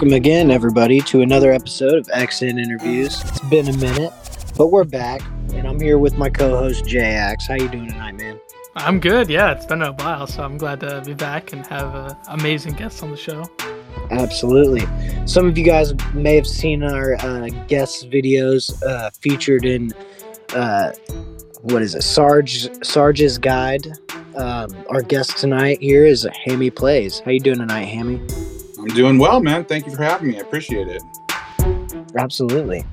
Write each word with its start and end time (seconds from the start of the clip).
welcome 0.00 0.14
again, 0.14 0.50
everybody, 0.50 1.00
to 1.00 1.20
another 1.20 1.52
episode 1.52 1.94
of 1.94 2.06
XN 2.06 2.58
Interviews. 2.58 3.22
It's 3.22 3.40
been 3.50 3.68
a 3.68 3.76
minute, 3.76 4.12
but 4.56 4.68
we're 4.68 4.84
back, 4.84 5.20
and 5.52 5.68
I'm 5.68 5.78
here 5.78 5.98
with 5.98 6.16
my 6.16 6.30
co-host 6.30 6.86
Jay 6.86 7.14
Axe. 7.14 7.46
How 7.46 7.54
you 7.54 7.68
doing 7.68 7.88
tonight, 7.88 8.12
man? 8.12 8.29
I'm 8.76 9.00
good. 9.00 9.28
Yeah, 9.28 9.50
it's 9.52 9.66
been 9.66 9.82
a 9.82 9.92
while, 9.92 10.26
so 10.26 10.42
I'm 10.44 10.56
glad 10.56 10.80
to 10.80 11.02
be 11.04 11.14
back 11.14 11.52
and 11.52 11.66
have 11.66 11.94
uh, 11.94 12.14
amazing 12.28 12.74
guests 12.74 13.02
on 13.02 13.10
the 13.10 13.16
show. 13.16 13.44
Absolutely. 14.10 14.86
Some 15.26 15.46
of 15.46 15.58
you 15.58 15.64
guys 15.64 15.92
may 16.14 16.36
have 16.36 16.46
seen 16.46 16.82
our 16.82 17.14
uh, 17.16 17.48
guest 17.66 18.10
videos 18.10 18.80
uh, 18.84 19.10
featured 19.20 19.64
in 19.64 19.92
uh, 20.54 20.92
what 21.62 21.82
is 21.82 21.94
it, 21.94 22.02
Sarge 22.02 22.68
Sarge's 22.84 23.38
Guide. 23.38 23.86
Um, 24.36 24.74
our 24.88 25.02
guest 25.02 25.38
tonight 25.38 25.80
here 25.80 26.06
is 26.06 26.26
Hammy 26.44 26.70
Plays. 26.70 27.20
How 27.20 27.32
you 27.32 27.40
doing 27.40 27.58
tonight, 27.58 27.84
Hammy? 27.84 28.20
I'm 28.78 28.86
doing 28.88 29.18
well, 29.18 29.40
man. 29.40 29.64
Thank 29.64 29.86
you 29.86 29.94
for 29.94 30.02
having 30.02 30.28
me. 30.28 30.38
I 30.38 30.40
appreciate 30.40 30.86
it. 30.88 31.02
Absolutely. 32.16 32.84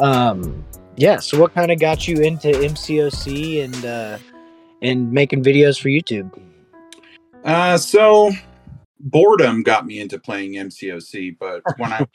Um, 0.00 0.64
yeah. 0.96 1.18
So, 1.18 1.40
what 1.40 1.54
kind 1.54 1.70
of 1.70 1.78
got 1.78 2.06
you 2.06 2.16
into 2.16 2.48
MCOC 2.48 3.64
and 3.64 3.84
uh, 3.84 4.18
and 4.84 5.10
making 5.10 5.42
videos 5.42 5.80
for 5.80 5.88
YouTube? 5.88 6.30
Uh, 7.44 7.76
so 7.76 8.30
boredom 9.00 9.62
got 9.62 9.86
me 9.86 10.00
into 10.00 10.18
playing 10.18 10.52
MCOC, 10.52 11.36
but 11.38 11.62
when 11.78 11.92
I 11.92 12.06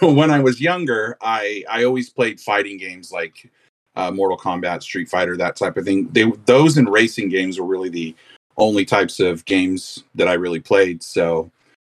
when 0.00 0.30
I 0.30 0.40
was 0.40 0.60
younger, 0.60 1.16
I 1.20 1.62
I 1.70 1.84
always 1.84 2.10
played 2.10 2.40
fighting 2.40 2.78
games 2.78 3.12
like 3.12 3.50
uh, 3.94 4.10
Mortal 4.10 4.38
Kombat, 4.38 4.82
Street 4.82 5.08
Fighter, 5.08 5.36
that 5.36 5.56
type 5.56 5.76
of 5.76 5.84
thing. 5.84 6.08
They 6.08 6.32
those 6.46 6.76
and 6.76 6.90
racing 6.90 7.28
games 7.28 7.60
were 7.60 7.66
really 7.66 7.90
the 7.90 8.14
only 8.56 8.84
types 8.84 9.20
of 9.20 9.44
games 9.44 10.02
that 10.16 10.26
I 10.28 10.34
really 10.34 10.60
played. 10.60 11.02
So 11.02 11.50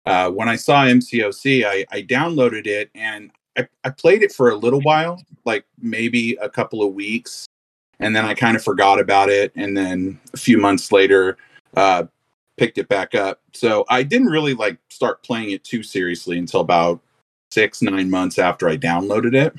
uh, 0.06 0.30
when 0.30 0.48
I 0.48 0.56
saw 0.56 0.86
MCOC, 0.86 1.66
I, 1.66 1.86
I 1.92 2.02
downloaded 2.04 2.68
it 2.68 2.90
and 2.96 3.32
I, 3.58 3.68
I 3.84 3.90
played 3.90 4.24
it 4.24 4.32
for 4.32 4.50
a 4.50 4.56
little 4.56 4.82
while, 4.82 5.22
like 5.46 5.66
maybe 5.82 6.38
a 6.42 6.50
couple 6.50 6.82
of 6.82 6.94
weeks, 6.94 7.46
and 8.04 8.16
then 8.16 8.26
I 8.26 8.34
kind 8.34 8.56
of 8.56 8.64
forgot 8.64 9.00
about 9.00 9.30
it. 9.30 9.52
And 9.56 9.76
then 9.76 10.20
a 10.34 10.38
few 10.38 10.58
months 10.58 10.92
later, 10.92 11.38
uh, 11.76 12.06
picked 12.58 12.78
it 12.78 12.88
back 12.88 13.16
up. 13.16 13.42
So 13.54 13.86
I 13.90 14.04
didn't 14.04 14.28
really 14.28 14.54
like 14.54 14.78
start 14.90 15.24
playing 15.24 15.52
it 15.52 15.64
too 15.64 15.84
seriously 15.84 16.38
until 16.38 16.60
about 16.60 17.02
six, 17.52 17.82
nine 17.82 18.10
months 18.10 18.38
after 18.38 18.68
I 18.68 18.78
downloaded 18.78 19.36
it. 19.36 19.54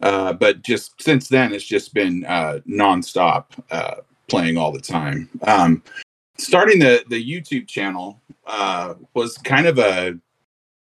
Uh, 0.00 0.32
but 0.32 0.62
just 0.62 1.00
since 1.00 1.28
then, 1.28 1.52
it's 1.52 1.64
just 1.64 1.94
been 1.94 2.24
uh, 2.26 2.58
nonstop 2.68 3.46
uh, 3.70 3.96
playing 4.28 4.58
all 4.58 4.72
the 4.72 4.80
time. 4.80 5.28
Um, 5.46 5.82
starting 6.38 6.80
the 6.80 7.04
the 7.08 7.24
YouTube 7.24 7.68
channel 7.68 8.20
uh, 8.46 8.94
was 9.14 9.38
kind 9.38 9.66
of 9.66 9.78
a 9.78 10.18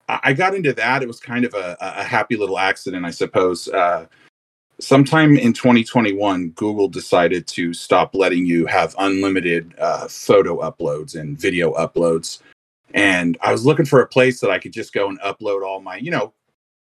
I 0.08 0.32
got 0.32 0.54
into 0.54 0.72
that. 0.72 1.02
It 1.02 1.06
was 1.06 1.20
kind 1.20 1.44
of 1.44 1.52
a, 1.54 1.76
a 1.80 2.02
happy 2.04 2.36
little 2.36 2.58
accident, 2.58 3.04
I 3.04 3.10
suppose. 3.10 3.69
Uh, 3.69 4.06
sometime 4.81 5.37
in 5.37 5.53
2021, 5.53 6.51
Google 6.51 6.89
decided 6.89 7.47
to 7.48 7.75
stop 7.75 8.15
letting 8.15 8.47
you 8.47 8.67
have 8.67 8.95
unlimited 8.98 9.75
uh, 9.79 10.09
photo 10.09 10.61
uploads 10.61 11.19
and 11.19 11.39
video 11.39 11.73
uploads. 11.75 12.41
And 12.95 13.37
I 13.41 13.53
was 13.53 13.67
looking 13.67 13.87
for 13.87 14.01
a 14.01 14.06
place 14.06 14.41
that 14.41 14.51
I 14.51 14.59
could 14.59 14.73
just 14.73 14.93
go 14.93 15.09
and 15.09 15.21
upload 15.21 15.67
all 15.67 15.81
my, 15.81 15.97
you 15.97 16.11
know, 16.11 16.33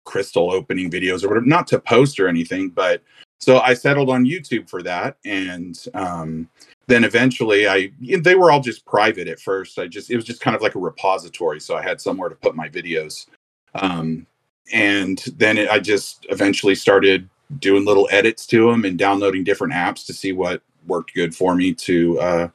crystal 0.06 0.52
opening 0.52 0.90
videos 0.90 1.24
or 1.24 1.30
whatever, 1.30 1.46
not 1.46 1.68
to 1.68 1.80
post 1.80 2.20
or 2.20 2.28
anything, 2.28 2.70
but 2.70 3.02
so 3.40 3.60
I 3.60 3.74
settled 3.74 4.10
on 4.10 4.26
YouTube 4.26 4.70
for 4.70 4.82
that. 4.84 5.18
And 5.26 5.78
um, 5.94 6.50
then 6.88 7.04
eventually 7.04 7.68
I, 7.68 7.92
they 8.00 8.36
were 8.36 8.52
all 8.52 8.62
just 8.62 8.86
private 8.86 9.28
at 9.28 9.40
first. 9.40 9.78
I 9.78 9.88
just, 9.88 10.10
it 10.10 10.16
was 10.16 10.26
just 10.26 10.42
kind 10.42 10.56
of 10.56 10.62
like 10.62 10.76
a 10.76 10.80
repository. 10.80 11.60
So 11.60 11.76
I 11.76 11.84
had 11.84 12.00
somewhere 12.00 12.30
to 12.30 12.36
put 12.36 12.56
my 12.56 12.70
videos. 12.70 13.28
Um, 13.76 14.26
and 14.74 15.20
then 15.36 15.58
it, 15.58 15.70
I 15.70 15.80
just 15.80 16.26
eventually 16.30 16.74
started 16.74 17.30
doing 17.60 17.86
little 17.86 18.08
edits 18.12 18.46
to 18.48 18.70
them 18.70 18.86
and 18.86 18.98
downloading 18.98 19.44
different 19.44 19.74
apps 19.74 20.06
to 20.06 20.14
see 20.14 20.32
what 20.32 20.62
worked 20.86 21.14
good 21.14 21.36
for 21.36 21.56
me 21.56 21.74
to 21.74 22.20
uh, 22.20 22.48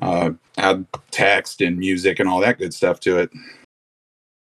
uh, 0.00 0.30
add 0.58 0.86
text 1.10 1.60
and 1.60 1.78
music 1.78 2.18
and 2.20 2.28
all 2.28 2.40
that 2.40 2.58
good 2.58 2.74
stuff 2.74 3.00
to 3.00 3.18
it. 3.18 3.30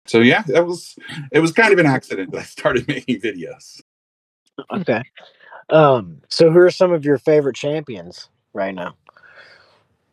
So 0.06 0.20
yeah, 0.20 0.44
that 0.48 0.66
was 0.66 0.96
it 1.32 1.40
was 1.40 1.52
kind 1.52 1.72
of 1.72 1.80
an 1.80 1.86
accident 1.86 2.32
that 2.32 2.40
I 2.40 2.44
started 2.44 2.88
making 2.88 3.22
videos. 3.22 3.82
Okay. 4.72 5.04
Um, 5.70 6.22
so, 6.30 6.52
who 6.52 6.60
are 6.60 6.72
some 6.72 6.92
of 6.92 7.06
your 7.06 7.18
favorite 7.18 7.56
champions 7.56 8.30
right 8.54 8.76
now? 8.76 8.96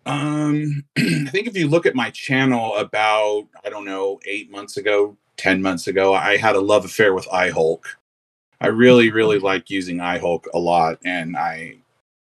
Um, 0.07 0.85
I 0.97 1.29
think 1.31 1.49
if 1.49 1.57
you 1.57 1.69
look 1.69 1.85
at 1.85 1.95
my 1.95 2.11
channel 2.11 2.77
about 2.77 3.49
I 3.65 3.71
don't 3.71 3.85
know 3.85 4.21
eight 4.25 4.51
months 4.51 4.77
ago, 4.77 5.17
ten 5.37 5.61
months 5.61 5.89
ago, 5.89 6.15
I 6.15 6.37
had 6.37 6.55
a 6.55 6.61
love 6.61 6.85
affair 6.85 7.13
with 7.13 7.27
iHulk. 7.27 7.85
I 8.61 8.69
really, 8.69 9.11
really 9.11 9.39
like 9.39 9.71
using 9.71 9.99
iHulk 9.99 10.47
a 10.53 10.59
lot, 10.59 10.99
and 11.05 11.37
I 11.37 11.77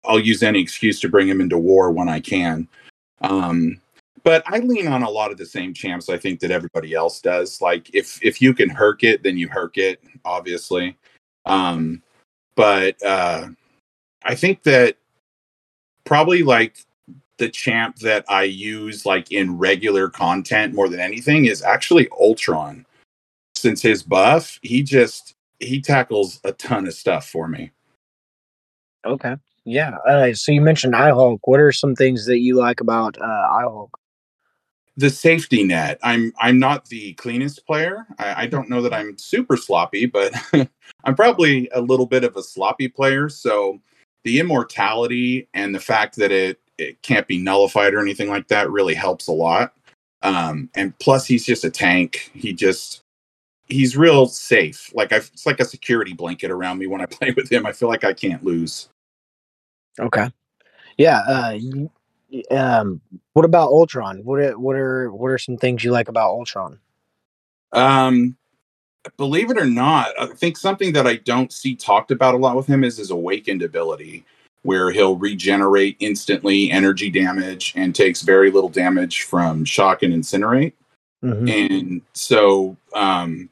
I'll 0.06 0.20
use 0.20 0.44
any 0.44 0.62
excuse 0.62 1.00
to 1.02 1.10
bring 1.10 1.28
him 1.28 1.42
into 1.42 1.58
war 1.58 1.92
when 1.92 2.10
I 2.10 2.20
can. 2.20 2.68
Um, 3.22 3.80
but 4.24 4.44
I 4.48 4.60
lean 4.60 4.88
on 4.88 5.04
a 5.04 5.10
lot 5.10 5.32
of 5.32 5.38
the 5.38 5.46
same 5.46 5.74
champs 5.74 6.10
I 6.10 6.18
think 6.18 6.40
that 6.40 6.52
everybody 6.52 6.94
else 6.94 7.22
does. 7.22 7.62
Like 7.62 7.94
if 7.94 8.24
if 8.24 8.42
you 8.42 8.54
can 8.54 8.70
herk 8.70 9.04
it, 9.04 9.24
then 9.24 9.38
you 9.38 9.50
herk 9.50 9.78
it, 9.78 10.02
obviously. 10.26 10.96
Um, 11.46 12.02
but 12.56 13.02
uh, 13.04 13.48
I 14.24 14.36
think 14.36 14.64
that 14.64 14.98
probably 16.06 16.44
like 16.44 16.78
the 17.38 17.50
champ 17.50 17.98
that 17.98 18.24
I 18.30 18.44
use 18.44 19.06
like 19.06 19.32
in 19.32 19.58
regular 19.58 20.10
content 20.10 20.76
more 20.76 20.90
than 20.90 21.00
anything 21.00 21.46
is 21.46 21.64
actually 21.64 22.08
Ultron. 22.20 22.86
Since 23.56 23.82
his 23.82 24.04
buff, 24.04 24.60
he 24.62 24.84
just 24.84 25.36
he 25.62 25.82
tackles 25.82 26.40
a 26.44 26.52
ton 26.52 26.88
of 26.88 26.94
stuff 26.94 27.28
for 27.28 27.48
me. 27.48 27.72
Okay. 29.06 29.36
Yeah. 29.66 29.98
Uh, 30.08 30.34
so 30.34 30.52
you 30.52 30.62
mentioned 30.62 30.94
iHulk. 30.94 31.40
What 31.44 31.60
are 31.60 31.72
some 31.72 31.96
things 31.96 32.26
that 32.26 32.40
you 32.40 32.56
like 32.56 32.82
about 32.82 33.18
uh, 33.22 33.50
iHulk? 33.54 33.90
the 34.98 35.10
safety 35.10 35.64
net. 35.64 36.00
I'm 36.04 36.34
I'm 36.40 36.60
not 36.60 36.86
the 36.88 37.14
cleanest 37.14 37.66
player. 37.66 38.06
I, 38.20 38.44
I 38.44 38.48
don't 38.48 38.70
know 38.70 38.82
that 38.82 38.94
I'm 38.94 39.18
super 39.18 39.58
sloppy, 39.58 40.06
but 40.06 40.34
I'm 41.04 41.16
probably 41.16 41.70
a 41.74 41.82
little 41.82 42.06
bit 42.06 42.24
of 42.24 42.36
a 42.36 42.44
sloppy 42.44 42.88
player. 42.88 43.30
So 43.30 43.80
the 44.24 44.40
immortality 44.40 45.48
and 45.54 45.74
the 45.74 45.80
fact 45.80 46.16
that 46.18 46.32
it 46.32 46.60
it 46.78 47.02
can't 47.02 47.28
be 47.28 47.38
nullified 47.38 47.94
or 47.94 48.00
anything 48.00 48.30
like 48.30 48.48
that 48.48 48.70
really 48.70 48.94
helps 48.94 49.28
a 49.28 49.34
lot. 49.34 49.74
Um, 50.24 50.70
and 50.76 50.98
plus, 51.00 51.26
he's 51.26 51.46
just 51.46 51.64
a 51.64 51.72
tank. 51.72 52.32
He 52.34 52.54
just 52.54 53.01
he's 53.72 53.98
real 53.98 54.28
safe. 54.28 54.94
Like 54.94 55.12
I, 55.12 55.18
it's 55.18 55.46
like 55.46 55.60
a 55.60 55.66
security 55.66 56.14
blanket 56.14 56.52
around 56.52 56.78
me 56.78 56.88
when 56.88 57.02
I 57.02 57.06
play 57.08 57.32
with 57.32 57.52
him. 57.52 57.66
I 57.66 57.72
feel 57.72 57.90
like 57.90 58.04
I 58.04 58.14
can't 58.14 58.44
lose. 58.44 58.90
Okay. 60.00 60.32
Yeah. 60.98 61.20
Uh, 61.28 61.60
um, 62.52 63.02
what 63.34 63.46
about 63.46 63.70
Ultron? 63.70 64.24
What 64.24 64.40
are, 64.40 64.58
what 64.58 64.76
are 64.76 65.12
what 65.12 65.32
are 65.32 65.38
some 65.38 65.58
things 65.58 65.84
you 65.84 65.92
like 65.92 66.08
about 66.08 66.30
Ultron? 66.30 66.80
Um, 67.74 68.38
believe 69.18 69.50
it 69.50 69.58
or 69.58 69.66
not, 69.66 70.10
I 70.20 70.28
think 70.28 70.58
something 70.58 70.94
that 70.94 71.08
I 71.08 71.18
don't 71.18 71.52
see 71.52 71.76
talked 71.76 72.12
about 72.12 72.36
a 72.36 72.38
lot 72.38 72.56
with 72.56 72.68
him 72.68 72.84
is 72.84 72.98
his 72.98 73.12
awakened 73.12 73.64
ability, 73.64 74.26
where 74.64 74.92
he'll 74.92 75.18
regenerate 75.18 75.98
instantly 76.00 76.72
energy 76.72 77.10
damage 77.10 77.74
and 77.76 77.96
takes 77.96 78.22
very 78.22 78.52
little 78.52 78.70
damage 78.70 79.24
from 79.24 79.66
shock 79.66 80.04
and 80.04 80.14
incinerate. 80.14 80.74
Mhm. 81.24 81.50
And 81.50 82.02
so, 82.14 82.78
um, 82.94 83.50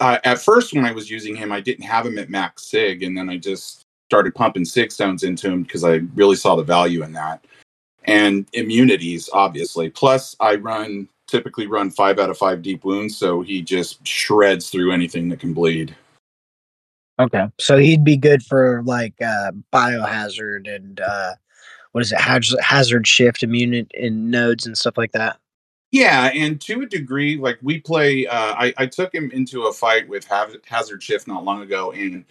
I, 0.00 0.20
at 0.24 0.40
first 0.40 0.72
when 0.72 0.84
I 0.84 0.92
was 0.92 1.10
using 1.10 1.34
him, 1.34 1.52
I 1.52 1.60
didn't 1.60 1.84
have 1.84 2.06
him 2.06 2.18
at 2.18 2.30
max 2.30 2.64
sig, 2.64 3.02
and 3.02 3.16
then 3.16 3.28
I 3.28 3.36
just 3.36 3.84
started 4.08 4.34
pumping 4.34 4.64
sig 4.64 4.92
stones 4.92 5.22
into 5.22 5.50
him 5.50 5.62
because 5.62 5.84
I 5.84 6.00
really 6.14 6.36
saw 6.36 6.56
the 6.56 6.62
value 6.62 7.02
in 7.02 7.12
that. 7.12 7.44
And 8.04 8.46
immunities, 8.52 9.30
obviously. 9.32 9.88
Plus, 9.88 10.36
I 10.40 10.56
run 10.56 11.08
typically 11.28 11.66
run 11.66 11.90
five 11.90 12.18
out 12.18 12.28
of 12.30 12.36
five 12.36 12.62
deep 12.62 12.84
wounds, 12.84 13.16
so 13.16 13.40
he 13.40 13.62
just 13.62 14.06
shreds 14.06 14.70
through 14.70 14.92
anything 14.92 15.28
that 15.30 15.40
can 15.40 15.54
bleed. 15.54 15.96
Okay. 17.18 17.46
So 17.58 17.78
he'd 17.78 18.04
be 18.04 18.16
good 18.16 18.42
for 18.42 18.82
like 18.84 19.14
uh, 19.22 19.52
biohazard 19.72 20.72
and 20.72 21.00
uh, 21.00 21.32
what 21.92 22.02
is 22.02 22.12
it? 22.12 22.20
Hazard 22.20 23.06
shift 23.06 23.42
immune 23.42 23.86
in 23.94 24.30
nodes 24.30 24.66
and 24.66 24.76
stuff 24.76 24.98
like 24.98 25.12
that. 25.12 25.38
Yeah, 25.92 26.30
and 26.34 26.58
to 26.62 26.80
a 26.80 26.86
degree, 26.86 27.36
like 27.36 27.58
we 27.62 27.78
play. 27.78 28.26
Uh, 28.26 28.54
I, 28.54 28.74
I 28.78 28.86
took 28.86 29.14
him 29.14 29.30
into 29.30 29.64
a 29.64 29.72
fight 29.72 30.08
with 30.08 30.26
Hazard 30.26 31.02
Shift 31.02 31.28
not 31.28 31.44
long 31.44 31.60
ago, 31.60 31.92
and 31.92 32.24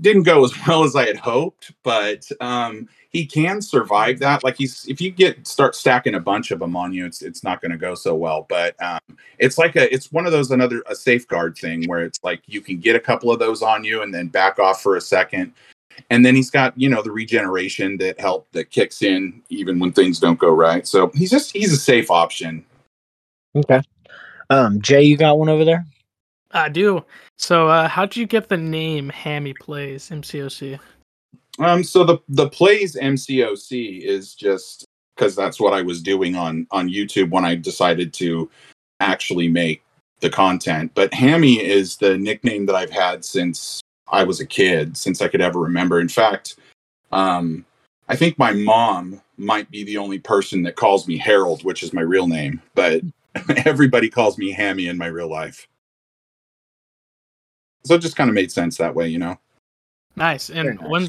didn't 0.00 0.22
go 0.24 0.42
as 0.42 0.52
well 0.66 0.84
as 0.84 0.96
I 0.96 1.06
had 1.06 1.18
hoped, 1.18 1.72
but 1.82 2.26
um, 2.40 2.88
he 3.10 3.26
can 3.26 3.60
survive 3.60 4.18
that. 4.20 4.42
Like 4.42 4.56
he's 4.56 4.86
if 4.88 5.02
you 5.02 5.10
get 5.10 5.46
start 5.46 5.74
stacking 5.74 6.14
a 6.14 6.20
bunch 6.20 6.50
of 6.50 6.58
them 6.58 6.76
on 6.76 6.94
you, 6.94 7.04
it's 7.04 7.20
it's 7.20 7.44
not 7.44 7.60
going 7.60 7.72
to 7.72 7.78
go 7.78 7.94
so 7.94 8.14
well. 8.14 8.46
But 8.48 8.74
um, 8.82 9.18
it's 9.38 9.58
like 9.58 9.76
a 9.76 9.92
it's 9.92 10.10
one 10.10 10.24
of 10.24 10.32
those 10.32 10.50
another 10.50 10.82
a 10.86 10.94
safeguard 10.94 11.58
thing 11.58 11.84
where 11.86 12.02
it's 12.02 12.18
like 12.24 12.42
you 12.46 12.62
can 12.62 12.78
get 12.78 12.96
a 12.96 13.00
couple 13.00 13.30
of 13.30 13.38
those 13.38 13.62
on 13.62 13.84
you 13.84 14.00
and 14.02 14.14
then 14.14 14.28
back 14.28 14.58
off 14.58 14.82
for 14.82 14.96
a 14.96 15.00
second. 15.00 15.52
And 16.10 16.24
then 16.24 16.34
he's 16.34 16.50
got 16.50 16.76
you 16.78 16.88
know 16.88 17.02
the 17.02 17.12
regeneration 17.12 17.98
that 17.98 18.18
help 18.18 18.50
that 18.52 18.70
kicks 18.70 19.02
in 19.02 19.42
even 19.50 19.78
when 19.78 19.92
things 19.92 20.18
don't 20.18 20.38
go 20.38 20.50
right. 20.50 20.86
So 20.86 21.10
he's 21.14 21.30
just 21.30 21.52
he's 21.52 21.72
a 21.72 21.76
safe 21.76 22.10
option. 22.10 22.64
Okay. 23.56 23.80
Um, 24.50 24.80
Jay, 24.80 25.02
you 25.02 25.16
got 25.16 25.38
one 25.38 25.48
over 25.48 25.64
there? 25.64 25.84
I 26.52 26.68
do. 26.68 27.04
So, 27.38 27.68
uh, 27.68 27.88
how 27.88 28.06
did 28.06 28.16
you 28.16 28.26
get 28.26 28.48
the 28.48 28.56
name 28.56 29.08
Hammy 29.08 29.54
Plays 29.54 30.10
MCOC? 30.10 30.78
Um, 31.58 31.84
so 31.84 32.04
the 32.04 32.18
the 32.28 32.48
plays 32.48 32.96
MCOC 32.96 34.02
is 34.02 34.34
just 34.34 34.84
because 35.14 35.36
that's 35.36 35.60
what 35.60 35.72
I 35.72 35.82
was 35.82 36.02
doing 36.02 36.34
on 36.36 36.66
on 36.70 36.88
YouTube 36.88 37.30
when 37.30 37.44
I 37.44 37.54
decided 37.54 38.12
to 38.14 38.50
actually 39.00 39.48
make 39.48 39.82
the 40.20 40.30
content. 40.30 40.92
But 40.94 41.14
Hammy 41.14 41.64
is 41.64 41.96
the 41.96 42.18
nickname 42.18 42.66
that 42.66 42.74
I've 42.74 42.90
had 42.90 43.24
since 43.24 43.80
I 44.08 44.24
was 44.24 44.40
a 44.40 44.46
kid, 44.46 44.96
since 44.96 45.22
I 45.22 45.28
could 45.28 45.40
ever 45.40 45.60
remember. 45.60 46.00
In 46.00 46.08
fact, 46.08 46.56
um, 47.12 47.64
I 48.08 48.16
think 48.16 48.38
my 48.38 48.52
mom 48.52 49.20
might 49.36 49.70
be 49.70 49.84
the 49.84 49.98
only 49.98 50.18
person 50.18 50.62
that 50.64 50.76
calls 50.76 51.06
me 51.06 51.16
Harold, 51.16 51.64
which 51.64 51.82
is 51.82 51.92
my 51.92 52.02
real 52.02 52.26
name, 52.26 52.60
but 52.74 53.02
everybody 53.64 54.08
calls 54.08 54.38
me 54.38 54.52
Hammy 54.52 54.88
in 54.88 54.98
my 54.98 55.06
real 55.06 55.30
life. 55.30 55.66
So 57.84 57.94
it 57.94 58.00
just 58.00 58.16
kind 58.16 58.30
of 58.30 58.34
made 58.34 58.50
sense 58.50 58.76
that 58.78 58.94
way, 58.94 59.08
you 59.08 59.18
know. 59.18 59.38
Nice. 60.16 60.48
And 60.50 60.80
nice. 60.80 60.88
when 60.88 61.08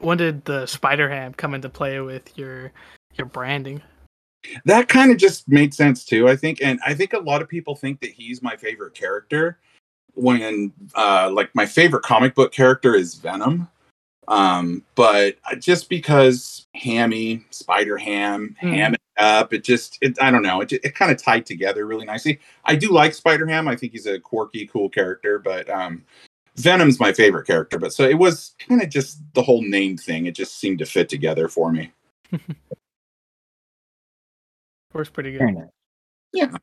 when 0.00 0.18
did 0.18 0.44
the 0.44 0.66
Spider 0.66 1.08
Ham 1.08 1.34
come 1.34 1.54
into 1.54 1.68
play 1.68 2.00
with 2.00 2.36
your 2.38 2.72
your 3.14 3.26
branding? 3.26 3.82
that 4.64 4.88
kind 4.88 5.10
of 5.10 5.16
just 5.16 5.48
made 5.48 5.72
sense 5.72 6.04
too 6.04 6.28
i 6.28 6.36
think 6.36 6.60
and 6.62 6.78
i 6.84 6.94
think 6.94 7.12
a 7.12 7.18
lot 7.18 7.42
of 7.42 7.48
people 7.48 7.74
think 7.74 8.00
that 8.00 8.10
he's 8.10 8.42
my 8.42 8.56
favorite 8.56 8.94
character 8.94 9.58
when 10.14 10.72
uh 10.94 11.30
like 11.32 11.54
my 11.54 11.66
favorite 11.66 12.02
comic 12.02 12.34
book 12.34 12.52
character 12.52 12.94
is 12.94 13.14
venom 13.14 13.68
um 14.28 14.82
but 14.94 15.36
just 15.58 15.88
because 15.88 16.66
hammy 16.74 17.44
spider 17.50 17.96
ham 17.96 18.54
Mhm. 18.62 18.74
ham 18.74 18.94
it 18.94 19.00
up 19.18 19.52
it 19.52 19.62
just 19.64 19.98
it 20.00 20.20
i 20.20 20.30
don't 20.30 20.42
know 20.42 20.60
it, 20.60 20.72
it 20.72 20.94
kind 20.94 21.12
of 21.12 21.22
tied 21.22 21.46
together 21.46 21.86
really 21.86 22.04
nicely 22.04 22.40
i 22.64 22.74
do 22.74 22.90
like 22.92 23.14
spider 23.14 23.46
ham 23.46 23.68
i 23.68 23.76
think 23.76 23.92
he's 23.92 24.06
a 24.06 24.18
quirky 24.18 24.66
cool 24.66 24.88
character 24.88 25.38
but 25.38 25.68
um 25.70 26.04
venom's 26.56 26.98
my 26.98 27.12
favorite 27.12 27.46
character 27.46 27.78
but 27.78 27.92
so 27.92 28.04
it 28.04 28.18
was 28.18 28.54
kind 28.68 28.82
of 28.82 28.88
just 28.88 29.20
the 29.34 29.42
whole 29.42 29.62
name 29.62 29.96
thing 29.96 30.26
it 30.26 30.34
just 30.34 30.58
seemed 30.58 30.78
to 30.78 30.86
fit 30.86 31.08
together 31.08 31.48
for 31.48 31.72
me 31.72 31.92
Works 34.94 35.10
pretty 35.10 35.32
good. 35.32 35.42
Nice. 35.42 35.64
Yeah. 36.32 36.56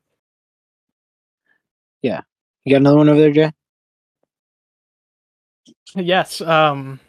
Yeah. 2.01 2.21
You 2.63 2.73
got 2.73 2.77
another 2.77 2.97
one 2.97 3.09
over 3.09 3.19
there, 3.19 3.31
Jay? 3.31 3.51
Yes. 5.93 6.39
Um. 6.39 7.01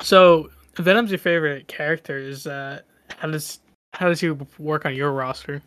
So 0.00 0.48
Venom's 0.76 1.10
your 1.10 1.18
favorite 1.18 1.68
character. 1.68 2.16
Is 2.16 2.46
uh 2.46 2.80
how 3.18 3.28
does 3.28 3.60
how 3.92 4.08
does 4.08 4.20
he 4.20 4.30
work 4.58 4.84
on 4.86 4.94
your 4.94 5.12
roster? 5.12 5.62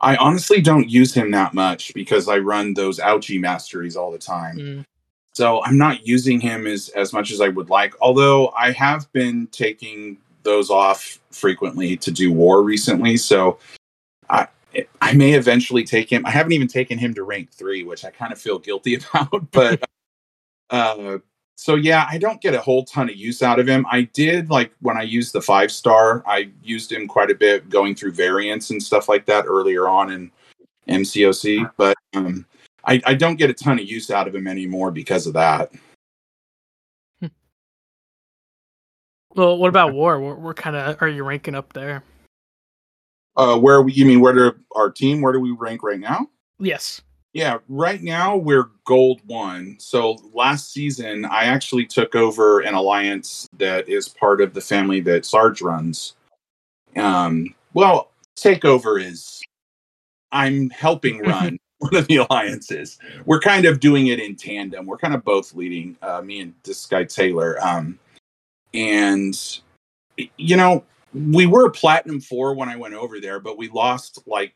I 0.00 0.16
honestly 0.16 0.60
don't 0.60 0.90
use 0.90 1.14
him 1.14 1.30
that 1.30 1.54
much 1.54 1.94
because 1.94 2.28
I 2.28 2.38
run 2.38 2.74
those 2.74 2.98
ouchie 2.98 3.40
masteries 3.40 3.96
all 3.96 4.12
the 4.12 4.18
time. 4.18 4.56
Mm. 4.56 4.84
So 5.32 5.64
I'm 5.64 5.78
not 5.78 6.06
using 6.06 6.40
him 6.40 6.66
as 6.66 6.90
as 6.90 7.12
much 7.12 7.32
as 7.32 7.40
I 7.40 7.48
would 7.48 7.70
like. 7.70 7.94
Although 8.00 8.50
I 8.50 8.70
have 8.72 9.10
been 9.12 9.48
taking 9.48 10.18
those 10.42 10.70
off 10.70 11.18
frequently 11.30 11.96
to 11.96 12.10
do 12.10 12.30
war 12.30 12.62
recently. 12.62 13.16
So 13.16 13.58
I 14.30 14.46
I 15.00 15.12
may 15.14 15.32
eventually 15.32 15.82
take 15.82 16.10
him. 16.10 16.24
I 16.26 16.30
haven't 16.30 16.52
even 16.52 16.68
taken 16.68 16.98
him 16.98 17.14
to 17.14 17.24
rank 17.24 17.50
three, 17.50 17.82
which 17.82 18.04
I 18.04 18.10
kind 18.10 18.32
of 18.32 18.38
feel 18.38 18.58
guilty 18.58 18.94
about. 19.12 19.50
But 19.50 19.82
uh 20.70 21.18
so 21.56 21.76
yeah, 21.76 22.06
I 22.10 22.18
don't 22.18 22.40
get 22.40 22.54
a 22.54 22.60
whole 22.60 22.84
ton 22.84 23.08
of 23.08 23.16
use 23.16 23.42
out 23.42 23.60
of 23.60 23.68
him. 23.68 23.86
I 23.90 24.02
did 24.12 24.50
like 24.50 24.72
when 24.80 24.96
I 24.96 25.02
used 25.02 25.32
the 25.32 25.40
five 25.40 25.70
star, 25.70 26.22
I 26.26 26.50
used 26.62 26.90
him 26.90 27.06
quite 27.06 27.30
a 27.30 27.34
bit 27.34 27.68
going 27.70 27.94
through 27.94 28.12
variants 28.12 28.70
and 28.70 28.82
stuff 28.82 29.08
like 29.08 29.24
that 29.26 29.44
earlier 29.46 29.88
on 29.88 30.10
in 30.10 30.30
MCOC, 30.88 31.70
but 31.76 31.96
um 32.14 32.44
I, 32.86 33.00
I 33.06 33.14
don't 33.14 33.36
get 33.36 33.48
a 33.48 33.54
ton 33.54 33.78
of 33.78 33.86
use 33.86 34.10
out 34.10 34.28
of 34.28 34.34
him 34.34 34.46
anymore 34.46 34.90
because 34.90 35.26
of 35.26 35.32
that. 35.34 35.72
Well, 39.36 39.58
what 39.58 39.68
about 39.68 39.94
War? 39.94 40.20
What, 40.20 40.38
what 40.38 40.56
kind 40.56 40.76
of 40.76 41.00
are 41.00 41.08
you 41.08 41.24
ranking 41.24 41.54
up 41.54 41.72
there? 41.72 42.02
Uh 43.36 43.58
where 43.58 43.80
we, 43.82 43.92
you 43.92 44.06
mean 44.06 44.20
where 44.20 44.32
do 44.32 44.52
our 44.76 44.90
team 44.90 45.20
where 45.22 45.32
do 45.32 45.40
we 45.40 45.52
rank 45.52 45.82
right 45.82 46.00
now? 46.00 46.28
Yes. 46.58 47.00
Yeah, 47.34 47.58
right 47.68 48.00
now 48.00 48.36
we're 48.36 48.70
gold 48.84 49.20
one. 49.26 49.74
So 49.80 50.16
last 50.32 50.72
season, 50.72 51.24
I 51.24 51.46
actually 51.46 51.84
took 51.84 52.14
over 52.14 52.60
an 52.60 52.74
alliance 52.74 53.48
that 53.58 53.88
is 53.88 54.08
part 54.08 54.40
of 54.40 54.54
the 54.54 54.60
family 54.60 55.00
that 55.00 55.26
Sarge 55.26 55.60
runs. 55.60 56.14
Um, 56.94 57.52
well, 57.72 58.12
takeover 58.36 59.02
is 59.02 59.42
I'm 60.30 60.70
helping 60.70 61.18
run 61.24 61.58
one 61.78 61.96
of 61.96 62.06
the 62.06 62.18
alliances. 62.18 62.98
We're 63.26 63.40
kind 63.40 63.64
of 63.64 63.80
doing 63.80 64.06
it 64.06 64.20
in 64.20 64.36
tandem. 64.36 64.86
We're 64.86 64.96
kind 64.96 65.14
of 65.14 65.24
both 65.24 65.54
leading. 65.54 65.96
Uh, 66.02 66.22
me 66.22 66.38
and 66.38 66.54
this 66.62 66.86
guy 66.86 67.02
Taylor. 67.02 67.60
Um, 67.60 67.98
and 68.74 69.36
you 70.36 70.56
know, 70.56 70.84
we 71.12 71.46
were 71.46 71.68
platinum 71.68 72.20
four 72.20 72.54
when 72.54 72.68
I 72.68 72.76
went 72.76 72.94
over 72.94 73.18
there, 73.18 73.40
but 73.40 73.58
we 73.58 73.68
lost 73.70 74.20
like 74.28 74.54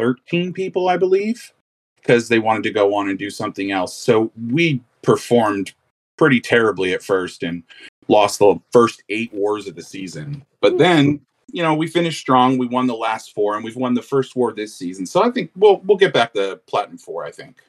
13 0.00 0.52
people, 0.54 0.88
I 0.88 0.96
believe, 0.96 1.52
because 1.96 2.28
they 2.28 2.38
wanted 2.38 2.62
to 2.62 2.70
go 2.70 2.94
on 2.94 3.10
and 3.10 3.18
do 3.18 3.28
something 3.28 3.70
else. 3.70 3.94
So 3.94 4.32
we 4.50 4.80
performed 5.02 5.74
pretty 6.16 6.40
terribly 6.40 6.94
at 6.94 7.02
first 7.02 7.42
and 7.42 7.62
lost 8.08 8.38
the 8.38 8.58
first 8.72 9.02
eight 9.10 9.32
wars 9.34 9.68
of 9.68 9.76
the 9.76 9.82
season. 9.82 10.44
But 10.60 10.72
hmm. 10.72 10.78
then, 10.78 11.20
you 11.52 11.62
know, 11.62 11.74
we 11.74 11.86
finished 11.86 12.18
strong. 12.18 12.56
We 12.56 12.66
won 12.66 12.86
the 12.86 12.94
last 12.94 13.34
four 13.34 13.56
and 13.56 13.64
we've 13.64 13.76
won 13.76 13.92
the 13.92 14.02
first 14.02 14.36
war 14.36 14.52
this 14.52 14.74
season. 14.74 15.04
So 15.04 15.22
I 15.22 15.30
think 15.30 15.50
we'll 15.54 15.80
we'll 15.84 15.98
get 15.98 16.14
back 16.14 16.32
to 16.34 16.60
platinum 16.66 16.98
four, 16.98 17.24
I 17.24 17.30
think. 17.30 17.60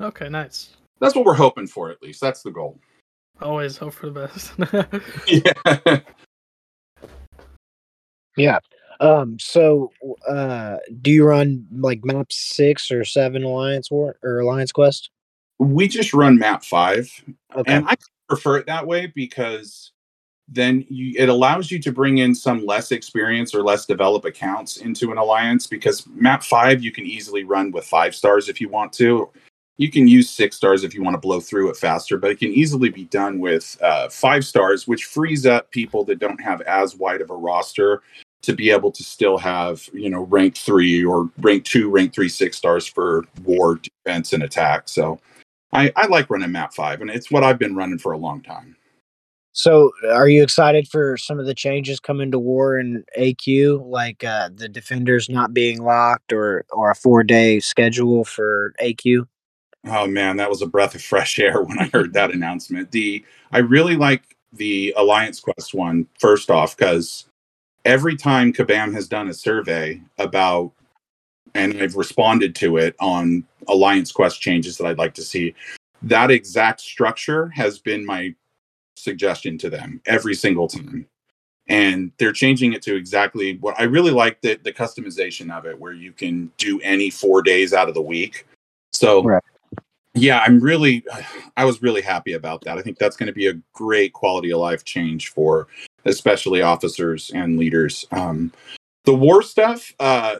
Okay. 0.00 0.28
Nice. 0.28 0.70
That's 1.00 1.14
what 1.14 1.26
we're 1.26 1.34
hoping 1.34 1.66
for 1.66 1.90
at 1.90 2.02
least. 2.02 2.20
That's 2.20 2.42
the 2.42 2.50
goal. 2.50 2.78
Always 3.42 3.76
hope 3.76 3.92
for 3.92 4.08
the 4.08 4.28
best. 4.28 4.52
Yeah. 5.26 6.00
Yeah. 8.36 8.58
Um, 9.00 9.38
so 9.38 9.90
uh 10.28 10.76
do 11.02 11.10
you 11.10 11.24
run 11.24 11.66
like 11.72 12.04
map 12.04 12.30
six 12.30 12.90
or 12.90 13.04
seven 13.04 13.44
Alliance 13.44 13.90
War 13.90 14.16
or 14.22 14.40
Alliance 14.40 14.72
Quest? 14.72 15.10
we 15.58 15.88
just 15.88 16.12
run 16.12 16.38
map 16.38 16.64
five. 16.64 17.10
Okay. 17.56 17.72
And 17.72 17.86
I 17.88 17.94
prefer 18.28 18.58
it 18.58 18.66
that 18.66 18.86
way 18.86 19.06
because 19.14 19.92
then 20.48 20.84
you, 20.88 21.14
it 21.18 21.28
allows 21.28 21.70
you 21.70 21.78
to 21.80 21.92
bring 21.92 22.18
in 22.18 22.34
some 22.34 22.66
less 22.66 22.92
experience 22.92 23.54
or 23.54 23.62
less 23.62 23.86
developed 23.86 24.26
accounts 24.26 24.78
into 24.78 25.10
an 25.10 25.18
alliance 25.18 25.66
because 25.66 26.06
map 26.08 26.42
five 26.42 26.82
you 26.82 26.92
can 26.92 27.06
easily 27.06 27.44
run 27.44 27.70
with 27.70 27.84
five 27.84 28.14
stars 28.14 28.48
if 28.48 28.60
you 28.60 28.68
want 28.68 28.92
to. 28.94 29.30
You 29.76 29.90
can 29.90 30.06
use 30.06 30.30
six 30.30 30.56
stars 30.56 30.84
if 30.84 30.94
you 30.94 31.02
want 31.02 31.14
to 31.14 31.20
blow 31.20 31.40
through 31.40 31.70
it 31.70 31.76
faster, 31.76 32.16
but 32.16 32.30
it 32.30 32.38
can 32.38 32.50
easily 32.50 32.90
be 32.90 33.04
done 33.04 33.40
with 33.40 33.76
uh, 33.82 34.08
five 34.08 34.44
stars, 34.44 34.86
which 34.86 35.06
frees 35.06 35.46
up 35.46 35.68
people 35.72 36.04
that 36.04 36.20
don't 36.20 36.40
have 36.40 36.60
as 36.62 36.94
wide 36.94 37.20
of 37.20 37.30
a 37.30 37.34
roster 37.34 38.02
to 38.44 38.54
be 38.54 38.70
able 38.70 38.90
to 38.92 39.02
still 39.02 39.38
have, 39.38 39.88
you 39.92 40.10
know, 40.10 40.22
rank 40.22 40.56
three 40.56 41.04
or 41.04 41.30
rank 41.38 41.64
two, 41.64 41.90
rank 41.90 42.14
three, 42.14 42.28
six 42.28 42.56
stars 42.56 42.86
for 42.86 43.24
war, 43.44 43.76
defense, 43.76 44.32
and 44.32 44.42
attack. 44.42 44.88
So 44.88 45.20
I, 45.72 45.92
I 45.96 46.06
like 46.06 46.30
running 46.30 46.52
map 46.52 46.74
five, 46.74 47.00
and 47.00 47.10
it's 47.10 47.30
what 47.30 47.44
I've 47.44 47.58
been 47.58 47.74
running 47.74 47.98
for 47.98 48.12
a 48.12 48.18
long 48.18 48.42
time. 48.42 48.76
So 49.56 49.92
are 50.10 50.28
you 50.28 50.42
excited 50.42 50.88
for 50.88 51.16
some 51.16 51.38
of 51.38 51.46
the 51.46 51.54
changes 51.54 52.00
coming 52.00 52.32
to 52.32 52.40
war 52.40 52.76
in 52.76 53.04
AQ, 53.16 53.88
like 53.88 54.24
uh 54.24 54.50
the 54.52 54.68
defenders 54.68 55.28
not 55.28 55.54
being 55.54 55.82
locked 55.82 56.32
or 56.32 56.64
or 56.72 56.90
a 56.90 56.94
four 56.96 57.22
day 57.22 57.60
schedule 57.60 58.24
for 58.24 58.74
AQ? 58.82 59.26
Oh 59.86 60.06
man, 60.08 60.38
that 60.38 60.50
was 60.50 60.60
a 60.60 60.66
breath 60.66 60.94
of 60.96 61.02
fresh 61.02 61.38
air 61.38 61.62
when 61.62 61.78
I 61.78 61.88
heard 61.92 62.14
that 62.14 62.32
announcement. 62.32 62.90
The 62.90 63.24
I 63.52 63.58
really 63.58 63.96
like 63.96 64.36
the 64.52 64.92
Alliance 64.96 65.40
Quest 65.40 65.72
one 65.72 66.06
first 66.18 66.50
off 66.50 66.76
because 66.76 67.26
every 67.84 68.16
time 68.16 68.52
Kabam 68.52 68.92
has 68.94 69.08
done 69.08 69.28
a 69.28 69.34
survey 69.34 70.00
about 70.18 70.72
and 71.54 71.80
I've 71.80 71.96
responded 71.96 72.54
to 72.56 72.78
it 72.78 72.96
on 72.98 73.44
Alliance 73.68 74.10
Quest 74.10 74.40
changes 74.40 74.76
that 74.78 74.86
I'd 74.86 74.98
like 74.98 75.14
to 75.14 75.22
see, 75.22 75.54
that 76.02 76.30
exact 76.30 76.80
structure 76.80 77.48
has 77.48 77.78
been 77.78 78.04
my 78.04 78.34
suggestion 78.96 79.56
to 79.58 79.70
them 79.70 80.00
every 80.06 80.34
single 80.34 80.68
time. 80.68 81.06
And 81.68 82.12
they're 82.18 82.32
changing 82.32 82.72
it 82.74 82.82
to 82.82 82.94
exactly 82.94 83.56
what 83.58 83.78
I 83.78 83.84
really 83.84 84.10
like 84.10 84.40
the, 84.42 84.56
the 84.56 84.72
customization 84.72 85.50
of 85.50 85.64
it, 85.64 85.78
where 85.78 85.92
you 85.92 86.12
can 86.12 86.50
do 86.58 86.80
any 86.80 87.08
four 87.08 87.40
days 87.40 87.72
out 87.72 87.88
of 87.88 87.94
the 87.94 88.02
week. 88.02 88.46
So 88.92 89.22
Right. 89.22 89.42
yeah, 90.14 90.40
I'm 90.40 90.60
really, 90.60 91.04
I 91.56 91.64
was 91.64 91.82
really 91.82 92.02
happy 92.02 92.34
about 92.34 92.62
that. 92.62 92.76
I 92.76 92.82
think 92.82 92.98
that's 92.98 93.16
going 93.16 93.28
to 93.28 93.32
be 93.32 93.46
a 93.46 93.54
great 93.72 94.12
quality 94.12 94.52
of 94.52 94.60
life 94.60 94.84
change 94.84 95.28
for 95.30 95.68
especially 96.04 96.62
officers 96.62 97.30
and 97.34 97.58
leaders. 97.58 98.04
Um, 98.12 98.52
the 99.04 99.14
war 99.14 99.42
stuff 99.42 99.94
uh, 100.00 100.36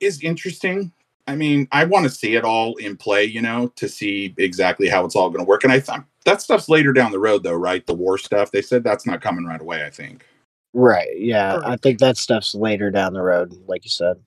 is 0.00 0.22
interesting. 0.22 0.92
I 1.26 1.34
mean, 1.34 1.66
I 1.72 1.84
want 1.84 2.04
to 2.04 2.10
see 2.10 2.36
it 2.36 2.44
all 2.44 2.76
in 2.76 2.96
play, 2.96 3.24
you 3.24 3.42
know, 3.42 3.72
to 3.76 3.88
see 3.88 4.34
exactly 4.38 4.88
how 4.88 5.04
it's 5.04 5.16
all 5.16 5.28
going 5.28 5.44
to 5.44 5.48
work. 5.48 5.64
And 5.64 5.72
I 5.72 5.80
thought 5.80 6.04
that 6.24 6.40
stuff's 6.40 6.68
later 6.68 6.92
down 6.92 7.10
the 7.10 7.18
road, 7.18 7.42
though, 7.42 7.54
right? 7.54 7.84
The 7.84 7.94
war 7.94 8.16
stuff. 8.18 8.52
They 8.52 8.62
said 8.62 8.84
that's 8.84 9.06
not 9.06 9.20
coming 9.20 9.44
right 9.44 9.60
away. 9.60 9.84
I 9.84 9.90
think. 9.90 10.24
Right. 10.72 11.18
Yeah, 11.18 11.58
I 11.64 11.76
think 11.76 12.00
that 12.00 12.18
stuff's 12.18 12.54
later 12.54 12.90
down 12.90 13.14
the 13.14 13.22
road, 13.22 13.54
like 13.66 13.84
you 13.84 13.90
said. 13.90 14.20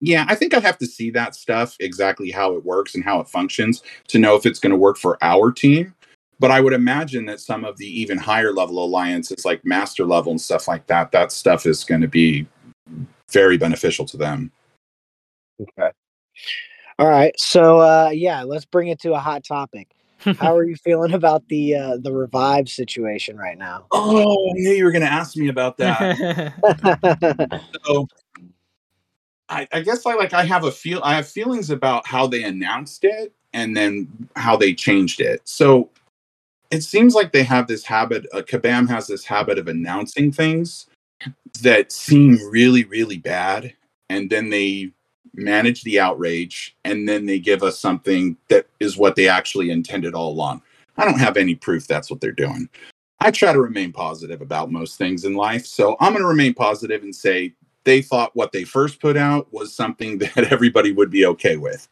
Yeah, 0.00 0.26
I 0.28 0.34
think 0.34 0.54
I 0.54 0.60
have 0.60 0.78
to 0.78 0.86
see 0.86 1.10
that 1.10 1.34
stuff 1.34 1.76
exactly 1.80 2.30
how 2.30 2.54
it 2.54 2.64
works 2.64 2.94
and 2.94 3.02
how 3.02 3.20
it 3.20 3.28
functions 3.28 3.82
to 4.08 4.18
know 4.18 4.36
if 4.36 4.46
it's 4.46 4.60
going 4.60 4.70
to 4.70 4.76
work 4.76 4.96
for 4.96 5.18
our 5.22 5.50
team. 5.50 5.94
But 6.40 6.50
I 6.50 6.60
would 6.60 6.72
imagine 6.72 7.26
that 7.26 7.40
some 7.40 7.64
of 7.64 7.76
the 7.78 8.00
even 8.00 8.16
higher 8.16 8.52
level 8.52 8.84
alliances, 8.84 9.44
like 9.44 9.64
master 9.64 10.04
level 10.04 10.30
and 10.30 10.40
stuff 10.40 10.68
like 10.68 10.86
that, 10.86 11.10
that 11.12 11.32
stuff 11.32 11.66
is 11.66 11.84
going 11.84 12.00
to 12.00 12.08
be 12.08 12.46
very 13.30 13.58
beneficial 13.58 14.06
to 14.06 14.16
them. 14.16 14.52
Okay. 15.60 15.90
All 16.98 17.08
right. 17.08 17.38
So 17.38 17.78
uh 17.78 18.10
yeah, 18.12 18.42
let's 18.42 18.64
bring 18.64 18.88
it 18.88 19.00
to 19.00 19.14
a 19.14 19.18
hot 19.18 19.44
topic. 19.44 19.88
How 20.38 20.56
are 20.56 20.64
you 20.64 20.76
feeling 20.76 21.14
about 21.14 21.46
the 21.48 21.74
uh 21.74 21.96
the 21.98 22.12
revive 22.12 22.68
situation 22.68 23.36
right 23.36 23.58
now? 23.58 23.86
Oh, 23.92 24.50
I 24.50 24.52
knew 24.54 24.72
you 24.72 24.84
were 24.84 24.90
going 24.90 25.02
to 25.02 25.12
ask 25.12 25.36
me 25.36 25.48
about 25.48 25.76
that. 25.78 26.54
so 27.84 28.08
I, 29.48 29.68
I 29.72 29.80
guess 29.80 30.04
I 30.04 30.14
like 30.14 30.32
I 30.32 30.44
have 30.44 30.64
a 30.64 30.72
feel 30.72 31.00
I 31.04 31.14
have 31.14 31.28
feelings 31.28 31.70
about 31.70 32.06
how 32.06 32.26
they 32.26 32.42
announced 32.42 33.04
it 33.04 33.32
and 33.52 33.76
then 33.76 34.08
how 34.36 34.56
they 34.56 34.74
changed 34.74 35.20
it. 35.20 35.40
So 35.44 35.90
it 36.70 36.82
seems 36.82 37.14
like 37.14 37.32
they 37.32 37.42
have 37.42 37.66
this 37.66 37.84
habit. 37.84 38.26
Uh, 38.32 38.42
Kabam 38.42 38.88
has 38.88 39.06
this 39.06 39.24
habit 39.24 39.58
of 39.58 39.68
announcing 39.68 40.30
things 40.32 40.86
that 41.62 41.90
seem 41.92 42.38
really 42.50 42.84
really 42.84 43.18
bad, 43.18 43.74
and 44.08 44.30
then 44.30 44.50
they 44.50 44.92
manage 45.34 45.82
the 45.82 46.00
outrage, 46.00 46.76
and 46.84 47.08
then 47.08 47.26
they 47.26 47.38
give 47.38 47.62
us 47.62 47.78
something 47.78 48.36
that 48.48 48.66
is 48.80 48.96
what 48.96 49.16
they 49.16 49.28
actually 49.28 49.70
intended 49.70 50.14
all 50.14 50.32
along. 50.32 50.62
I 50.96 51.04
don't 51.04 51.18
have 51.18 51.36
any 51.36 51.54
proof 51.54 51.86
that's 51.86 52.10
what 52.10 52.20
they're 52.20 52.32
doing. 52.32 52.68
I 53.20 53.30
try 53.30 53.52
to 53.52 53.60
remain 53.60 53.92
positive 53.92 54.40
about 54.40 54.70
most 54.70 54.96
things 54.96 55.24
in 55.24 55.34
life, 55.34 55.66
so 55.66 55.96
I'm 56.00 56.12
going 56.12 56.22
to 56.22 56.28
remain 56.28 56.54
positive 56.54 57.02
and 57.02 57.14
say 57.14 57.54
they 57.84 58.02
thought 58.02 58.34
what 58.36 58.52
they 58.52 58.64
first 58.64 59.00
put 59.00 59.16
out 59.16 59.52
was 59.52 59.74
something 59.74 60.18
that 60.36 60.52
everybody 60.52 60.92
would 60.92 61.10
be 61.10 61.26
okay 61.26 61.56
with. 61.56 61.88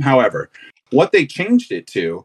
However, 0.00 0.50
what 0.90 1.12
they 1.12 1.26
changed 1.26 1.72
it 1.72 1.86
to, 1.88 2.24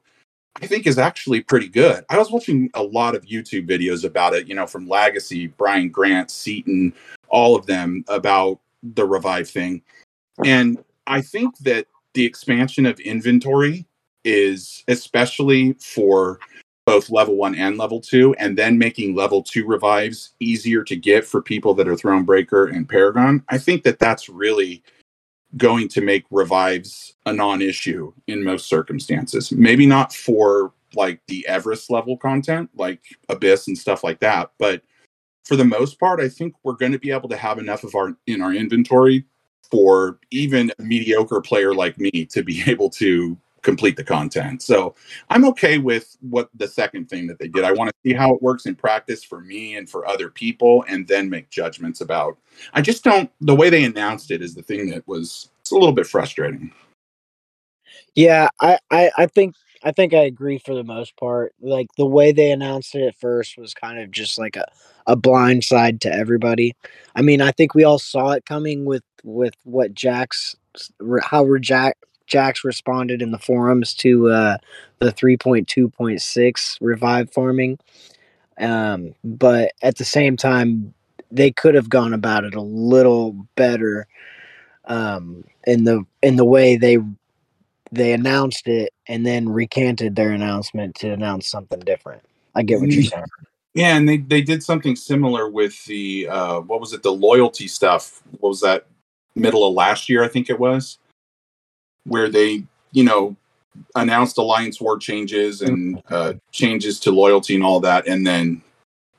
I 0.62 0.67
think, 0.67 0.88
is 0.88 0.97
actually 0.97 1.41
pretty 1.41 1.67
good. 1.67 2.05
I 2.09 2.17
was 2.17 2.31
watching 2.31 2.69
a 2.74 2.83
lot 2.83 3.13
of 3.13 3.25
YouTube 3.25 3.67
videos 3.67 4.05
about 4.05 4.33
it, 4.33 4.47
you 4.47 4.55
know, 4.55 4.65
from 4.65 4.88
Lagacy, 4.88 5.51
Brian 5.57 5.89
Grant, 5.89 6.29
Seatin, 6.29 6.93
all 7.27 7.55
of 7.55 7.65
them 7.65 8.05
about 8.07 8.59
the 8.81 9.05
revive 9.05 9.50
thing. 9.50 9.81
And 10.45 10.83
I 11.07 11.21
think 11.21 11.57
that 11.59 11.88
the 12.13 12.25
expansion 12.25 12.85
of 12.85 13.00
inventory 13.01 13.85
is 14.24 14.83
especially 14.88 15.74
for 15.74 16.39
both 16.85 17.09
level 17.09 17.35
one 17.35 17.55
and 17.55 17.77
level 17.77 18.00
two, 18.00 18.35
and 18.35 18.57
then 18.57 18.77
making 18.77 19.15
level 19.15 19.41
two 19.41 19.65
revives 19.65 20.33
easier 20.39 20.83
to 20.83 20.95
get 20.95 21.25
for 21.25 21.41
people 21.41 21.74
that 21.74 21.88
are 21.88 21.95
Thronebreaker 21.95 22.74
and 22.74 22.88
Paragon. 22.88 23.43
I 23.50 23.57
think 23.57 23.83
that 23.83 24.00
that's 24.00 24.29
really 24.29 24.83
going 25.58 25.88
to 25.90 26.02
make 26.02 26.25
revives 26.32 27.16
a 27.25 27.34
non-issue 27.34 28.14
in 28.28 28.44
most 28.44 28.68
circumstances. 28.68 29.52
Maybe 29.52 29.86
not 29.86 30.14
for 30.14 30.74
like 30.96 31.22
the 31.28 31.46
Everest 31.48 31.90
level 31.90 32.18
content, 32.18 32.70
like 32.75 33.02
Abyss 33.30 33.68
and 33.68 33.78
stuff 33.78 34.04
like 34.04 34.20
that, 34.20 34.52
but 34.58 34.82
for 35.46 35.56
the 35.56 35.66
most 35.66 36.00
part, 36.00 36.20
I 36.20 36.28
think 36.28 36.56
we're 36.64 36.74
going 36.74 36.92
to 36.92 37.00
be 37.00 37.12
able 37.12 37.30
to 37.30 37.38
have 37.38 37.60
enough 37.60 37.84
of 37.84 37.96
our 37.96 38.18
in 38.28 38.42
our 38.42 38.54
inventory 38.54 39.25
for 39.70 40.20
even 40.32 40.72
a 40.80 40.84
mediocre 40.84 41.42
player 41.42 41.74
like 41.74 41.98
me 42.00 42.25
to 42.25 42.44
be 42.44 42.64
able 42.68 42.90
to 42.90 43.38
complete 43.65 43.98
the 43.98 44.03
content. 44.03 44.62
So 44.62 44.95
I'm 45.29 45.43
okay 45.45 45.79
with 45.79 46.15
what 46.22 46.50
the 46.53 46.67
second 46.67 47.10
thing 47.10 47.25
that 47.27 47.39
they 47.39 47.48
did. 47.48 47.65
I 47.65 47.74
want 47.74 47.89
to 47.89 48.10
see 48.10 48.13
how 48.13 48.34
it 48.34 48.41
works 48.41 48.67
in 48.67 48.75
practice 48.75 49.24
for 49.24 49.41
me 49.41 49.75
and 49.75 49.89
for 49.89 50.07
other 50.07 50.29
people, 50.29 50.86
and 50.88 51.05
then 51.07 51.29
make 51.29 51.50
judgments 51.50 52.00
about. 52.00 52.38
I 52.74 52.81
just 52.81 53.03
don't. 53.03 53.29
The 53.41 53.55
way 53.55 53.69
they 53.69 53.84
announced 53.84 54.31
it 54.31 54.41
is 54.41 54.53
the 54.53 54.62
thing 54.62 54.89
that 54.91 55.05
was 55.07 55.50
it's 55.60 55.72
a 55.72 55.75
little 55.75 55.91
bit 55.91 56.07
frustrating. 56.07 56.72
Yeah, 58.13 58.50
I, 58.62 58.77
I, 58.91 59.12
I 59.17 59.25
think 59.25 59.55
I 59.84 59.91
think 59.91 60.13
I 60.13 60.22
agree 60.22 60.60
for 60.60 60.75
the 60.75 60.84
most 60.84 61.17
part. 61.17 61.53
Like 61.60 61.88
the 61.98 62.05
way 62.05 62.31
they 62.31 62.51
announced 62.51 62.95
it 62.95 63.05
at 63.07 63.15
first 63.15 63.57
was 63.57 63.74
kind 63.74 64.00
of 64.00 64.12
just 64.12 64.38
like 64.38 64.55
a, 64.55 64.65
a 65.07 65.15
blind 65.15 65.63
side 65.63 66.01
to 66.01 66.13
everybody. 66.13 66.75
I 67.15 67.24
mean, 67.24 67.41
I 67.41 67.51
think 67.51 67.74
we 67.74 67.84
all 67.84 68.00
saw 68.00 68.31
it 68.31 68.45
coming 68.45 68.86
with 68.86 69.03
with 69.24 69.55
what 69.63 69.95
Jax 69.95 70.55
how 71.24 71.48
Jack 71.60 71.98
Jax 72.27 72.63
responded 72.63 73.22
in 73.22 73.32
the 73.32 73.39
forums 73.39 73.94
to 73.96 74.29
uh, 74.29 74.58
the 75.00 75.12
3.2.6 75.12 76.77
revive 76.82 77.32
farming. 77.32 77.77
Um, 78.58 79.15
but 79.24 79.72
at 79.82 79.98
the 79.98 80.05
same 80.05 80.38
time, 80.38 80.94
they 81.32 81.51
could 81.51 81.75
have 81.75 81.89
gone 81.89 82.13
about 82.13 82.46
it 82.46 82.55
a 82.55 82.62
little 82.62 83.34
better 83.55 84.08
um, 84.86 85.44
in 85.65 85.84
the 85.84 86.05
in 86.22 86.36
the 86.36 86.46
way 86.46 86.77
they 86.77 86.98
they 87.91 88.13
announced 88.13 88.67
it 88.67 88.94
and 89.08 89.25
then 89.25 89.50
recanted 89.50 90.15
their 90.15 90.32
announcement 90.32 90.96
to 90.96 91.12
announce 91.12 91.48
something 91.48 91.79
different. 91.79 92.22
I 92.55 92.63
get 92.63 92.79
what 92.79 92.91
you're 92.91 93.03
mm. 93.03 93.10
saying. 93.10 93.25
Yeah, 93.74 93.98
and 93.98 94.08
they, 94.08 94.17
they 94.17 94.41
did 94.41 94.63
something 94.63 94.96
similar 94.96 95.50
with 95.50 95.84
the 95.86 96.29
uh, 96.29 96.60
what 96.62 96.79
was 96.79 96.94
it 96.94 97.03
the 97.03 97.12
loyalty 97.12 97.67
stuff? 97.67 98.24
What 98.39 98.50
was 98.50 98.62
that 98.62 98.88
middle 99.36 99.67
of 99.67 99.74
last 99.74 100.08
year? 100.08 100.24
I 100.24 100.29
think 100.29 100.50
it 100.50 100.58
was 100.58 100.98
where 102.05 102.29
they, 102.29 102.63
you 102.91 103.03
know, 103.03 103.35
announced 103.95 104.38
alliance 104.38 104.79
war 104.79 104.97
changes 104.97 105.62
and 105.62 106.01
uh, 106.09 106.33
changes 106.51 107.00
to 107.01 107.12
loyalty 107.12 107.55
and 107.55 107.63
all 107.63 107.79
that, 107.81 108.07
and 108.07 108.25
then 108.25 108.62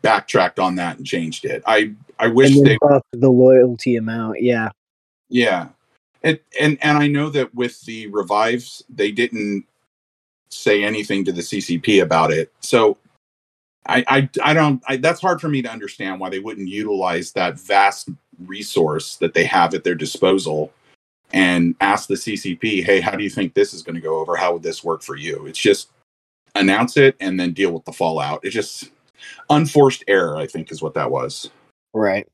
backtracked 0.02 0.58
on 0.58 0.76
that 0.76 0.96
and 0.96 1.06
changed 1.06 1.44
it. 1.44 1.62
I 1.66 1.92
I 2.18 2.28
wish 2.28 2.58
they 2.60 2.78
the 3.12 3.30
loyalty 3.30 3.96
amount. 3.96 4.42
Yeah, 4.42 4.70
yeah, 5.28 5.68
and 6.22 6.38
and 6.60 6.78
and 6.82 6.98
I 6.98 7.06
know 7.08 7.28
that 7.30 7.54
with 7.54 7.80
the 7.82 8.06
revives, 8.08 8.82
they 8.88 9.10
didn't 9.10 9.64
say 10.48 10.84
anything 10.84 11.24
to 11.24 11.32
the 11.32 11.42
CCP 11.42 12.02
about 12.02 12.30
it. 12.30 12.52
So 12.60 12.96
I 13.86 14.04
I, 14.08 14.30
I 14.42 14.54
don't. 14.54 14.82
I, 14.88 14.96
that's 14.96 15.20
hard 15.20 15.40
for 15.40 15.48
me 15.48 15.62
to 15.62 15.70
understand 15.70 16.20
why 16.20 16.30
they 16.30 16.38
wouldn't 16.38 16.68
utilize 16.68 17.32
that 17.32 17.58
vast 17.58 18.08
resource 18.46 19.16
that 19.16 19.34
they 19.34 19.44
have 19.44 19.74
at 19.74 19.84
their 19.84 19.94
disposal 19.94 20.72
and 21.33 21.75
ask 21.80 22.09
the 22.09 22.14
CCP, 22.14 22.85
hey, 22.85 23.00
how 23.00 23.12
do 23.12 23.25
you 23.25 23.30
think 23.30 23.54
this 23.54 23.75
is 23.75 23.83
going 23.83 23.97
to 23.97 24.00
go 24.00 24.18
over? 24.18 24.37
How 24.37 24.52
would 24.52 24.62
this 24.62 24.85
work 24.85 25.02
for 25.02 25.16
you? 25.16 25.47
It's 25.47 25.59
just 25.59 25.90
announce 26.54 26.97
it 26.97 27.16
and 27.21 27.38
then 27.38 27.52
deal 27.52 27.73
with 27.73 27.85
the 27.85 27.92
fallout. 27.92 28.40
It's 28.42 28.54
just 28.54 28.90
unforced 29.50 30.04
error, 30.09 30.37
I 30.37 30.47
think, 30.47 30.71
is 30.71 30.83
what 30.83 30.95
that 30.95 31.11
was. 31.11 31.50
Right. 31.92 32.28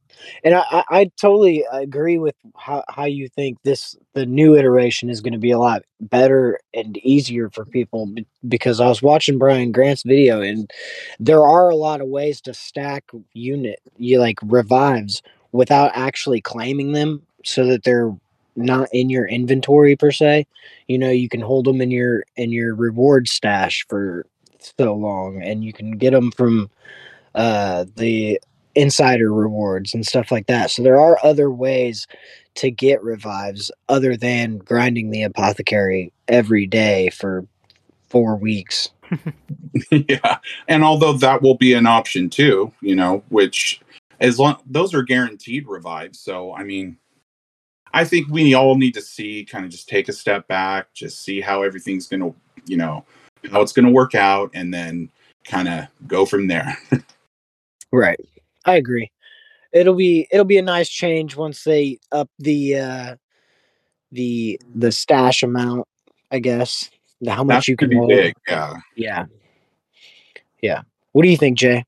And 0.45 0.55
I, 0.55 0.85
I, 0.89 1.11
totally 1.17 1.65
agree 1.73 2.19
with 2.19 2.35
how, 2.57 2.85
how 2.89 3.05
you 3.05 3.29
think 3.29 3.59
this 3.63 3.97
the 4.15 4.27
new 4.27 4.57
iteration 4.57 5.09
is 5.09 5.21
going 5.21 5.33
to 5.33 5.39
be 5.39 5.51
a 5.51 5.59
lot 5.59 5.83
better 6.01 6.59
and 6.75 6.97
easier 6.99 7.51
for 7.51 7.65
people 7.65 8.09
because 8.49 8.81
I 8.81 8.89
was 8.89 9.03
watching 9.03 9.39
Brian 9.39 9.73
Grant's 9.73 10.03
video 10.03 10.41
and 10.41 10.71
there 11.19 11.45
are 11.45 11.71
a 11.71 11.77
lot 11.77 12.01
of 12.01 12.09
ways 12.09 12.41
to 12.43 12.55
stack 12.55 13.11
unit 13.35 13.81
you 13.97 14.19
like 14.21 14.39
revives 14.43 15.23
without 15.53 15.93
actually 15.95 16.41
claiming 16.41 16.93
them 16.93 17.23
so 17.45 17.67
that 17.67 17.85
they're 17.85 18.13
not 18.57 18.89
in 18.93 19.11
your 19.11 19.27
inventory 19.27 19.97
per 19.97 20.11
se. 20.11 20.47
You 20.89 20.99
know, 20.99 21.11
you 21.11 21.29
can 21.29 21.41
hold 21.41 21.65
them 21.65 21.81
in 21.81 21.91
your 21.91 22.25
in 22.37 22.53
your 22.53 22.75
reward 22.75 23.29
stash 23.29 23.87
for 23.89 24.27
so 24.79 24.95
long, 24.95 25.43
and 25.43 25.65
you 25.65 25.73
can 25.73 25.93
get 25.93 26.11
them 26.13 26.31
from 26.31 26.71
uh, 27.35 27.87
the 27.97 28.41
insider 28.75 29.33
rewards 29.33 29.95
and 29.95 30.07
stuff 30.07 30.31
like 30.31 30.47
that. 30.47 30.71
So 30.71 30.83
there 30.83 31.01
are 31.01 31.19
other 31.23 31.51
ways 31.51 32.07
to 32.55 32.71
get 32.71 33.03
revives 33.03 33.71
other 33.89 34.17
than 34.17 34.59
grinding 34.59 35.11
the 35.11 35.23
apothecary 35.23 36.13
every 36.29 36.67
day 36.67 37.11
for 37.11 37.47
four 38.09 38.37
weeks. 38.37 38.91
yeah, 39.91 40.39
and 40.69 40.85
although 40.85 41.15
that 41.15 41.43
will 41.43 41.57
be 41.57 41.73
an 41.75 41.87
option 41.87 42.31
too, 42.31 42.73
you 42.81 42.95
know, 42.95 43.23
which 43.29 43.81
as 44.21 44.39
long 44.39 44.57
those 44.67 44.95
are 44.95 45.03
guaranteed 45.03 45.67
revives. 45.67 46.19
So 46.19 46.55
I 46.55 46.65
mean, 46.65 46.97
I 47.95 48.05
think 48.05 48.29
we 48.29 48.55
all 48.55 48.77
need 48.77 48.95
to 48.95 49.03
see, 49.03 49.45
kind 49.45 49.65
of 49.65 49.71
just 49.71 49.89
take 49.89 50.09
a 50.09 50.13
step 50.13 50.49
back, 50.49 50.93
just 50.95 51.23
see 51.23 51.41
how 51.41 51.63
everything's 51.63 52.07
going 52.07 52.21
to, 52.21 52.35
you 52.67 52.77
know, 52.77 53.05
how 53.51 53.61
it's 53.61 53.73
going 53.73 53.87
to 53.87 53.93
work 53.93 54.15
out, 54.15 54.51
and 54.55 54.73
then 54.73 55.11
kind 55.45 55.69
of 55.69 55.87
go 56.07 56.25
from 56.25 56.47
there. 56.47 56.77
right. 57.93 58.19
I 58.65 58.77
agree. 58.77 59.11
It'll 59.73 59.95
be 59.95 60.29
it'll 60.31 60.45
be 60.45 60.59
a 60.59 60.63
nice 60.63 60.89
change 60.89 61.35
once 61.35 61.65
they 61.65 61.99
up 62.13 62.29
the 62.39 62.77
uh 62.77 63.17
the 64.13 64.61
the 64.75 64.93
stash 64.93 65.43
amount, 65.43 65.89
I 66.31 66.39
guess. 66.39 66.91
How 67.27 67.45
much 67.45 67.55
That's 67.55 67.69
you 67.69 67.77
can 67.77 67.89
gonna 67.89 68.01
hold. 68.01 68.11
big. 68.11 68.35
Yeah. 68.49 68.75
Yeah. 68.97 69.25
Yeah. 70.61 70.83
What 71.13 71.23
do 71.23 71.29
you 71.29 71.37
think, 71.37 71.59
Jay? 71.59 71.85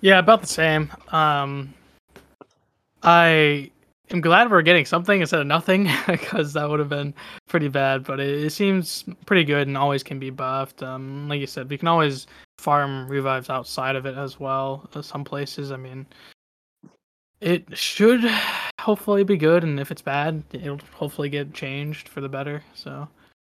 Yeah, 0.00 0.18
about 0.18 0.40
the 0.40 0.46
same. 0.46 0.90
Um, 1.08 1.74
I 3.02 3.70
am 4.12 4.20
glad 4.20 4.50
we're 4.50 4.62
getting 4.62 4.84
something 4.84 5.20
instead 5.20 5.40
of 5.40 5.46
nothing 5.46 5.88
because 6.06 6.52
that 6.52 6.68
would 6.68 6.78
have 6.78 6.88
been 6.88 7.14
pretty 7.48 7.68
bad. 7.68 8.04
But 8.04 8.20
it, 8.20 8.44
it 8.44 8.50
seems 8.50 9.04
pretty 9.26 9.44
good 9.44 9.68
and 9.68 9.76
always 9.76 10.02
can 10.02 10.18
be 10.18 10.30
buffed. 10.30 10.82
Um, 10.82 11.28
like 11.28 11.40
you 11.40 11.46
said, 11.46 11.70
we 11.70 11.78
can 11.78 11.88
always 11.88 12.26
farm 12.58 13.08
revives 13.08 13.50
outside 13.50 13.96
of 13.96 14.06
it 14.06 14.16
as 14.16 14.38
well. 14.38 14.88
uh, 14.94 15.02
Some 15.02 15.24
places, 15.24 15.72
I 15.72 15.76
mean, 15.76 16.06
it 17.40 17.76
should 17.76 18.20
hopefully 18.80 19.24
be 19.24 19.36
good, 19.36 19.64
and 19.64 19.80
if 19.80 19.90
it's 19.90 20.02
bad, 20.02 20.42
it'll 20.52 20.78
hopefully 20.92 21.28
get 21.28 21.52
changed 21.52 22.08
for 22.08 22.20
the 22.20 22.28
better. 22.28 22.62
So, 22.74 23.08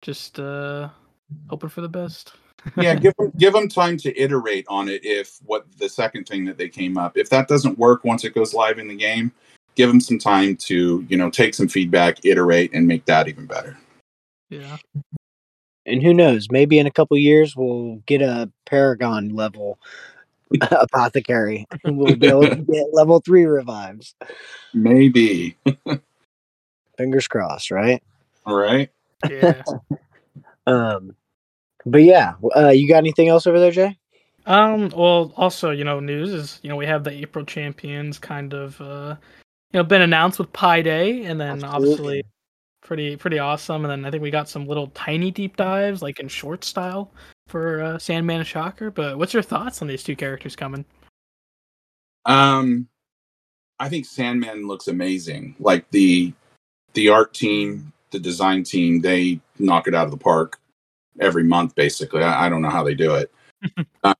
just 0.00 0.40
uh, 0.40 0.88
hoping 1.48 1.68
for 1.68 1.82
the 1.82 1.88
best. 1.88 2.32
yeah 2.78 2.94
give 2.94 3.12
them 3.18 3.30
give 3.36 3.52
them 3.52 3.68
time 3.68 3.98
to 3.98 4.18
iterate 4.18 4.64
on 4.68 4.88
it 4.88 5.04
if 5.04 5.36
what 5.44 5.66
the 5.76 5.88
second 5.88 6.24
thing 6.24 6.46
that 6.46 6.56
they 6.56 6.68
came 6.68 6.96
up 6.96 7.14
if 7.18 7.28
that 7.28 7.46
doesn't 7.46 7.78
work 7.78 8.04
once 8.04 8.24
it 8.24 8.34
goes 8.34 8.54
live 8.54 8.78
in 8.78 8.88
the 8.88 8.94
game 8.94 9.30
give 9.74 9.88
them 9.88 10.00
some 10.00 10.18
time 10.18 10.56
to 10.56 11.04
you 11.08 11.16
know 11.16 11.30
take 11.30 11.54
some 11.54 11.68
feedback 11.68 12.24
iterate 12.24 12.70
and 12.74 12.86
make 12.86 13.04
that 13.06 13.28
even 13.28 13.46
better 13.46 13.76
Yeah. 14.50 14.76
And 15.86 16.02
who 16.02 16.14
knows? 16.14 16.48
Maybe 16.50 16.78
in 16.78 16.86
a 16.86 16.90
couple 16.90 17.16
years 17.18 17.54
we'll 17.56 17.96
get 18.06 18.22
a 18.22 18.50
Paragon 18.64 19.30
level 19.34 19.78
apothecary. 20.70 21.66
and 21.84 21.98
We'll 21.98 22.16
be 22.16 22.28
able 22.28 22.48
to 22.48 22.56
get 22.56 22.86
level 22.92 23.20
three 23.20 23.44
revives. 23.44 24.14
maybe 24.72 25.56
Fingers 26.96 27.26
crossed, 27.28 27.70
right? 27.70 28.02
all 28.46 28.54
right 28.56 28.90
Yeah. 29.28 29.62
Um, 30.66 31.14
but 31.86 32.02
yeah, 32.02 32.34
uh, 32.56 32.68
you 32.70 32.88
got 32.88 32.98
anything 32.98 33.28
else 33.28 33.46
over 33.46 33.60
there, 33.60 33.70
Jay? 33.70 33.98
Um. 34.46 34.90
Well, 34.94 35.32
also, 35.36 35.70
you 35.70 35.84
know, 35.84 36.00
news 36.00 36.32
is 36.32 36.60
you 36.62 36.68
know 36.70 36.76
we 36.76 36.86
have 36.86 37.04
the 37.04 37.10
April 37.10 37.44
champions 37.44 38.18
kind 38.18 38.52
of 38.54 38.80
uh, 38.80 39.16
you 39.74 39.80
know 39.80 39.84
been 39.84 40.00
announced 40.00 40.38
with 40.38 40.50
Pi 40.54 40.80
Day, 40.80 41.24
and 41.24 41.38
then 41.38 41.62
Absolutely. 41.64 41.76
obviously 41.76 42.22
pretty 42.82 43.16
pretty 43.16 43.38
awesome. 43.38 43.84
And 43.84 43.90
then 43.90 44.04
I 44.06 44.10
think 44.10 44.22
we 44.22 44.30
got 44.30 44.48
some 44.48 44.66
little 44.66 44.86
tiny 44.88 45.30
deep 45.30 45.56
dives 45.56 46.00
like 46.00 46.20
in 46.20 46.28
short 46.28 46.64
style 46.64 47.10
for 47.48 47.82
uh, 47.82 47.98
Sandman 47.98 48.38
and 48.38 48.46
Shocker. 48.46 48.90
But 48.90 49.18
what's 49.18 49.34
your 49.34 49.42
thoughts 49.42 49.82
on 49.82 49.88
these 49.88 50.02
two 50.02 50.16
characters 50.16 50.56
coming? 50.56 50.86
um 52.26 52.88
i 53.78 53.88
think 53.88 54.06
sandman 54.06 54.66
looks 54.66 54.88
amazing 54.88 55.54
like 55.58 55.88
the 55.90 56.32
the 56.94 57.08
art 57.08 57.34
team 57.34 57.92
the 58.10 58.18
design 58.18 58.62
team 58.62 59.00
they 59.00 59.38
knock 59.58 59.86
it 59.86 59.94
out 59.94 60.06
of 60.06 60.10
the 60.10 60.16
park 60.16 60.58
every 61.20 61.44
month 61.44 61.74
basically 61.74 62.22
i, 62.22 62.46
I 62.46 62.48
don't 62.48 62.62
know 62.62 62.70
how 62.70 62.84
they 62.84 62.94
do 62.94 63.14
it 63.14 63.32
uh, 64.04 64.14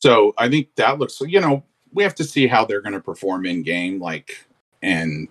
so 0.00 0.34
i 0.36 0.48
think 0.48 0.74
that 0.76 0.98
looks 0.98 1.20
you 1.20 1.40
know 1.40 1.64
we 1.92 2.02
have 2.02 2.14
to 2.16 2.24
see 2.24 2.46
how 2.46 2.64
they're 2.64 2.82
going 2.82 2.92
to 2.92 3.00
perform 3.00 3.46
in 3.46 3.62
game 3.62 3.98
like 3.98 4.46
and 4.86 5.28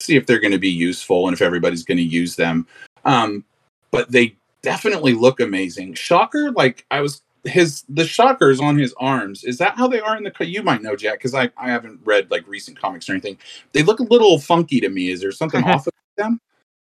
see 0.00 0.16
if 0.16 0.26
they're 0.26 0.40
going 0.40 0.52
to 0.52 0.58
be 0.58 0.70
useful 0.70 1.26
and 1.26 1.34
if 1.34 1.40
everybody's 1.40 1.84
going 1.84 1.98
to 1.98 2.04
use 2.04 2.36
them. 2.36 2.66
Um 3.04 3.44
but 3.90 4.10
they 4.10 4.36
definitely 4.62 5.14
look 5.14 5.40
amazing. 5.40 5.94
Shocker 5.94 6.50
like 6.50 6.84
i 6.90 7.00
was 7.00 7.22
his 7.44 7.84
the 7.88 8.06
shockers 8.06 8.60
on 8.60 8.76
his 8.78 8.94
arms. 8.98 9.44
Is 9.44 9.58
that 9.58 9.76
how 9.76 9.86
they 9.86 10.00
are 10.00 10.16
in 10.16 10.24
the 10.24 10.46
you 10.46 10.62
might 10.62 10.82
know 10.82 10.96
jack 10.96 11.18
because 11.18 11.34
I, 11.34 11.50
I 11.56 11.70
haven't 11.70 12.00
read 12.04 12.30
like 12.30 12.46
recent 12.48 12.78
comics 12.78 13.08
or 13.08 13.12
anything. 13.12 13.38
They 13.72 13.82
look 13.82 14.00
a 14.00 14.04
little 14.04 14.38
funky 14.38 14.80
to 14.80 14.88
me. 14.88 15.10
Is 15.10 15.20
there 15.20 15.32
something 15.32 15.62
off 15.68 15.86
of 15.86 15.92
them? 16.16 16.40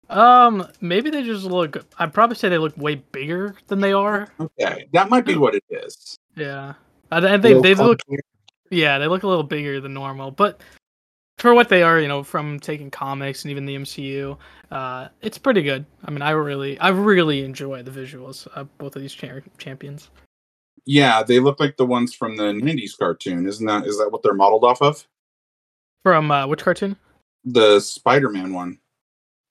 Um, 0.10 0.68
maybe 0.82 1.12
they 1.12 1.24
just 1.24 1.46
look. 1.46 1.86
I'd 2.00 2.14
probably 2.14 2.36
say 2.36 2.50
they 2.50 2.58
look 2.58 2.76
way 2.78 2.96
bigger 2.96 3.56
than 3.68 3.80
they 3.80 3.94
are. 3.94 4.28
okay 4.40 4.88
that 4.94 5.10
might 5.10 5.26
be 5.26 5.36
what 5.36 5.56
it 5.56 5.64
is. 5.70 6.18
Yeah, 6.36 6.74
think 7.12 7.42
they 7.42 7.54
Little 7.54 7.88
look. 7.88 8.00
Yeah, 8.72 8.98
they 8.98 9.08
look 9.08 9.24
a 9.24 9.28
little 9.28 9.44
bigger 9.44 9.82
than 9.82 9.94
normal, 9.94 10.32
but 10.32 10.62
for 11.40 11.54
what 11.54 11.70
they 11.70 11.82
are, 11.84 12.00
you 12.00 12.08
know, 12.08 12.22
from 12.24 12.60
taking 12.60 12.92
comics 12.92 13.44
and 13.44 13.52
even 13.52 13.66
the 13.66 13.76
MCU, 13.76 14.38
uh, 14.72 15.08
it's 15.22 15.38
pretty 15.38 15.62
good. 15.64 15.86
I 16.06 16.12
mean, 16.12 16.22
I 16.22 16.32
really, 16.32 16.78
I 16.80 16.90
really 16.90 17.44
enjoy 17.44 17.82
the 17.84 17.92
visuals 17.92 18.46
of 18.48 18.76
both 18.78 18.96
of 18.96 19.02
these 19.02 19.14
cha- 19.14 19.40
champions. 19.58 20.10
yeah 20.86 21.22
they 21.24 21.40
look 21.40 21.60
like 21.60 21.76
the 21.78 21.86
ones 21.86 22.14
from 22.16 22.38
the 22.38 22.44
90s 22.54 22.98
cartoon 22.98 23.46
isn't 23.46 23.66
that 23.66 23.86
is 23.86 23.98
that 23.98 24.10
what 24.12 24.24
they're 24.24 24.34
modeled 24.34 24.64
off 24.64 24.82
of 24.82 25.06
From 26.04 26.32
uh, 26.32 26.48
which 26.48 26.64
cartoon? 26.64 26.96
the 27.46 27.80
spider-man 27.82 28.54
one 28.54 28.80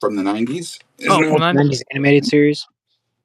from 0.01 0.16
the 0.16 0.22
90s 0.22 0.79
Isn't 0.98 1.11
Oh, 1.11 1.18
from 1.37 1.40
the 1.57 1.62
90s 1.62 1.83
animated 1.92 2.24
series. 2.27 2.66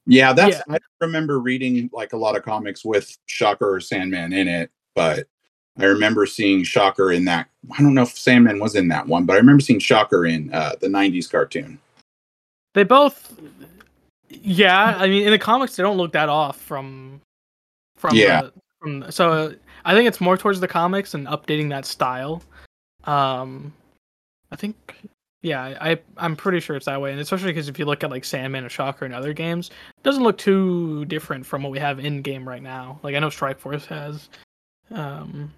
yeah 0.05 0.33
that's 0.33 0.57
Yeah. 0.67 0.75
i 0.75 0.77
remember 1.01 1.39
reading 1.39 1.89
like 1.93 2.11
a 2.13 2.17
lot 2.17 2.35
of 2.35 2.43
comics 2.43 2.83
with 2.83 3.17
shocker 3.25 3.73
or 3.75 3.79
sandman 3.79 4.33
in 4.33 4.47
it 4.49 4.69
but 4.95 5.27
i 5.77 5.85
remember 5.85 6.25
seeing 6.25 6.63
shocker 6.63 7.11
in 7.11 7.25
that 7.25 7.47
i 7.77 7.81
don't 7.81 7.93
know 7.93 8.03
if 8.03 8.17
sandman 8.17 8.59
was 8.59 8.75
in 8.75 8.87
that 8.87 9.07
one 9.07 9.25
but 9.25 9.33
i 9.33 9.37
remember 9.37 9.61
seeing 9.61 9.79
shocker 9.79 10.25
in 10.25 10.53
uh, 10.53 10.73
the 10.81 10.87
90s 10.87 11.29
cartoon 11.29 11.79
They 12.73 12.83
both, 12.83 13.39
yeah. 14.29 14.95
I 14.97 15.07
mean, 15.07 15.23
in 15.23 15.31
the 15.31 15.39
comics, 15.39 15.75
they 15.75 15.83
don't 15.83 15.97
look 15.97 16.11
that 16.13 16.29
off 16.29 16.57
from, 16.57 17.21
from 17.95 18.15
Yeah. 18.15 18.43
The, 18.43 18.53
from 18.79 19.11
so 19.11 19.53
I 19.85 19.93
think 19.93 20.07
it's 20.07 20.19
more 20.19 20.37
towards 20.37 20.59
the 20.59 20.67
comics 20.67 21.13
and 21.13 21.27
updating 21.27 21.69
that 21.69 21.85
style. 21.85 22.41
Um, 23.03 23.73
I 24.51 24.55
think, 24.55 24.95
yeah, 25.41 25.77
I 25.79 25.99
I'm 26.17 26.35
pretty 26.35 26.59
sure 26.59 26.75
it's 26.75 26.85
that 26.85 27.01
way, 27.01 27.11
and 27.11 27.19
especially 27.19 27.51
because 27.51 27.69
if 27.69 27.77
you 27.77 27.85
look 27.85 28.03
at 28.03 28.09
like 28.09 28.25
Sandman 28.25 28.63
and 28.63 28.71
Shocker 28.71 29.05
and 29.05 29.13
other 29.13 29.33
games, 29.33 29.69
it 29.69 30.03
doesn't 30.03 30.23
look 30.23 30.37
too 30.37 31.05
different 31.05 31.45
from 31.45 31.63
what 31.63 31.71
we 31.71 31.79
have 31.79 31.99
in 31.99 32.21
game 32.21 32.47
right 32.47 32.63
now. 32.63 32.99
Like 33.03 33.15
I 33.15 33.19
know 33.19 33.29
Strike 33.29 33.59
Force 33.59 33.85
has, 33.85 34.29
um, 34.91 35.51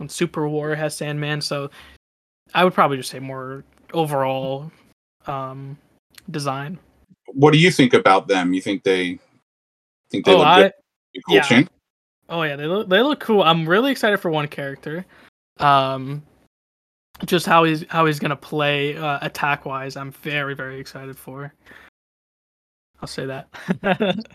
and 0.00 0.10
Super 0.10 0.48
War 0.48 0.74
has 0.74 0.96
Sandman, 0.96 1.40
so 1.40 1.70
I 2.54 2.64
would 2.64 2.74
probably 2.74 2.96
just 2.96 3.10
say 3.10 3.18
more 3.18 3.64
overall, 3.92 4.70
um, 5.26 5.78
design. 6.30 6.78
what 7.26 7.52
do 7.52 7.58
you 7.58 7.70
think 7.70 7.94
about 7.94 8.28
them 8.28 8.54
you 8.54 8.60
think 8.60 8.82
they 8.82 9.18
think 10.10 10.24
they 10.24 10.32
oh, 10.32 10.38
look 10.38 10.46
I 10.46 10.62
good 10.62 10.72
cool 11.26 11.34
yeah. 11.36 11.42
change 11.42 11.68
oh 12.28 12.42
yeah, 12.42 12.56
they 12.56 12.66
look 12.66 12.88
they 12.88 13.02
look 13.02 13.20
cool. 13.20 13.42
I'm 13.42 13.68
really 13.68 13.90
excited 13.90 14.18
for 14.18 14.30
one 14.30 14.48
character. 14.48 15.04
Um, 15.58 16.22
just 17.24 17.46
how 17.46 17.64
he's 17.64 17.84
how 17.88 18.06
he's 18.06 18.18
gonna 18.18 18.36
play 18.36 18.96
uh, 18.96 19.18
attack 19.22 19.64
wise. 19.64 19.96
I'm 19.96 20.10
very 20.10 20.54
very 20.54 20.78
excited 20.78 21.16
for. 21.16 21.52
I'll 23.00 23.08
say 23.08 23.26
that. 23.26 23.48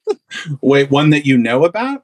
wait 0.60 0.90
one 0.90 1.10
that 1.10 1.24
you 1.24 1.38
know 1.38 1.64
about 1.64 2.02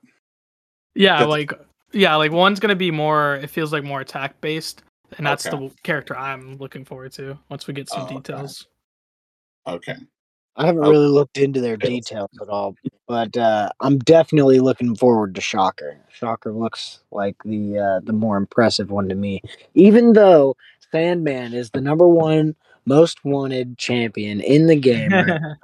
yeah, 0.95 1.19
That's- 1.19 1.29
like 1.29 1.53
yeah, 1.93 2.17
like 2.17 2.33
one's 2.33 2.61
gonna 2.61 2.75
be 2.77 2.91
more. 2.91 3.37
It 3.37 3.51
feels 3.51 3.73
like 3.73 3.85
more 3.85 4.01
attack 4.01 4.41
based, 4.41 4.83
and 5.19 5.27
that's 5.27 5.47
Okay. 5.47 5.57
the 5.69 5.75
character 5.83 6.17
I'm 6.17 6.57
looking 6.59 6.85
forward 6.85 7.13
to 7.13 7.39
once 7.49 7.67
we 7.67 7.75
get 7.75 7.89
some 7.89 8.07
Oh, 8.09 8.09
details. 8.21 8.67
okay 9.67 9.95
I 10.57 10.67
haven't 10.67 10.85
Oh. 10.85 10.91
really 10.91 11.07
looked 11.09 11.39
into 11.39 11.63
their 11.63 11.79
details 11.79 12.29
at 12.43 12.49
all, 12.51 12.75
but 13.09 13.35
uh, 13.39 13.71
I'm 13.81 13.99
definitely 14.01 14.61
looking 14.61 14.95
forward 14.95 15.35
to 15.37 15.41
Shocker. 15.41 15.97
Shocker 16.11 16.53
looks 16.53 17.01
like 17.11 17.37
the 17.45 17.79
uh, 17.79 18.01
the 18.05 18.13
more 18.13 18.37
impressive 18.37 18.91
one 18.91 19.09
to 19.09 19.15
me, 19.15 19.41
even 19.75 20.13
though 20.13 20.55
Sandman 20.91 21.55
is 21.55 21.71
the 21.71 21.81
number 21.81 22.07
one 22.07 22.55
most 22.85 23.25
wanted 23.25 23.79
champion 23.79 24.41
in 24.43 24.67
the 24.67 24.77
game. 24.77 25.11
right 25.13 25.27
now. 25.27 25.39
Why 25.41 25.53
is- 25.53 25.59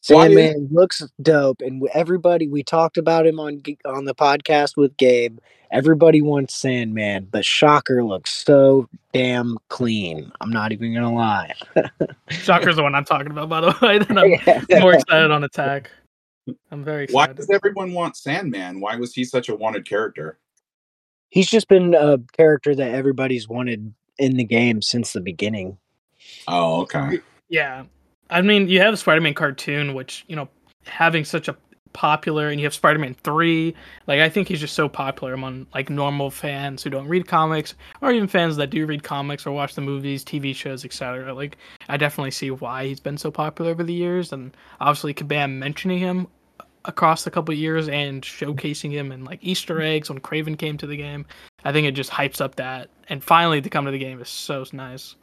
Sandman 0.00 0.68
looks 0.70 1.02
dope, 1.20 1.60
and 1.60 1.82
everybody 1.92 2.48
we 2.48 2.62
talked 2.62 2.96
about 2.98 3.26
him 3.26 3.40
on 3.40 3.62
on 3.84 4.04
the 4.04 4.14
podcast 4.14 4.76
with 4.76 4.96
Gabe. 4.96 5.38
Everybody 5.70 6.22
wants 6.22 6.54
Sandman, 6.54 7.28
but 7.30 7.44
Shocker 7.44 8.02
looks 8.02 8.30
so 8.32 8.88
damn 9.12 9.58
clean. 9.68 10.32
I'm 10.40 10.50
not 10.50 10.72
even 10.72 10.94
gonna 10.94 11.12
lie. 11.12 11.52
Shocker's 12.30 12.76
the 12.76 12.82
one 12.82 12.94
I'm 12.94 13.04
talking 13.04 13.30
about, 13.30 13.48
by 13.48 13.60
the 13.60 13.76
way. 13.82 13.98
Then 13.98 14.16
I'm 14.18 14.80
more 14.80 14.94
excited 14.94 15.30
on 15.30 15.44
attack. 15.44 15.90
I'm 16.70 16.84
very 16.84 17.06
why 17.10 17.26
does 17.26 17.50
everyone 17.50 17.92
want 17.92 18.16
sandman 18.16 18.80
why 18.80 18.96
was 18.96 19.12
he 19.12 19.22
such 19.24 19.50
a 19.50 19.54
wanted 19.54 19.86
character 19.86 20.38
He's 21.30 21.50
just 21.50 21.68
been 21.68 21.94
a 21.94 22.16
character 22.32 22.74
that 22.74 22.94
everybody's 22.94 23.46
wanted 23.46 23.92
in 24.16 24.38
the 24.38 24.44
game 24.44 24.80
since 24.80 25.12
the 25.12 25.20
beginning. 25.20 25.76
oh 26.46 26.80
okay 26.82 27.20
Yeah. 27.50 27.84
I 28.30 28.42
mean, 28.42 28.68
you 28.68 28.80
have 28.80 28.98
Spider-Man 28.98 29.34
cartoon, 29.34 29.94
which, 29.94 30.24
you 30.28 30.36
know, 30.36 30.48
having 30.84 31.24
such 31.24 31.48
a 31.48 31.56
popular 31.92 32.48
and 32.48 32.60
you 32.60 32.66
have 32.66 32.74
Spider-Man 32.74 33.14
3, 33.14 33.74
like 34.06 34.20
I 34.20 34.28
think 34.28 34.48
he's 34.48 34.60
just 34.60 34.74
so 34.74 34.88
popular 34.88 35.32
among 35.32 35.66
like 35.74 35.90
normal 35.90 36.30
fans 36.30 36.82
who 36.82 36.90
don't 36.90 37.08
read 37.08 37.26
comics 37.26 37.74
or 38.00 38.12
even 38.12 38.28
fans 38.28 38.56
that 38.56 38.70
do 38.70 38.86
read 38.86 39.02
comics 39.02 39.46
or 39.46 39.52
watch 39.52 39.74
the 39.74 39.80
movies, 39.80 40.24
TV 40.24 40.54
shows, 40.54 40.84
etc. 40.84 41.34
Like 41.34 41.56
I 41.88 41.96
definitely 41.96 42.30
see 42.30 42.50
why 42.50 42.86
he's 42.86 43.00
been 43.00 43.18
so 43.18 43.30
popular 43.30 43.70
over 43.70 43.82
the 43.82 43.94
years 43.94 44.32
and 44.32 44.56
obviously 44.80 45.14
Kabam 45.14 45.58
mentioning 45.58 45.98
him 45.98 46.28
across 46.84 47.26
a 47.26 47.30
couple 47.30 47.52
years 47.54 47.88
and 47.88 48.22
showcasing 48.22 48.92
him 48.92 49.10
and 49.10 49.24
like 49.24 49.40
Easter 49.42 49.80
eggs 49.82 50.08
when 50.08 50.20
Kraven 50.20 50.56
came 50.56 50.78
to 50.78 50.86
the 50.86 50.96
game. 50.96 51.26
I 51.64 51.72
think 51.72 51.86
it 51.86 51.92
just 51.92 52.10
hypes 52.10 52.40
up 52.40 52.54
that 52.56 52.90
and 53.08 53.24
finally 53.24 53.60
to 53.60 53.70
come 53.70 53.84
to 53.86 53.90
the 53.90 53.98
game 53.98 54.20
is 54.20 54.28
so 54.28 54.64
nice. 54.72 55.16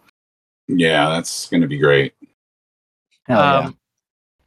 yeah 0.67 1.09
that's 1.09 1.47
gonna 1.47 1.67
be 1.67 1.77
great 1.77 2.13
Hell 3.27 3.39
yeah. 3.39 3.57
Um, 3.59 3.77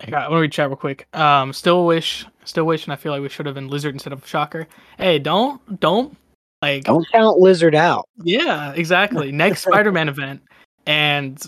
I 0.01 0.11
want 0.29 0.31
to 0.31 0.37
read 0.41 0.53
chat 0.53 0.69
real 0.69 0.77
quick. 0.77 1.09
Um, 1.17 1.53
still 1.53 1.85
wish, 1.85 2.25
still 2.45 2.65
wish, 2.65 2.85
and 2.85 2.93
I 2.93 2.97
feel 2.97 3.11
like 3.13 3.21
we 3.23 3.29
should 3.29 3.47
have 3.47 3.55
been 3.57 3.69
lizard 3.69 3.95
instead 3.95 4.13
of 4.13 4.27
shocker. 4.27 4.69
Hey, 4.97 5.19
don't, 5.19 5.81
don't, 5.81 6.17
like, 6.63 6.85
Don't 6.85 7.07
count 7.11 7.39
Lizard 7.39 7.75
out. 7.75 8.09
yeah, 8.23 8.73
exactly. 8.73 9.33
Next 9.33 9.63
Spider-Man 9.63 10.09
event, 10.09 10.43
and 10.87 11.45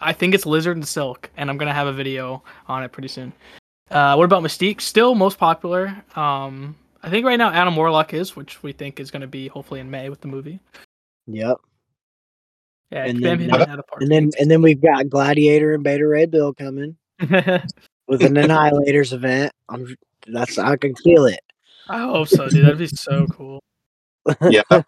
I 0.00 0.12
think 0.12 0.34
it's 0.34 0.46
lizard 0.46 0.76
and 0.76 0.86
silk, 0.86 1.30
and 1.36 1.48
I'm 1.50 1.56
gonna 1.58 1.72
have 1.74 1.86
a 1.86 1.92
video 1.92 2.42
on 2.66 2.82
it 2.84 2.92
pretty 2.92 3.08
soon. 3.08 3.32
Uh, 3.90 4.14
what 4.16 4.24
about 4.24 4.42
Mystique? 4.42 4.82
Still 4.82 5.14
most 5.14 5.38
popular. 5.38 5.88
Um, 6.14 6.76
I 7.02 7.08
think 7.08 7.24
right 7.24 7.36
now 7.36 7.50
Adam 7.50 7.74
Warlock 7.74 8.12
is, 8.12 8.36
which 8.36 8.62
we 8.62 8.72
think 8.72 9.00
is 9.00 9.10
gonna 9.10 9.26
be 9.26 9.48
hopefully 9.48 9.80
in 9.80 9.90
May 9.90 10.10
with 10.10 10.20
the 10.20 10.28
movie. 10.28 10.60
Yep. 11.26 11.56
Yeah, 12.90 13.04
And 13.04 13.22
then- 13.22 13.48
Bam 13.48 13.60
had 13.68 13.78
a 13.78 13.82
part. 13.82 14.02
And 14.02 14.10
then 14.10 14.30
and 14.38 14.50
then 14.50 14.62
we've 14.62 14.80
got 14.80 15.08
Gladiator 15.08 15.74
and 15.74 15.82
Beta 15.84 16.06
Ray 16.06 16.26
Bill 16.26 16.54
coming 16.54 16.96
with 17.20 18.22
an 18.22 18.34
Annihilators 18.34 19.12
event. 19.12 19.52
I'm 19.68 19.94
that's 20.26 20.58
I 20.58 20.76
can 20.76 20.94
feel 20.96 21.26
it. 21.26 21.40
I 21.88 22.00
hope 22.00 22.28
so, 22.28 22.48
dude. 22.48 22.64
That'd 22.64 22.78
be 22.78 22.86
so 22.88 23.26
cool. 23.26 23.62
Yeah. 24.48 24.62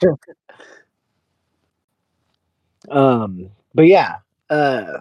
Um, 2.88 3.50
but 3.74 3.86
yeah, 3.86 4.16
uh, 4.48 4.98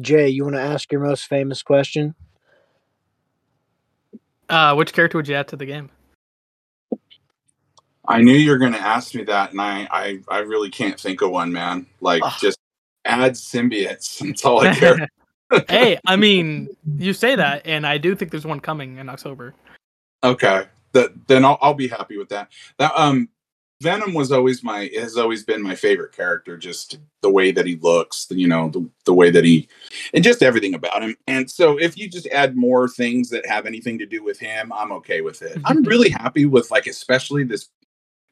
Jay, 0.00 0.28
you 0.28 0.44
want 0.44 0.56
to 0.56 0.60
ask 0.60 0.90
your 0.92 1.00
most 1.00 1.26
famous 1.26 1.62
question? 1.62 2.14
Uh, 4.48 4.74
which 4.74 4.92
character 4.92 5.18
would 5.18 5.28
you 5.28 5.34
add 5.34 5.48
to 5.48 5.56
the 5.56 5.66
game? 5.66 5.90
I 8.08 8.22
knew 8.22 8.32
you 8.32 8.50
were 8.50 8.58
going 8.58 8.72
to 8.72 8.80
ask 8.80 9.14
me 9.14 9.22
that, 9.24 9.50
and 9.50 9.60
I, 9.60 9.86
I, 9.90 10.20
I 10.28 10.38
really 10.38 10.70
can't 10.70 10.98
think 10.98 11.20
of 11.20 11.30
one, 11.30 11.52
man. 11.52 11.86
Like, 12.00 12.22
Ugh. 12.24 12.32
just 12.40 12.58
add 13.04 13.32
symbiotes. 13.32 14.18
That's 14.26 14.44
all 14.44 14.66
I 14.66 14.74
care. 14.74 15.08
hey, 15.68 15.98
I 16.06 16.16
mean, 16.16 16.68
you 16.96 17.12
say 17.12 17.36
that, 17.36 17.66
and 17.66 17.86
I 17.86 17.98
do 17.98 18.14
think 18.14 18.30
there's 18.30 18.46
one 18.46 18.60
coming 18.60 18.96
in 18.96 19.08
October. 19.08 19.54
okay, 20.24 20.64
that 20.92 21.10
then 21.28 21.44
I'll, 21.44 21.58
I'll 21.60 21.74
be 21.74 21.88
happy 21.88 22.16
with 22.16 22.30
that. 22.30 22.48
That 22.78 22.92
um, 22.96 23.28
Venom 23.80 24.12
was 24.14 24.32
always 24.32 24.64
my 24.64 24.90
has 24.96 25.16
always 25.16 25.44
been 25.44 25.62
my 25.62 25.74
favorite 25.74 26.12
character. 26.12 26.56
Just 26.56 26.98
the 27.20 27.30
way 27.30 27.52
that 27.52 27.66
he 27.66 27.76
looks, 27.76 28.26
you 28.30 28.48
know, 28.48 28.70
the, 28.70 28.88
the 29.04 29.14
way 29.14 29.30
that 29.30 29.44
he, 29.44 29.68
and 30.12 30.24
just 30.24 30.42
everything 30.42 30.74
about 30.74 31.02
him. 31.02 31.14
And 31.26 31.50
so, 31.50 31.78
if 31.78 31.96
you 31.96 32.08
just 32.08 32.26
add 32.28 32.56
more 32.56 32.88
things 32.88 33.30
that 33.30 33.46
have 33.46 33.66
anything 33.66 33.98
to 33.98 34.06
do 34.06 34.24
with 34.24 34.38
him, 34.38 34.72
I'm 34.72 34.92
okay 34.92 35.20
with 35.20 35.42
it. 35.42 35.60
I'm 35.64 35.82
really 35.84 36.10
happy 36.10 36.46
with 36.46 36.70
like, 36.70 36.86
especially 36.86 37.44
this 37.44 37.68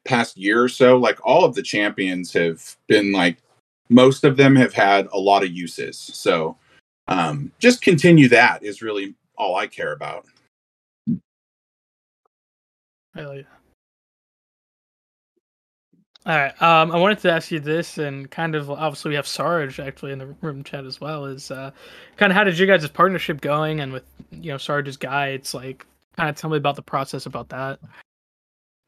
past 0.07 0.37
year 0.37 0.63
or 0.63 0.69
so. 0.69 0.97
Like 0.97 1.19
all 1.23 1.45
of 1.45 1.55
the 1.55 1.61
champions 1.61 2.33
have 2.33 2.75
been 2.87 3.11
like, 3.11 3.37
most 3.89 4.23
of 4.23 4.37
them 4.37 4.55
have 4.55 4.73
had 4.73 5.07
a 5.13 5.19
lot 5.19 5.43
of 5.43 5.51
uses. 5.51 5.97
So, 5.97 6.57
um, 7.07 7.51
just 7.59 7.81
continue 7.81 8.27
that 8.29 8.63
is 8.63 8.81
really 8.81 9.15
all 9.37 9.55
I 9.55 9.67
care 9.67 9.93
about. 9.93 10.25
Hell 13.15 13.35
yeah. 13.35 13.43
All 16.25 16.35
right. 16.35 16.61
Um, 16.61 16.91
I 16.91 16.97
wanted 16.97 17.19
to 17.19 17.31
ask 17.31 17.51
you 17.51 17.61
this, 17.61 17.97
and 17.97 18.29
kind 18.29 18.53
of 18.53 18.69
obviously 18.69 19.09
we 19.09 19.15
have 19.15 19.25
Sarge 19.25 19.79
actually 19.79 20.11
in 20.11 20.19
the 20.19 20.27
room 20.41 20.61
chat 20.61 20.85
as 20.85 20.99
well. 20.99 21.25
Is 21.25 21.51
uh, 21.51 21.71
kind 22.17 22.33
of 22.33 22.35
how 22.35 22.43
did 22.43 22.59
you 22.59 22.67
guys' 22.67 22.89
partnership 22.89 23.39
going, 23.39 23.79
and 23.79 23.93
with 23.93 24.03
you 24.31 24.51
know 24.51 24.57
Sarge's 24.57 24.97
guides, 24.97 25.53
like 25.53 25.85
kind 26.17 26.29
of 26.29 26.35
tell 26.35 26.49
me 26.49 26.57
about 26.57 26.75
the 26.75 26.81
process 26.81 27.27
about 27.27 27.47
that. 27.49 27.79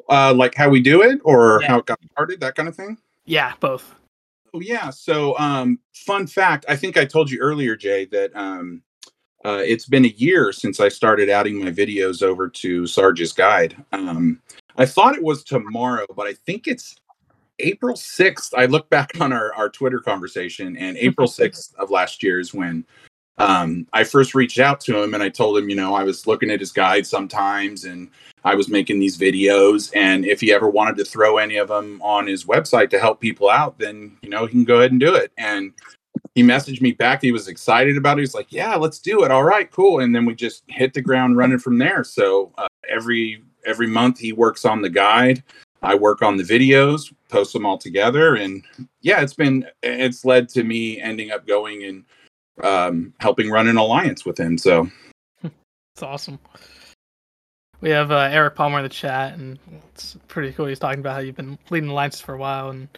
Uh 0.10 0.34
like 0.34 0.56
how 0.56 0.70
we 0.70 0.82
do 0.82 1.02
it 1.02 1.20
or 1.24 1.60
Yeah. 1.62 1.68
how 1.70 1.80
it 1.80 1.86
got 1.86 2.00
started 2.12 2.40
that 2.42 2.56
kind 2.56 2.68
of 2.70 2.76
thing 2.76 2.98
Yeah, 3.26 3.54
both. 3.60 3.96
oh 4.54 4.60
yeah 4.62 4.90
so 4.90 5.38
um 5.38 5.80
fun 5.94 6.26
fact 6.28 6.66
i 6.68 6.76
think 6.76 6.98
i 6.98 7.06
told 7.06 7.30
you 7.30 7.40
earlier 7.40 7.76
jay 7.76 8.06
that 8.06 8.32
um 8.36 8.82
uh, 9.46 9.62
it's 9.66 9.86
been 9.86 10.04
a 10.06 10.10
year 10.18 10.52
since 10.52 10.80
i 10.80 10.90
started 10.90 11.30
adding 11.30 11.64
my 11.64 11.72
videos 11.72 12.22
over 12.24 12.50
to 12.50 12.86
sarge's 12.88 13.32
guide 13.32 13.76
um 13.94 14.42
i 14.78 14.86
thought 14.86 15.16
it 15.16 15.24
was 15.24 15.44
tomorrow 15.44 16.06
but 16.16 16.26
i 16.28 16.34
think 16.34 16.68
it's 16.68 16.96
april 17.60 17.96
6th 17.96 18.50
i 18.58 18.66
look 18.66 18.90
back 18.90 19.12
on 19.22 19.32
our, 19.32 19.54
our 19.54 19.70
twitter 19.70 20.00
conversation 20.00 20.76
and 20.78 20.98
april 20.98 21.28
6th 21.40 21.74
of 21.76 21.90
last 21.92 22.24
year 22.24 22.40
is 22.40 22.54
when 22.54 22.84
um, 23.40 23.88
I 23.94 24.04
first 24.04 24.36
reached 24.36 24.60
out 24.60 24.82
to 24.82 25.02
him 25.02 25.14
and 25.14 25.24
I 25.24 25.30
told 25.30 25.58
him, 25.58 25.70
you 25.70 25.76
know, 25.76 25.96
I 25.96 26.04
was 26.04 26.28
looking 26.28 26.52
at 26.52 26.60
his 26.60 26.72
guide 26.72 27.08
sometimes 27.08 27.86
and 27.86 28.10
I 28.44 28.54
was 28.56 28.70
making 28.70 29.00
these 29.00 29.18
videos. 29.18 29.92
And 29.96 30.26
if 30.26 30.42
he 30.42 30.52
ever 30.52 30.70
wanted 30.70 30.98
to 30.98 31.06
throw 31.06 31.38
any 31.38 31.58
of 31.58 31.70
them 31.70 32.02
on 32.02 32.28
his 32.28 32.46
website 32.46 32.90
to 32.92 33.00
help 33.00 33.22
people 33.22 33.50
out, 33.50 33.80
then, 33.80 34.18
you 34.22 34.30
know, 34.30 34.46
he 34.46 34.52
can 34.52 34.66
go 34.66 34.80
ahead 34.80 34.92
and 34.92 35.00
do 35.00 35.16
it. 35.16 35.32
And 35.38 35.74
he 36.36 36.44
messaged 36.44 36.82
me 36.82 36.92
back. 36.92 37.22
He 37.22 37.32
was 37.32 37.48
excited 37.48 37.98
about 37.98 38.18
it. 38.18 38.22
He's 38.22 38.36
like, 38.36 38.52
yeah, 38.52 38.76
let's 38.76 39.00
do 39.00 39.24
it. 39.24 39.32
All 39.32 39.44
right, 39.44 39.72
cool. 39.72 40.00
And 40.00 40.14
then 40.14 40.26
we 40.26 40.36
just 40.36 40.64
hit 40.68 40.94
the 40.94 41.02
ground 41.02 41.38
running 41.38 41.60
from 41.60 41.78
there. 41.78 42.04
So 42.04 42.52
uh, 42.58 42.68
every 42.90 43.44
every 43.66 43.88
month 43.88 44.20
he 44.20 44.34
works 44.34 44.66
on 44.66 44.82
the 44.82 44.90
guide. 44.90 45.44
I 45.82 45.96
work 45.96 46.22
on 46.22 46.36
the 46.36 46.44
videos, 46.44 47.14
post 47.30 47.54
them 47.54 47.66
all 47.66 47.78
together, 47.78 48.36
and 48.36 48.64
yeah, 49.02 49.22
it's 49.22 49.34
been 49.34 49.66
it's 49.82 50.26
led 50.26 50.50
to 50.50 50.64
me 50.64 51.00
ending 51.00 51.32
up 51.32 51.48
going 51.48 51.86
and 51.86 52.04
um, 52.64 53.14
helping 53.20 53.50
run 53.50 53.68
an 53.68 53.78
alliance 53.78 54.26
with 54.26 54.40
him. 54.40 54.58
So 54.58 54.90
It's 55.44 56.04
awesome. 56.04 56.40
We 57.82 57.90
have 57.90 58.12
uh, 58.12 58.30
Eric 58.32 58.56
Palmer 58.56 58.80
in 58.80 58.84
the 58.84 58.90
chat, 58.90 59.34
and 59.34 59.58
it's 59.94 60.18
pretty 60.28 60.52
cool. 60.52 60.66
He's 60.66 60.80
talking 60.80 61.00
about 61.00 61.14
how 61.14 61.20
you've 61.20 61.36
been 61.36 61.58
leading 61.70 61.90
alliances 61.90 62.22
for 62.22 62.34
a 62.34 62.38
while, 62.38 62.70
and 62.70 62.90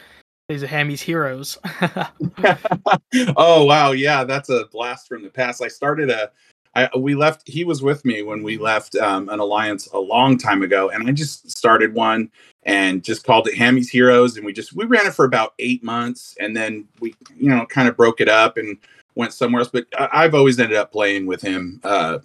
he's 0.47 0.63
a 0.63 0.67
Hammy's 0.67 1.01
heroes. 1.01 1.57
oh 3.37 3.65
wow, 3.65 3.91
yeah, 3.91 4.23
that's 4.23 4.49
a 4.49 4.65
blast 4.71 5.07
from 5.07 5.23
the 5.23 5.29
past. 5.29 5.61
I 5.61 5.67
started 5.67 6.09
a 6.09 6.31
I 6.75 6.89
we 6.97 7.15
left 7.15 7.47
he 7.47 7.63
was 7.63 7.81
with 7.81 8.05
me 8.05 8.23
when 8.23 8.43
we 8.43 8.57
left 8.57 8.95
um, 8.95 9.29
an 9.29 9.39
alliance 9.39 9.87
a 9.87 9.99
long 9.99 10.37
time 10.37 10.63
ago 10.63 10.89
and 10.89 11.07
I 11.07 11.11
just 11.11 11.49
started 11.51 11.93
one 11.93 12.29
and 12.63 13.03
just 13.03 13.25
called 13.25 13.47
it 13.47 13.55
Hammy's 13.55 13.89
Heroes 13.89 14.37
and 14.37 14.45
we 14.45 14.53
just 14.53 14.73
we 14.73 14.85
ran 14.85 15.05
it 15.05 15.13
for 15.13 15.25
about 15.25 15.53
8 15.59 15.83
months 15.83 16.35
and 16.39 16.55
then 16.55 16.87
we 16.99 17.13
you 17.35 17.49
know 17.49 17.65
kind 17.65 17.89
of 17.89 17.97
broke 17.97 18.21
it 18.21 18.29
up 18.29 18.57
and 18.57 18.77
went 19.15 19.33
somewhere 19.33 19.61
else 19.61 19.71
but 19.71 19.85
I, 19.97 20.09
I've 20.13 20.35
always 20.35 20.59
ended 20.59 20.77
up 20.77 20.91
playing 20.91 21.25
with 21.25 21.41
him 21.41 21.79
uh 21.83 22.19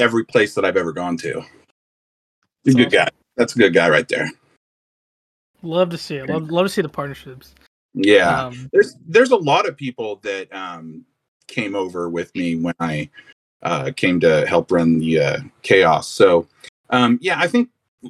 every 0.00 0.24
place 0.24 0.54
that 0.54 0.64
I've 0.64 0.76
ever 0.76 0.92
gone 0.92 1.16
to. 1.18 1.42
He's 2.64 2.74
a 2.74 2.78
good 2.78 2.90
guy. 2.90 3.08
That's 3.36 3.54
a 3.54 3.58
good 3.58 3.74
guy 3.74 3.88
right 3.88 4.08
there. 4.08 4.28
love 5.62 5.90
to 5.90 5.98
see 5.98 6.16
it. 6.16 6.28
Love, 6.28 6.50
love 6.50 6.66
to 6.66 6.68
see 6.72 6.82
the 6.82 6.88
partnerships. 6.88 7.54
Yeah. 7.94 8.46
Um, 8.46 8.68
there's 8.72 8.96
there's 9.06 9.30
a 9.30 9.36
lot 9.36 9.68
of 9.68 9.76
people 9.76 10.16
that 10.22 10.52
um, 10.54 11.04
came 11.46 11.74
over 11.74 12.08
with 12.08 12.34
me 12.34 12.56
when 12.56 12.74
I 12.80 13.10
uh, 13.62 13.92
came 13.96 14.20
to 14.20 14.46
help 14.46 14.72
run 14.72 14.98
the 14.98 15.20
uh, 15.20 15.38
chaos. 15.62 16.08
So 16.08 16.48
um, 16.90 17.18
yeah, 17.20 17.38
I 17.38 17.46
think 17.46 17.68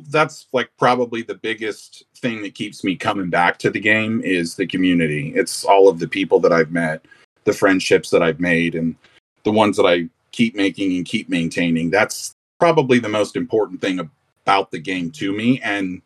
that's 0.09 0.47
like 0.53 0.71
probably 0.79 1.23
the 1.23 1.35
biggest 1.35 2.05
thing 2.17 2.43
that 2.43 2.55
keeps 2.55 2.85
me 2.85 2.95
coming 2.95 3.31
back 3.31 3.59
to 3.59 3.71
the 3.71 3.81
game 3.81 4.21
is 4.23 4.55
the 4.55 4.67
community. 4.67 5.33
It's 5.35 5.65
all 5.65 5.89
of 5.89 5.99
the 5.99 6.09
people 6.09 6.39
that 6.41 6.53
I've 6.53 6.71
met, 6.71 7.05
the 7.45 7.53
friendships 7.53 8.11
that 8.11 8.23
I've 8.23 8.41
made, 8.41 8.75
and 8.75 8.97
the 9.45 9.53
ones 9.53 9.77
that 9.77 9.87
I 9.87 10.09
keep 10.33 10.55
making 10.55 10.97
and 10.97 11.05
keep 11.05 11.29
maintaining. 11.29 11.91
That's 11.91 12.35
probably 12.59 12.99
the 12.99 13.09
most 13.09 13.37
important 13.37 13.81
thing 13.81 13.99
about 13.99 14.71
the 14.71 14.79
game 14.79 15.11
to 15.13 15.33
me, 15.33 15.61
and 15.63 16.03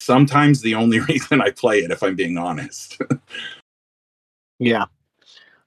sometimes 0.00 0.60
the 0.60 0.74
only 0.74 1.00
reason 1.08 1.40
I 1.40 1.50
play 1.50 1.78
it, 1.80 1.90
if 1.90 2.02
I'm 2.02 2.14
being 2.14 2.38
honest. 2.38 3.00
Yeah. 4.60 4.84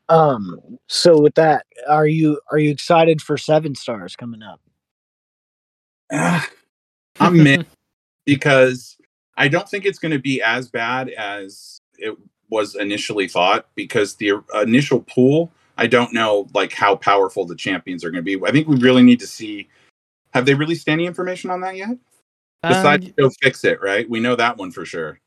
Um. 0.10 0.80
So 0.88 1.20
with 1.20 1.36
that, 1.36 1.66
are 1.88 2.08
you 2.08 2.40
are 2.52 2.58
you 2.58 2.72
excited 2.72 3.22
for 3.22 3.38
Seven 3.38 3.76
Stars 3.76 4.16
coming 4.16 4.42
up? 4.42 4.62
I'm 7.20 7.44
mixed 7.44 7.68
because 8.26 8.98
I 9.36 9.48
don't 9.48 9.68
think 9.68 9.86
it's 9.86 10.00
going 10.00 10.14
to 10.14 10.20
be 10.20 10.42
as 10.42 10.70
bad 10.70 11.10
as 11.10 11.82
it 11.98 12.18
was 12.50 12.76
initially 12.76 13.28
thought 13.28 13.68
because 13.76 14.16
the 14.16 14.34
initial 14.62 15.02
pool, 15.02 15.52
I 15.78 15.88
don't 15.88 16.14
know 16.14 16.48
like 16.54 16.74
how 16.74 16.96
powerful 16.96 17.46
the 17.46 17.56
champions 17.56 18.04
are 18.04 18.12
going 18.12 18.24
to 18.24 18.38
be. 18.38 18.44
I 18.46 18.52
think 18.52 18.68
we 18.68 18.78
really 18.78 19.04
need 19.04 19.20
to 19.20 19.28
see 19.28 19.68
have 20.34 20.46
they 20.46 20.54
released 20.54 20.88
any 20.90 21.06
information 21.06 21.50
on 21.50 21.62
that 21.62 21.76
yet? 21.76 21.98
Besides 22.64 23.06
um, 23.08 23.14
go 23.18 23.30
fix 23.42 23.64
it, 23.64 23.82
right? 23.82 24.10
We 24.10 24.20
know 24.20 24.36
that 24.36 24.58
one 24.58 24.72
for 24.72 24.86
sure. 24.86 25.20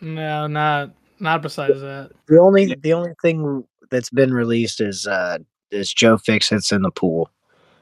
no, 0.00 0.46
not 0.46 0.94
not 1.20 1.42
besides 1.42 1.80
that. 1.80 2.10
The 2.26 2.38
only 2.38 2.64
Yeah. 2.64 2.74
the 2.80 2.92
only 2.92 3.12
thing 3.22 3.64
that's 3.90 4.10
been 4.10 4.32
released 4.32 4.80
is 4.80 5.06
uh 5.06 5.38
is 5.70 5.92
Joe 5.92 6.16
Fixit's 6.18 6.72
in 6.72 6.82
the 6.82 6.90
pool 6.90 7.30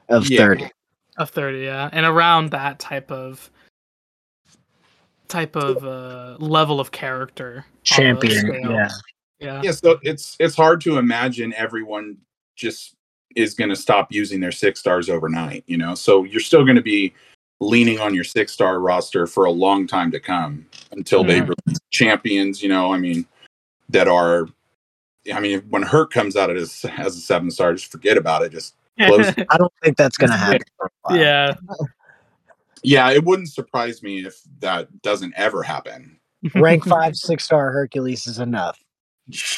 of 0.09 0.29
Yeah. 0.29 0.39
thirty. 0.39 0.71
Of 1.19 1.31
thirty, 1.31 1.61
yeah, 1.61 1.89
and 1.93 2.05
around 2.05 2.51
that 2.51 2.79
type 2.79 3.11
of 3.11 3.51
type 5.29 5.57
of 5.57 5.85
uh, 5.85 6.37
level 6.39 6.81
of 6.81 6.93
character. 6.93 7.65
Champion. 7.85 8.47
Yeah. 8.71 8.89
yeah, 9.41 9.63
Yeah, 9.63 9.71
so 9.73 9.99
it's 10.03 10.37
it's 10.41 10.55
hard 10.55 10.81
to 10.83 10.99
imagine 10.99 11.53
everyone 11.55 12.17
just 12.57 12.95
is 13.35 13.55
going 13.55 13.69
to 13.71 13.77
stop 13.77 14.11
using 14.13 14.41
their 14.41 14.53
six 14.53 14.81
stars 14.81 15.09
overnight, 15.11 15.63
you 15.67 15.77
know. 15.77 15.95
So 15.95 16.25
you're 16.25 16.41
still 16.41 16.65
going 16.65 16.77
to 16.77 16.83
be 16.83 17.13
leaning 17.61 18.01
on 18.01 18.15
your 18.15 18.25
six 18.25 18.53
star 18.53 18.81
roster 18.81 19.27
for 19.27 19.45
a 19.45 19.51
long 19.51 19.87
time 19.87 20.11
to 20.13 20.21
come 20.21 20.67
until 20.93 21.23
they 21.25 21.41
Mhm. 21.41 21.49
release 21.67 21.79
champions, 21.91 22.63
you 22.63 22.69
know. 22.69 22.93
I 22.93 22.99
mean, 22.99 23.27
that 23.91 24.09
are, 24.09 24.47
I 25.33 25.41
mean, 25.41 25.61
when 25.71 25.83
Herc 25.83 26.11
comes 26.13 26.37
out 26.37 26.51
as 26.51 26.85
as 26.99 27.17
a 27.17 27.21
seven 27.21 27.51
star, 27.51 27.73
just 27.75 27.91
forget 27.91 28.17
about 28.17 28.43
it. 28.43 28.53
Just 28.53 28.75
close. 29.01 29.29
I 29.51 29.59
don't 29.59 29.73
think 29.85 29.97
that's 29.99 30.17
gonna 30.17 30.37
happen. 30.37 30.63
for 30.79 30.87
a 30.87 30.91
while. 31.03 31.19
yeah. 31.19 31.55
Yeah, 32.83 33.11
it 33.11 33.25
wouldn't 33.25 33.51
surprise 33.51 34.03
me 34.03 34.25
if 34.25 34.41
that 34.61 35.03
doesn't 35.03 35.35
ever 35.37 35.63
happen. 35.63 36.19
Rank 36.55 36.85
five, 36.89 37.17
six 37.17 37.45
star 37.45 37.73
Hercules 37.73 38.27
is 38.27 38.39
enough. 38.39 38.79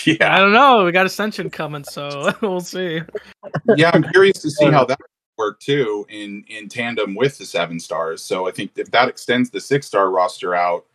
Yeah, 0.05 0.35
I 0.35 0.39
don't 0.39 0.53
know. 0.53 0.85
We 0.85 0.93
got 0.93 1.05
Ascension 1.05 1.51
coming, 1.51 1.85
so 1.85 2.33
we'll 2.41 2.61
see. 2.61 3.03
yeah, 3.77 3.91
I'm 3.93 4.03
curious 4.05 4.41
to 4.41 4.51
see 4.51 4.71
how 4.71 4.85
that 4.87 4.99
work 5.37 5.61
too 5.61 6.07
in 6.09 6.45
in 6.49 6.69
tandem 6.69 7.15
with 7.15 7.37
the 7.39 7.45
seven 7.45 7.79
stars. 7.79 8.23
So 8.23 8.49
I 8.49 8.51
think 8.51 8.73
if 8.77 8.91
that 8.93 9.09
extends 9.09 9.51
the 9.51 9.61
six 9.61 9.87
star 9.87 10.11
roster 10.11 10.55
out 10.55 10.87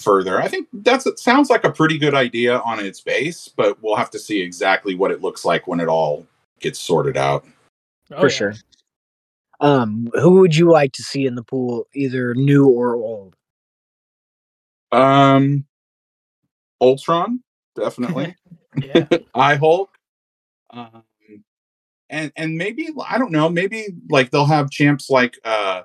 further, 0.00 0.40
I 0.40 0.48
think 0.48 0.68
that's 0.72 1.04
it 1.04 1.18
sounds 1.18 1.50
like 1.50 1.64
a 1.64 1.70
pretty 1.70 1.98
good 1.98 2.14
idea 2.14 2.58
on 2.60 2.80
its 2.80 3.02
base, 3.02 3.48
but 3.48 3.82
we'll 3.82 3.96
have 3.96 4.10
to 4.12 4.18
see 4.18 4.40
exactly 4.40 4.94
what 4.94 5.10
it 5.10 5.20
looks 5.20 5.44
like 5.44 5.66
when 5.66 5.80
it 5.80 5.88
all 5.88 6.26
gets 6.60 6.78
sorted 6.78 7.18
out. 7.18 7.44
Oh, 8.12 8.20
for 8.20 8.28
yeah. 8.28 8.28
sure. 8.28 8.54
Um, 9.62 10.10
who 10.14 10.40
would 10.40 10.56
you 10.56 10.70
like 10.70 10.92
to 10.94 11.02
see 11.02 11.24
in 11.24 11.36
the 11.36 11.44
pool, 11.44 11.86
either 11.94 12.34
new 12.34 12.66
or 12.66 12.96
old? 12.96 13.36
Um, 14.90 15.64
Ultron, 16.80 17.42
definitely. 17.74 18.36
Yeah. 18.82 19.04
iHulk. 19.36 19.88
Um, 20.70 21.02
and 22.08 22.32
and 22.36 22.56
maybe 22.56 22.88
I 23.06 23.18
don't 23.18 23.30
know, 23.30 23.50
maybe 23.50 23.88
like 24.08 24.30
they'll 24.30 24.46
have 24.46 24.70
champs 24.70 25.10
like 25.10 25.36
uh 25.44 25.82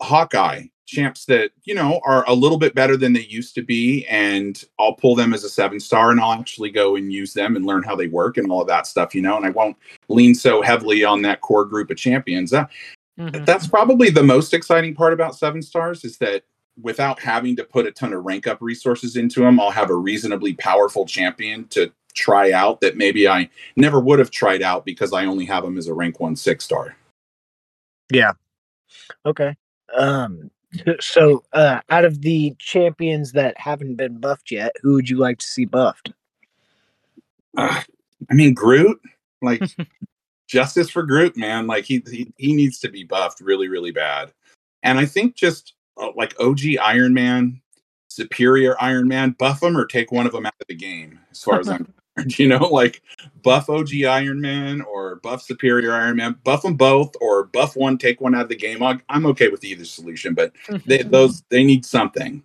Hawkeye, 0.00 0.64
champs 0.86 1.26
that, 1.26 1.50
you 1.64 1.74
know, 1.74 2.00
are 2.06 2.24
a 2.28 2.32
little 2.32 2.58
bit 2.58 2.74
better 2.74 2.96
than 2.96 3.12
they 3.12 3.24
used 3.24 3.54
to 3.56 3.62
be, 3.62 4.06
and 4.06 4.64
I'll 4.78 4.94
pull 4.94 5.14
them 5.14 5.34
as 5.34 5.44
a 5.44 5.50
seven 5.50 5.78
star 5.78 6.10
and 6.10 6.20
I'll 6.20 6.32
actually 6.32 6.70
go 6.70 6.96
and 6.96 7.12
use 7.12 7.34
them 7.34 7.54
and 7.54 7.66
learn 7.66 7.82
how 7.82 7.96
they 7.96 8.08
work 8.08 8.38
and 8.38 8.50
all 8.50 8.62
of 8.62 8.68
that 8.68 8.86
stuff, 8.86 9.14
you 9.14 9.22
know, 9.22 9.36
and 9.36 9.44
I 9.44 9.50
won't 9.50 9.76
lean 10.08 10.34
so 10.34 10.62
heavily 10.62 11.04
on 11.04 11.20
that 11.22 11.42
core 11.42 11.64
group 11.64 11.90
of 11.90 11.98
champions. 11.98 12.50
That, 12.50 12.70
Mhm. 13.18 13.44
that's 13.44 13.66
probably 13.66 14.08
the 14.10 14.22
most 14.22 14.54
exciting 14.54 14.94
part 14.94 15.12
about 15.12 15.36
seven 15.36 15.60
stars 15.60 16.04
is 16.04 16.16
that 16.18 16.44
without 16.80 17.20
having 17.20 17.54
to 17.56 17.64
put 17.64 17.86
a 17.86 17.92
ton 17.92 18.12
of 18.12 18.24
rank 18.24 18.46
up 18.46 18.58
resources 18.62 19.16
into 19.16 19.40
them, 19.40 19.60
I'll 19.60 19.70
have 19.70 19.90
a 19.90 19.94
reasonably 19.94 20.54
powerful 20.54 21.04
champion 21.04 21.68
to 21.68 21.92
try 22.14 22.52
out 22.52 22.80
that 22.80 22.96
maybe 22.96 23.28
I 23.28 23.48
never 23.76 24.00
would 24.00 24.18
have 24.18 24.30
tried 24.30 24.62
out 24.62 24.84
because 24.84 25.12
I 25.12 25.26
only 25.26 25.44
have 25.46 25.64
them 25.64 25.76
as 25.76 25.88
a 25.88 25.94
rank 25.94 26.20
one 26.20 26.36
six 26.36 26.64
star. 26.64 26.96
Yeah. 28.10 28.32
Okay. 29.26 29.54
Um, 29.94 30.50
so 31.00 31.44
uh, 31.52 31.80
out 31.90 32.04
of 32.04 32.22
the 32.22 32.54
champions 32.58 33.32
that 33.32 33.58
haven't 33.58 33.96
been 33.96 34.18
buffed 34.18 34.50
yet, 34.50 34.72
who 34.82 34.94
would 34.94 35.08
you 35.10 35.18
like 35.18 35.38
to 35.38 35.46
see 35.46 35.64
buffed? 35.66 36.12
Uh, 37.56 37.82
I 38.30 38.34
mean, 38.34 38.54
Groot, 38.54 38.98
like 39.42 39.62
justice 40.52 40.90
for 40.90 41.02
Groot, 41.02 41.36
man. 41.36 41.66
Like 41.66 41.84
he, 41.84 42.02
he 42.06 42.32
he 42.36 42.54
needs 42.54 42.78
to 42.80 42.90
be 42.90 43.04
buffed 43.04 43.40
really, 43.40 43.68
really 43.68 43.90
bad. 43.90 44.32
And 44.82 44.98
I 44.98 45.06
think 45.06 45.34
just 45.34 45.74
uh, 45.96 46.10
like 46.14 46.38
OG 46.38 46.60
Iron 46.80 47.14
Man, 47.14 47.60
superior 48.08 48.76
Iron 48.80 49.08
Man, 49.08 49.34
buff 49.38 49.60
them 49.60 49.76
or 49.76 49.86
take 49.86 50.12
one 50.12 50.26
of 50.26 50.32
them 50.32 50.44
out 50.44 50.54
of 50.60 50.66
the 50.68 50.74
game. 50.74 51.18
As 51.30 51.42
far 51.42 51.58
as 51.58 51.68
I'm 51.68 51.94
concerned, 52.16 52.38
you 52.38 52.48
know, 52.48 52.66
like 52.66 53.00
buff 53.42 53.70
OG 53.70 53.94
Iron 54.06 54.42
Man 54.42 54.82
or 54.82 55.16
buff 55.16 55.42
superior 55.42 55.94
Iron 55.94 56.16
Man, 56.16 56.36
buff 56.44 56.62
them 56.62 56.74
both 56.74 57.16
or 57.22 57.44
buff 57.44 57.74
one, 57.74 57.96
take 57.96 58.20
one 58.20 58.34
out 58.34 58.42
of 58.42 58.48
the 58.50 58.56
game. 58.56 58.82
I, 58.82 59.00
I'm 59.08 59.24
okay 59.26 59.48
with 59.48 59.64
either 59.64 59.86
solution, 59.86 60.34
but 60.34 60.52
they, 60.84 60.98
those 61.02 61.42
they 61.48 61.64
need 61.64 61.86
something. 61.86 62.42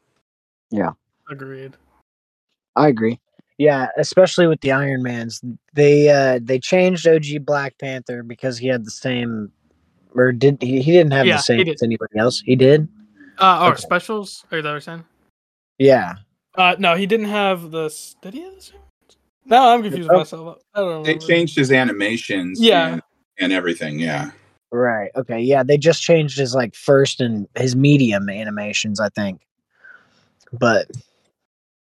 Yeah, 0.72 0.92
agreed. 1.30 1.76
I 2.78 2.88
agree. 2.88 3.20
Yeah, 3.58 3.88
especially 3.98 4.46
with 4.48 4.62
the 4.62 4.72
Iron 4.72 5.02
Mans, 5.02 5.42
they 5.74 6.10
uh 6.10 6.40
they 6.42 6.60
changed 6.60 7.08
OG 7.08 7.44
Black 7.46 7.78
Panther 7.80 8.22
because 8.24 8.58
he 8.58 8.68
had 8.68 8.86
the 8.86 8.92
same, 8.92 9.52
or 10.14 10.32
did 10.32 10.62
he? 10.62 10.82
He 10.82 10.92
didn't 10.92 11.14
have 11.14 11.26
Yeah, 11.26 11.38
the 11.38 11.42
same 11.44 11.66
did. 11.66 11.76
as 11.76 11.82
anybody 11.84 12.20
else. 12.20 12.40
He 12.42 12.56
did. 12.56 12.88
Uh, 13.40 13.64
or 13.66 13.72
Okay. 13.72 13.82
specials? 13.82 14.46
Are 14.52 14.58
you 14.58 14.62
that 14.64 14.70
what 14.70 14.74
you're 14.74 14.82
saying? 14.82 15.06
Yeah. 15.80 16.14
Uh, 16.56 16.76
no, 16.80 16.96
he 16.96 17.06
didn't 17.08 17.28
have 17.28 17.72
the. 17.72 17.90
Did 18.22 18.34
he 18.36 18.42
have 18.42 18.56
the 18.56 18.62
same? 18.62 18.80
No, 19.46 19.74
I'm 19.74 19.82
confused 19.82 20.10
Oh. 20.12 20.18
myself. 20.18 20.58
I 20.76 20.80
don't 20.80 20.90
know. 20.90 21.04
They 21.04 21.18
changed 21.18 21.56
his 21.56 21.72
animations, 21.72 22.60
Yeah. 22.62 22.94
and, 22.94 23.02
and 23.40 23.54
everything. 23.54 24.00
Yeah. 24.00 24.32
Right. 24.72 25.10
Okay. 25.16 25.40
Yeah, 25.40 25.64
they 25.64 25.78
just 25.78 26.02
changed 26.04 26.38
his 26.38 26.54
like 26.54 26.76
first 26.76 27.22
and 27.22 27.48
his 27.56 27.76
medium 27.76 28.30
animations, 28.30 29.00
I 29.00 29.10
think. 29.10 29.42
But 30.52 30.88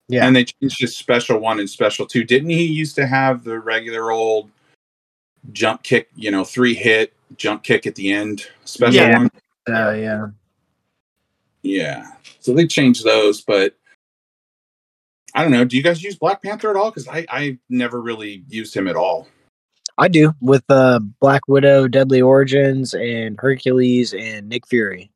Yeah. 0.08 0.26
And 0.26 0.36
they 0.36 0.44
changed 0.44 0.80
his 0.80 0.96
special 0.96 1.38
one 1.38 1.60
and 1.60 1.68
special 1.68 2.06
two. 2.06 2.24
Didn't 2.24 2.50
he 2.50 2.64
used 2.64 2.94
to 2.96 3.06
have 3.06 3.42
the 3.44 3.58
regular 3.58 4.10
old 4.10 4.50
jump 5.52 5.82
kick, 5.82 6.08
you 6.14 6.30
know, 6.30 6.44
three 6.44 6.74
hit 6.74 7.12
jump 7.36 7.62
kick 7.62 7.86
at 7.86 7.94
the 7.94 8.12
end 8.12 8.46
special 8.64 9.00
Yeah. 9.00 9.18
one? 9.18 9.30
uh, 9.68 9.92
yeah. 9.92 10.26
Yeah. 11.62 12.06
So 12.40 12.52
they 12.52 12.66
changed 12.66 13.04
those, 13.04 13.40
but 13.40 13.76
I 15.34 15.42
don't 15.42 15.52
know. 15.52 15.64
Do 15.64 15.76
you 15.76 15.82
guys 15.82 16.02
use 16.02 16.16
Black 16.16 16.42
Panther 16.42 16.70
at 16.70 16.76
all? 16.76 16.90
Because 16.90 17.08
I, 17.08 17.26
I 17.30 17.58
never 17.68 18.00
really 18.00 18.44
used 18.48 18.74
him 18.76 18.86
at 18.86 18.96
all. 18.96 19.26
I 19.96 20.08
do 20.08 20.34
with 20.40 20.64
uh 20.68 20.98
Black 21.20 21.46
Widow, 21.48 21.88
Deadly 21.88 22.20
Origins, 22.20 22.94
and 22.94 23.38
Hercules 23.40 24.12
and 24.12 24.48
Nick 24.48 24.66
Fury. 24.66 25.10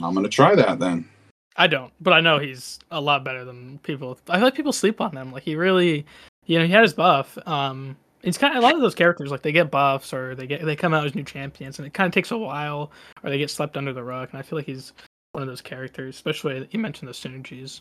I'm 0.00 0.14
gonna 0.14 0.28
try 0.28 0.54
that 0.54 0.78
then. 0.78 1.08
I 1.56 1.66
don't, 1.66 1.92
but 2.00 2.12
I 2.12 2.20
know 2.20 2.38
he's 2.38 2.78
a 2.90 3.00
lot 3.00 3.24
better 3.24 3.44
than 3.44 3.78
people. 3.82 4.18
I 4.28 4.36
feel 4.36 4.44
like 4.44 4.54
people 4.54 4.72
sleep 4.72 5.00
on 5.00 5.16
him. 5.16 5.32
Like 5.32 5.42
he 5.42 5.54
really, 5.54 6.06
you 6.46 6.58
know, 6.58 6.64
he 6.64 6.72
had 6.72 6.82
his 6.82 6.94
buff. 6.94 7.36
Um, 7.46 7.96
it's 8.22 8.38
kind 8.38 8.56
of 8.56 8.62
a 8.62 8.66
lot 8.66 8.74
of 8.74 8.80
those 8.80 8.94
characters 8.94 9.30
like 9.30 9.42
they 9.42 9.52
get 9.52 9.70
buffs 9.70 10.14
or 10.14 10.34
they 10.34 10.46
get 10.46 10.64
they 10.64 10.76
come 10.76 10.94
out 10.94 11.04
as 11.04 11.14
new 11.14 11.24
champions, 11.24 11.78
and 11.78 11.86
it 11.86 11.92
kind 11.92 12.06
of 12.06 12.14
takes 12.14 12.30
a 12.30 12.38
while 12.38 12.90
or 13.22 13.30
they 13.30 13.38
get 13.38 13.50
slept 13.50 13.76
under 13.76 13.92
the 13.92 14.02
rug. 14.02 14.30
And 14.30 14.38
I 14.38 14.42
feel 14.42 14.58
like 14.58 14.66
he's 14.66 14.92
one 15.32 15.42
of 15.42 15.48
those 15.48 15.60
characters, 15.60 16.14
especially 16.14 16.68
you 16.70 16.78
mentioned 16.78 17.08
the 17.08 17.12
synergies. 17.12 17.80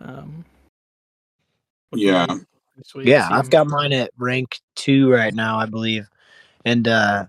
Um, 0.00 0.44
Yeah. 1.92 2.26
would 2.26 2.46
be 2.76 2.82
sweet. 2.84 3.06
Yeah, 3.06 3.28
I've 3.30 3.50
got 3.50 3.68
mine 3.68 3.92
at 3.92 4.10
rank 4.18 4.58
two 4.74 5.10
right 5.10 5.34
now, 5.34 5.58
I 5.58 5.66
believe. 5.66 6.06
And 6.64 6.88
uh 6.88 7.26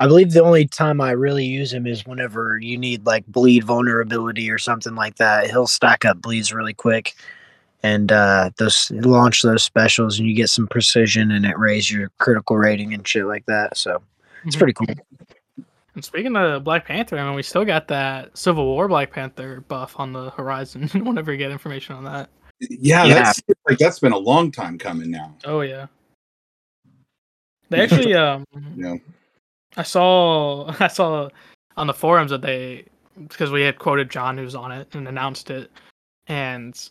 I 0.00 0.06
believe 0.06 0.32
the 0.32 0.42
only 0.42 0.66
time 0.66 1.00
I 1.00 1.10
really 1.10 1.44
use 1.44 1.72
him 1.72 1.86
is 1.86 2.06
whenever 2.06 2.58
you 2.58 2.78
need 2.78 3.04
like 3.06 3.26
bleed 3.26 3.64
vulnerability 3.64 4.50
or 4.50 4.56
something 4.58 4.94
like 4.94 5.16
that. 5.16 5.50
He'll 5.50 5.66
stack 5.66 6.04
up 6.06 6.20
bleeds 6.22 6.52
really 6.52 6.72
quick. 6.74 7.14
And 7.82 8.10
uh 8.10 8.50
those 8.58 8.90
launch 8.92 9.42
those 9.42 9.62
specials 9.62 10.18
and 10.18 10.26
you 10.28 10.34
get 10.34 10.48
some 10.50 10.66
precision 10.66 11.30
and 11.30 11.44
it 11.46 11.58
raises 11.58 11.92
your 11.92 12.10
critical 12.18 12.56
rating 12.56 12.92
and 12.94 13.06
shit 13.06 13.26
like 13.26 13.44
that. 13.46 13.76
So 13.76 14.02
it's 14.44 14.56
Mhm. 14.56 14.58
pretty 14.58 14.72
cool. 14.72 14.86
And 15.94 16.04
speaking 16.04 16.36
of 16.36 16.62
Black 16.64 16.86
Panther, 16.86 17.18
I 17.18 17.24
mean, 17.24 17.34
we 17.34 17.42
still 17.42 17.64
got 17.64 17.88
that 17.88 18.36
Civil 18.38 18.64
War 18.66 18.86
Black 18.88 19.10
Panther 19.12 19.60
buff 19.62 19.98
on 19.98 20.12
the 20.12 20.30
horizon. 20.30 20.88
Whenever 20.94 21.32
you 21.32 21.38
get 21.38 21.50
information 21.50 21.94
on 21.96 22.04
that. 22.04 22.30
Yeah, 22.60 23.04
Yeah. 23.04 23.14
that's 23.14 23.42
like 23.68 23.78
that's 23.78 23.98
been 23.98 24.12
a 24.12 24.18
long 24.18 24.50
time 24.52 24.78
coming 24.78 25.10
now. 25.10 25.34
Oh 25.44 25.60
yeah. 25.62 25.86
They 27.68 27.80
actually 27.82 28.14
um 28.26 28.44
You 28.76 28.82
know. 28.82 29.00
I 29.76 29.82
saw 29.82 30.74
I 30.80 30.88
saw 30.88 31.28
on 31.76 31.86
the 31.86 31.94
forums 31.94 32.30
that 32.30 32.42
they 32.42 32.84
because 33.16 33.50
we 33.50 33.62
had 33.62 33.78
quoted 33.78 34.10
John 34.10 34.38
who's 34.38 34.54
on 34.54 34.72
it 34.72 34.94
and 34.94 35.06
announced 35.08 35.50
it 35.50 35.70
and 36.26 36.88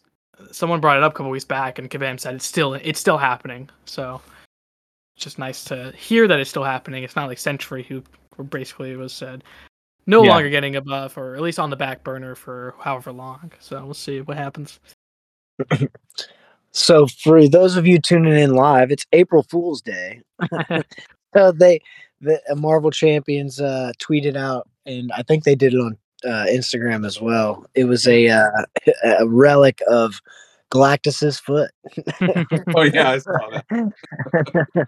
someone 0.52 0.80
brought 0.80 0.98
it 0.98 1.04
up 1.04 1.14
a 1.14 1.16
couple 1.16 1.32
weeks 1.32 1.46
back 1.46 1.80
and 1.80 1.90
Kabam 1.90 2.20
said 2.20 2.36
it's 2.36 2.46
still 2.46 2.74
it's 2.76 3.00
still 3.00 3.18
happening. 3.18 3.70
So 3.86 4.22
it's 5.16 5.24
just 5.24 5.40
nice 5.40 5.64
to 5.66 5.92
hear 5.98 6.28
that 6.28 6.40
it's 6.40 6.50
still 6.50 6.64
happening. 6.64 7.04
It's 7.04 7.16
not 7.16 7.28
like 7.28 7.38
Century 7.40 7.84
who 7.84 8.04
basically 8.50 8.96
was 8.96 9.12
said 9.12 9.44
no 10.08 10.24
Yeah. 10.24 10.32
longer 10.32 10.50
getting 10.50 10.76
a 10.76 10.82
buff 10.82 11.18
or 11.18 11.36
at 11.36 11.42
least 11.42 11.60
on 11.60 11.70
the 11.70 11.76
back 11.76 12.04
burner 12.04 12.36
for 12.36 12.74
however 12.80 13.12
long. 13.12 13.52
So 13.60 13.84
we'll 13.84 13.94
see 13.94 14.22
what 14.22 14.38
happens. 14.38 14.80
So 16.72 17.08
for 17.08 17.48
those 17.48 17.76
of 17.76 17.86
you 17.88 18.00
tuning 18.00 18.38
in 18.38 18.54
live, 18.54 18.92
it's 18.92 19.06
April 19.12 19.44
Fool's 19.44 19.82
Day. 19.82 20.22
so 21.34 21.52
they 21.52 21.82
the 22.22 22.42
uh, 22.52 22.56
Marvel 22.56 22.92
Champions 22.92 23.60
uh 23.60 23.92
tweeted 24.00 24.36
out 24.36 24.68
and 24.86 25.12
I 25.14 25.24
think 25.24 25.44
they 25.44 25.56
did 25.56 25.74
it 25.74 25.80
on 25.80 25.98
uh, 26.26 26.46
Instagram 26.50 27.06
as 27.06 27.22
well. 27.22 27.66
It 27.76 27.86
was 27.86 28.08
a 28.08 28.28
uh, 28.30 28.50
a 29.20 29.28
relic 29.28 29.82
of 29.88 30.20
Galactus's 30.72 31.40
foot. 31.40 31.72
Oh 32.76 32.84
yeah, 32.84 33.12
I 33.12 33.18
saw 33.18 33.38
that. 33.50 33.66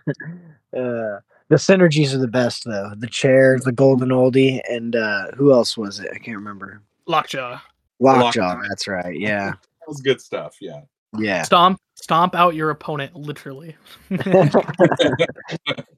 uh, 0.78 1.20
the 1.50 1.56
synergies 1.56 2.14
are 2.14 2.20
the 2.20 2.28
best 2.28 2.66
though. 2.66 2.92
The 2.96 3.08
chair, 3.08 3.60
the 3.64 3.72
golden 3.72 4.10
oldie, 4.10 4.62
and 4.70 4.96
uh, 4.96 5.32
who 5.36 5.52
else 5.52 5.78
was 5.78 6.00
it? 6.00 6.10
I 6.14 6.18
can't 6.18 6.38
remember. 6.38 6.82
Lockjaw. 7.08 7.60
Lockjaw. 8.00 8.24
Lockjaw. 8.24 8.62
That's 8.70 8.88
right. 8.88 9.20
Yeah, 9.20 9.52
That 9.52 9.88
was 9.88 10.02
good 10.02 10.22
stuff. 10.22 10.58
Yeah. 10.62 10.82
yeah, 11.18 11.44
Stomp 11.44 11.80
stomp 11.96 12.36
out 12.36 12.56
your 12.56 12.70
opponent 12.70 13.16
literally. 13.16 13.76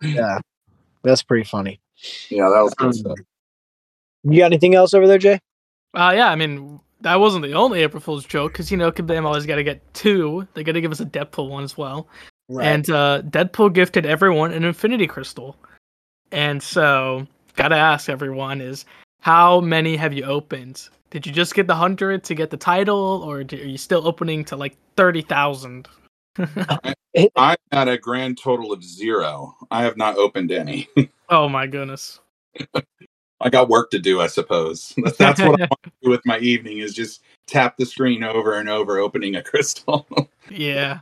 yeah. 0.02 0.40
That's 1.04 1.24
pretty 1.24 1.44
funny. 1.44 1.80
Yeah, 2.30 2.50
that 2.50 2.62
was 2.62 3.04
um, 3.06 3.16
You 4.24 4.40
got 4.40 4.46
anything 4.48 4.76
else 4.76 4.94
over 4.94 5.08
there, 5.08 5.18
Jay? 5.18 5.40
Uh, 5.94 6.14
yeah, 6.16 6.30
I 6.30 6.36
mean, 6.36 6.80
that 7.02 7.20
wasn't 7.20 7.44
the 7.44 7.54
only 7.54 7.82
April 7.82 8.02
Fool's 8.02 8.26
joke 8.26 8.54
because, 8.54 8.72
you 8.72 8.78
know, 8.78 8.92
Kabam 8.92 9.26
always 9.26 9.46
got 9.46 9.56
to 9.56 9.64
get 9.64 9.94
two. 9.94 10.48
They 10.54 10.64
got 10.64 10.72
to 10.74 10.82
give 10.82 10.92
us 10.92 11.00
a 11.00 11.06
Deadpool 11.06 11.50
one 11.50 11.64
as 11.64 11.78
well. 11.78 12.08
Right. 12.50 12.68
And 12.68 12.90
uh, 12.90 13.22
Deadpool 13.24 13.74
gifted 13.74 14.06
everyone 14.06 14.52
an 14.52 14.64
Infinity 14.64 15.08
Crystal. 15.08 15.56
And 16.32 16.64
so, 16.64 17.28
got 17.56 17.70
to 17.70 17.76
ask 17.76 18.10
everyone 18.10 18.62
is 18.62 18.86
how 19.22 19.62
many 19.62 19.96
have 19.96 20.14
you 20.14 20.24
opened? 20.24 20.90
Did 21.12 21.28
you 21.28 21.32
just 21.32 21.54
get 21.54 21.68
the 21.68 21.74
100 21.74 22.24
to 22.24 22.36
get 22.36 22.50
the 22.50 22.58
title, 22.58 23.22
or 23.24 23.38
are 23.38 23.56
you 23.56 23.78
still 23.78 24.08
opening 24.08 24.44
to 24.46 24.56
like 24.56 24.76
30,000? 24.98 25.88
I, 26.38 26.94
I'm 27.72 27.88
a 27.88 27.98
grand 27.98 28.38
total 28.38 28.72
of 28.72 28.84
zero. 28.84 29.56
I 29.72 29.84
have 29.84 29.98
not 29.98 30.18
opened 30.18 30.52
any. 30.52 30.88
oh 31.30 31.50
my 31.50 31.68
goodness. 31.68 32.20
I 33.42 33.50
got 33.50 33.70
work 33.70 33.92
to 33.92 34.00
do, 34.00 34.22
I 34.22 34.28
suppose. 34.28 34.94
That's 35.18 35.40
what 35.42 35.62
I 35.62 35.66
want 35.66 35.84
to 35.84 35.92
do 36.02 36.10
with 36.10 36.26
my 36.26 36.40
evening 36.40 36.80
is 36.80 36.94
just 36.94 37.22
tap 37.48 37.78
the 37.78 37.86
screen 37.86 38.24
over 38.24 38.56
and 38.56 38.70
over, 38.70 39.00
opening 39.00 39.36
a 39.36 39.44
crystal. 39.44 40.08
yeah. 40.50 41.00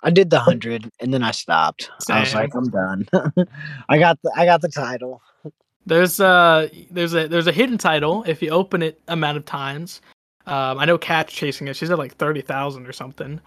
I 0.00 0.10
did 0.10 0.28
the 0.28 0.38
hundred 0.38 0.90
and 1.00 1.14
then 1.14 1.22
I 1.22 1.30
stopped. 1.30 1.90
Same. 2.00 2.16
I 2.16 2.20
was 2.20 2.34
like, 2.34 2.54
I'm 2.54 2.68
done. 2.68 3.08
I 3.88 3.98
got 3.98 4.20
the 4.22 4.30
I 4.36 4.44
got 4.44 4.60
the 4.60 4.68
title. 4.68 5.22
There's 5.86 6.20
uh 6.20 6.68
there's 6.90 7.14
a 7.14 7.26
there's 7.26 7.46
a 7.46 7.52
hidden 7.52 7.78
title 7.78 8.22
if 8.26 8.42
you 8.42 8.50
open 8.50 8.82
it 8.82 9.00
amount 9.08 9.38
of 9.38 9.46
times. 9.46 10.02
Um, 10.46 10.78
I 10.78 10.84
know 10.84 10.98
Cat's 10.98 11.32
chasing 11.32 11.68
it. 11.68 11.76
She's 11.76 11.90
at 11.90 11.98
like 11.98 12.16
thirty 12.16 12.42
thousand 12.42 12.86
or 12.86 12.92
something. 12.92 13.40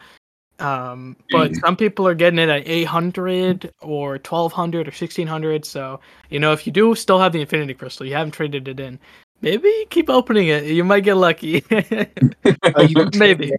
Um, 0.60 1.16
but 1.30 1.52
mm. 1.52 1.60
some 1.60 1.76
people 1.76 2.08
are 2.08 2.16
getting 2.16 2.40
it 2.40 2.50
at 2.50 2.68
800 2.68 3.72
or 3.82 4.14
1200 4.14 4.80
or 4.80 4.90
1600. 4.90 5.66
So, 5.66 6.00
you 6.30 6.40
know, 6.40 6.52
if 6.52 6.66
you 6.66 6.74
do 6.74 6.96
still 6.96 7.20
have 7.20 7.32
the 7.32 7.42
Infinity 7.42 7.76
Crystal, 7.76 8.06
you 8.06 8.14
haven't 8.14 8.32
traded 8.32 8.68
it 8.68 8.80
in, 8.80 9.00
maybe 9.42 9.72
keep 9.90 10.10
opening 10.10 10.48
it. 10.48 10.66
You 10.66 10.84
might 10.84 11.04
get 11.04 11.16
lucky. 11.16 11.64
oh, 11.72 13.10
maybe. 13.16 13.54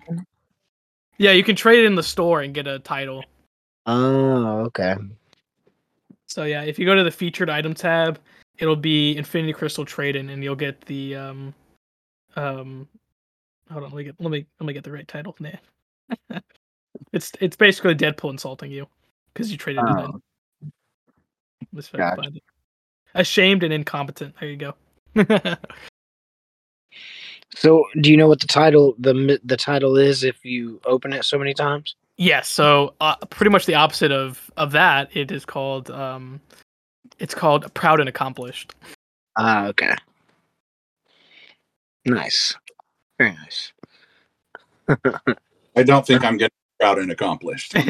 Yeah, 1.18 1.32
you 1.32 1.44
can 1.44 1.56
trade 1.56 1.80
it 1.80 1.86
in 1.86 1.94
the 1.94 2.02
store 2.02 2.40
and 2.42 2.52
get 2.52 2.66
a 2.66 2.80
title. 2.80 3.24
Oh, 3.86 4.60
okay. 4.66 4.96
So, 6.26 6.44
yeah, 6.44 6.62
if 6.62 6.78
you 6.78 6.84
go 6.84 6.94
to 6.94 7.04
the 7.04 7.10
featured 7.10 7.48
item 7.48 7.74
tab, 7.74 8.18
it'll 8.58 8.76
be 8.76 9.16
Infinity 9.16 9.52
Crystal 9.52 9.84
trade 9.84 10.16
in 10.16 10.30
and 10.30 10.42
you'll 10.42 10.56
get 10.56 10.80
the, 10.82 11.14
um, 11.14 11.54
um, 12.34 12.88
hold 13.70 13.84
on, 13.84 13.90
let 13.90 13.96
me 13.96 14.04
get, 14.04 14.14
let 14.18 14.30
me, 14.30 14.46
let 14.58 14.66
me 14.66 14.72
get 14.72 14.82
the 14.82 14.92
right 14.92 15.06
title. 15.06 15.36
Nah. 15.38 15.50
It's 17.12 17.32
it's 17.40 17.56
basically 17.56 17.94
Deadpool 17.94 18.30
insulting 18.30 18.70
you 18.70 18.86
because 19.32 19.50
you 19.50 19.58
traded 19.58 19.84
it 19.84 20.04
in. 20.04 20.22
It's 21.76 21.88
very 21.88 22.02
gotcha. 22.02 22.22
funny. 22.22 22.42
Ashamed 23.14 23.62
and 23.62 23.72
incompetent. 23.72 24.34
There 24.38 24.48
you 24.48 24.56
go. 24.56 24.74
so, 27.54 27.84
do 28.00 28.10
you 28.10 28.16
know 28.16 28.28
what 28.28 28.40
the 28.40 28.46
title 28.46 28.94
the 28.98 29.40
the 29.44 29.56
title 29.56 29.96
is 29.96 30.24
if 30.24 30.44
you 30.44 30.80
open 30.84 31.12
it 31.12 31.24
so 31.24 31.38
many 31.38 31.54
times? 31.54 31.96
Yes. 32.16 32.48
So, 32.48 32.94
uh, 33.00 33.16
pretty 33.30 33.50
much 33.50 33.66
the 33.66 33.74
opposite 33.74 34.12
of 34.12 34.50
of 34.56 34.72
that. 34.72 35.16
It 35.16 35.30
is 35.30 35.44
called 35.44 35.90
um, 35.90 36.40
it's 37.18 37.34
called 37.34 37.72
Proud 37.74 38.00
and 38.00 38.08
Accomplished. 38.08 38.74
Ah, 39.36 39.64
uh, 39.64 39.68
okay. 39.68 39.94
Nice. 42.04 42.56
Very 43.18 43.32
nice. 43.32 43.72
I 45.76 45.82
don't 45.82 46.06
think 46.06 46.24
I'm 46.24 46.36
getting 46.36 46.57
proud 46.78 46.98
and 46.98 47.10
accomplished. 47.10 47.74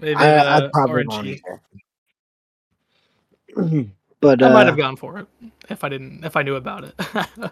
Maybe 0.00 0.14
I, 0.14 0.36
uh, 0.36 0.60
I 0.60 0.70
probably 0.72 1.06
won't 1.06 1.40
but 4.20 4.42
I 4.42 4.52
might 4.52 4.66
have 4.66 4.74
uh, 4.74 4.76
gone 4.76 4.96
for 4.96 5.18
it 5.18 5.26
if 5.68 5.82
I 5.84 5.88
didn't 5.88 6.24
if 6.24 6.36
I 6.36 6.42
knew 6.42 6.56
about 6.56 6.84
it. 6.84 6.94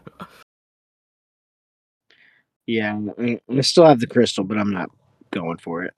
yeah, 2.67 2.99
I 3.19 3.61
still 3.63 3.87
have 3.87 4.01
the 4.01 4.07
crystal, 4.07 4.45
but 4.45 4.59
I'm 4.59 4.73
not 4.73 4.91
going 5.31 5.57
for 5.59 5.85
it. 5.85 5.95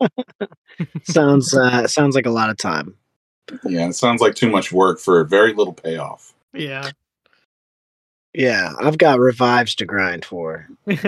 sounds 1.04 1.56
uh, 1.56 1.86
sounds 1.86 2.14
like 2.14 2.26
a 2.26 2.30
lot 2.30 2.50
of 2.50 2.56
time. 2.58 2.94
Yeah, 3.64 3.88
it 3.88 3.94
sounds 3.94 4.20
like 4.20 4.34
too 4.34 4.50
much 4.50 4.72
work 4.72 4.98
for 5.00 5.24
very 5.24 5.52
little 5.54 5.72
payoff. 5.72 6.34
Yeah. 6.52 6.90
Yeah, 8.36 8.74
I've 8.78 8.98
got 8.98 9.18
revives 9.18 9.74
to 9.76 9.86
grind 9.86 10.22
for. 10.22 10.68
what 10.84 11.00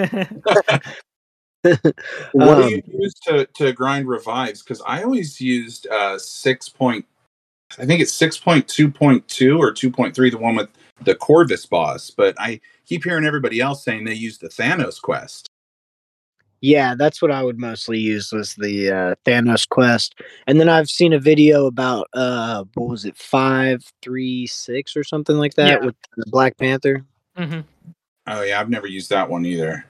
um, 1.63 2.63
do 2.63 2.71
you 2.71 2.83
use 2.87 3.13
to, 3.27 3.45
to 3.55 3.75
grind 3.75 4.09
revives? 4.09 4.63
Because 4.63 4.81
I 4.87 5.03
always 5.03 5.39
used 5.39 5.87
uh, 5.89 6.19
six 6.19 6.71
point, 6.71 7.05
I 7.79 7.85
think 7.85 8.01
it's 8.01 8.15
six 8.15 8.39
point 8.39 8.67
two 8.67 8.91
point 8.91 9.29
two 9.29 9.59
or 9.59 9.73
two 9.73 9.91
point 9.91 10.17
three, 10.17 10.31
the 10.31 10.39
one 10.39 10.57
with 10.57 10.71
the 11.03 11.15
Corvus 11.15 11.67
boss. 11.67 12.11
But 12.11 12.35
I 12.41 12.63
keep 12.87 13.05
hearing 13.05 13.27
everybody 13.27 13.61
else 13.61 13.85
saying 13.85 14.05
they 14.05 14.15
use 14.15 14.39
the 14.39 14.49
Thanos 14.49 14.99
quest. 14.99 15.49
Yeah, 16.63 16.95
that's 16.95 17.21
what 17.21 17.31
I 17.31 17.43
would 17.43 17.59
mostly 17.59 17.99
use 17.99 18.33
was 18.33 18.55
the 18.55 18.91
uh, 18.91 19.15
Thanos 19.27 19.69
quest, 19.69 20.15
and 20.47 20.59
then 20.59 20.71
I've 20.71 20.89
seen 20.89 21.13
a 21.13 21.21
video 21.21 21.67
about 21.67 22.09
uh, 22.15 22.65
what 22.73 22.89
was 22.89 23.05
it, 23.05 23.19
five 23.19 23.85
three 24.01 24.47
six 24.47 24.97
or 24.97 25.05
something 25.05 25.37
like 25.37 25.55
that 25.55 25.83
yeah. 25.83 25.85
with 25.85 25.95
the 26.17 26.25
Black 26.31 26.57
Panther. 26.57 27.05
Mm-hmm. 27.39 27.61
Oh 28.27 28.43
yeah, 28.43 28.61
I've 28.61 28.71
never 28.71 28.87
used 28.87 29.11
that 29.11 29.29
one 29.29 29.47
either. 29.47 29.85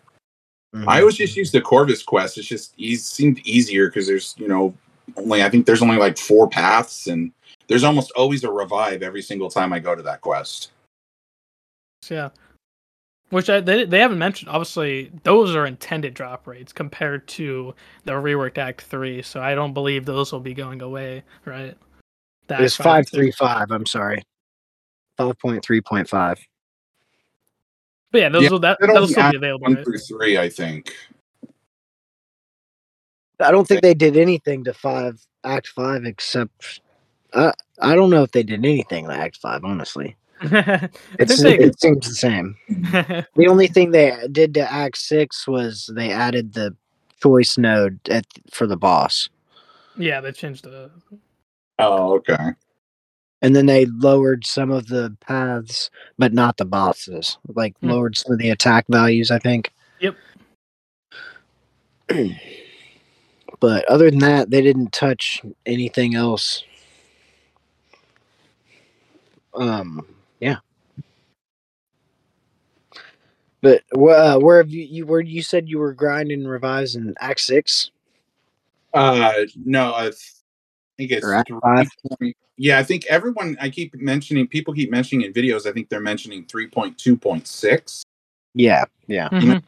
Mm-hmm. 0.74 0.88
I 0.88 1.00
always 1.00 1.16
just 1.16 1.36
use 1.36 1.50
the 1.50 1.60
Corvus 1.60 2.02
quest. 2.02 2.38
It's 2.38 2.46
just 2.46 2.74
it 2.78 3.00
seemed 3.00 3.40
easier 3.46 3.88
because 3.88 4.06
there's 4.06 4.34
you 4.38 4.48
know 4.48 4.74
only 5.16 5.42
I 5.42 5.48
think 5.48 5.66
there's 5.66 5.82
only 5.82 5.96
like 5.96 6.18
four 6.18 6.48
paths 6.48 7.06
and 7.06 7.32
there's 7.68 7.84
almost 7.84 8.10
always 8.12 8.44
a 8.44 8.50
revive 8.50 9.02
every 9.02 9.22
single 9.22 9.50
time 9.50 9.72
I 9.72 9.78
go 9.78 9.94
to 9.94 10.02
that 10.02 10.20
quest. 10.20 10.72
Yeah. 12.08 12.30
Which 13.30 13.50
I, 13.50 13.60
they 13.60 13.84
they 13.84 13.98
haven't 13.98 14.18
mentioned. 14.18 14.50
Obviously, 14.50 15.12
those 15.22 15.54
are 15.54 15.66
intended 15.66 16.14
drop 16.14 16.46
rates 16.46 16.72
compared 16.72 17.28
to 17.28 17.74
the 18.04 18.12
reworked 18.12 18.56
Act 18.56 18.82
Three. 18.82 19.20
So 19.20 19.42
I 19.42 19.54
don't 19.54 19.74
believe 19.74 20.06
those 20.06 20.32
will 20.32 20.40
be 20.40 20.54
going 20.54 20.80
away, 20.80 21.24
right? 21.44 21.76
it's 22.48 22.76
five 22.76 23.06
three 23.06 23.30
five. 23.32 23.70
I'm 23.70 23.84
sorry, 23.84 24.22
five 25.18 25.38
point 25.40 25.62
three 25.62 25.82
point 25.82 26.08
five. 26.08 26.38
But 28.10 28.20
yeah, 28.22 28.28
those 28.28 28.44
yeah, 28.44 28.50
will 28.50 28.58
that 28.60 28.78
that'll 28.80 29.06
still 29.06 29.30
be 29.30 29.36
available. 29.36 29.64
One 29.64 29.74
right? 29.74 29.84
through 29.84 29.98
three, 29.98 30.38
I 30.38 30.48
think. 30.48 30.94
I 33.40 33.50
don't 33.50 33.68
think 33.68 33.82
they 33.82 33.94
did 33.94 34.16
anything 34.16 34.64
to 34.64 34.72
five 34.72 35.20
Act 35.44 35.68
Five 35.68 36.04
except 36.04 36.80
uh, 37.34 37.52
I 37.80 37.94
don't 37.94 38.10
know 38.10 38.22
if 38.22 38.32
they 38.32 38.42
did 38.42 38.64
anything 38.64 39.06
to 39.06 39.12
Act 39.12 39.36
Five. 39.36 39.64
Honestly, 39.64 40.16
it's, 40.40 41.42
they... 41.42 41.58
it 41.58 41.78
seems 41.80 42.08
the 42.08 42.14
same. 42.14 42.56
the 42.68 43.46
only 43.48 43.66
thing 43.66 43.90
they 43.90 44.16
did 44.32 44.54
to 44.54 44.72
Act 44.72 44.96
Six 44.96 45.46
was 45.46 45.90
they 45.94 46.10
added 46.10 46.54
the 46.54 46.74
choice 47.22 47.58
node 47.58 48.00
at, 48.08 48.24
for 48.50 48.66
the 48.66 48.76
boss. 48.76 49.28
Yeah, 49.96 50.20
they 50.20 50.32
changed 50.32 50.64
the. 50.64 50.90
Oh, 51.78 52.14
okay 52.14 52.54
and 53.42 53.54
then 53.54 53.66
they 53.66 53.86
lowered 53.86 54.44
some 54.44 54.70
of 54.70 54.88
the 54.88 55.16
paths, 55.20 55.90
but 56.18 56.32
not 56.32 56.56
the 56.56 56.64
bosses. 56.64 57.38
Like 57.54 57.76
hmm. 57.78 57.90
lowered 57.90 58.16
some 58.16 58.32
of 58.32 58.38
the 58.38 58.50
attack 58.50 58.86
values, 58.88 59.30
I 59.30 59.38
think. 59.38 59.72
Yep. 60.00 60.16
but 63.60 63.84
other 63.86 64.10
than 64.10 64.20
that, 64.20 64.50
they 64.50 64.62
didn't 64.62 64.92
touch 64.92 65.40
anything 65.66 66.14
else. 66.14 66.64
Um, 69.54 70.06
yeah. 70.40 70.56
But 73.60 73.82
uh, 73.92 74.38
where 74.38 74.58
have 74.58 74.70
you, 74.70 74.84
you 74.84 75.06
where 75.06 75.20
you 75.20 75.42
said 75.42 75.68
you 75.68 75.78
were 75.78 75.92
grinding 75.92 76.46
revives 76.46 76.94
in 76.94 77.14
Act 77.20 77.40
Six? 77.40 77.90
Uh, 78.94 79.32
no, 79.64 79.92
I 79.92 80.12
think 80.98 81.12
it's 81.12 81.26
three, 82.18 82.34
yeah, 82.56 82.78
I 82.78 82.82
think 82.82 83.06
everyone 83.06 83.56
I 83.60 83.70
keep 83.70 83.94
mentioning, 83.94 84.46
people 84.48 84.74
keep 84.74 84.90
mentioning 84.90 85.24
in 85.26 85.32
videos. 85.32 85.66
I 85.66 85.72
think 85.72 85.88
they're 85.88 86.00
mentioning 86.00 86.44
three 86.46 86.66
point 86.66 86.98
two 86.98 87.16
point 87.16 87.46
six. 87.46 88.02
Yeah, 88.54 88.84
yeah. 89.06 89.28
Mm-hmm. 89.28 89.58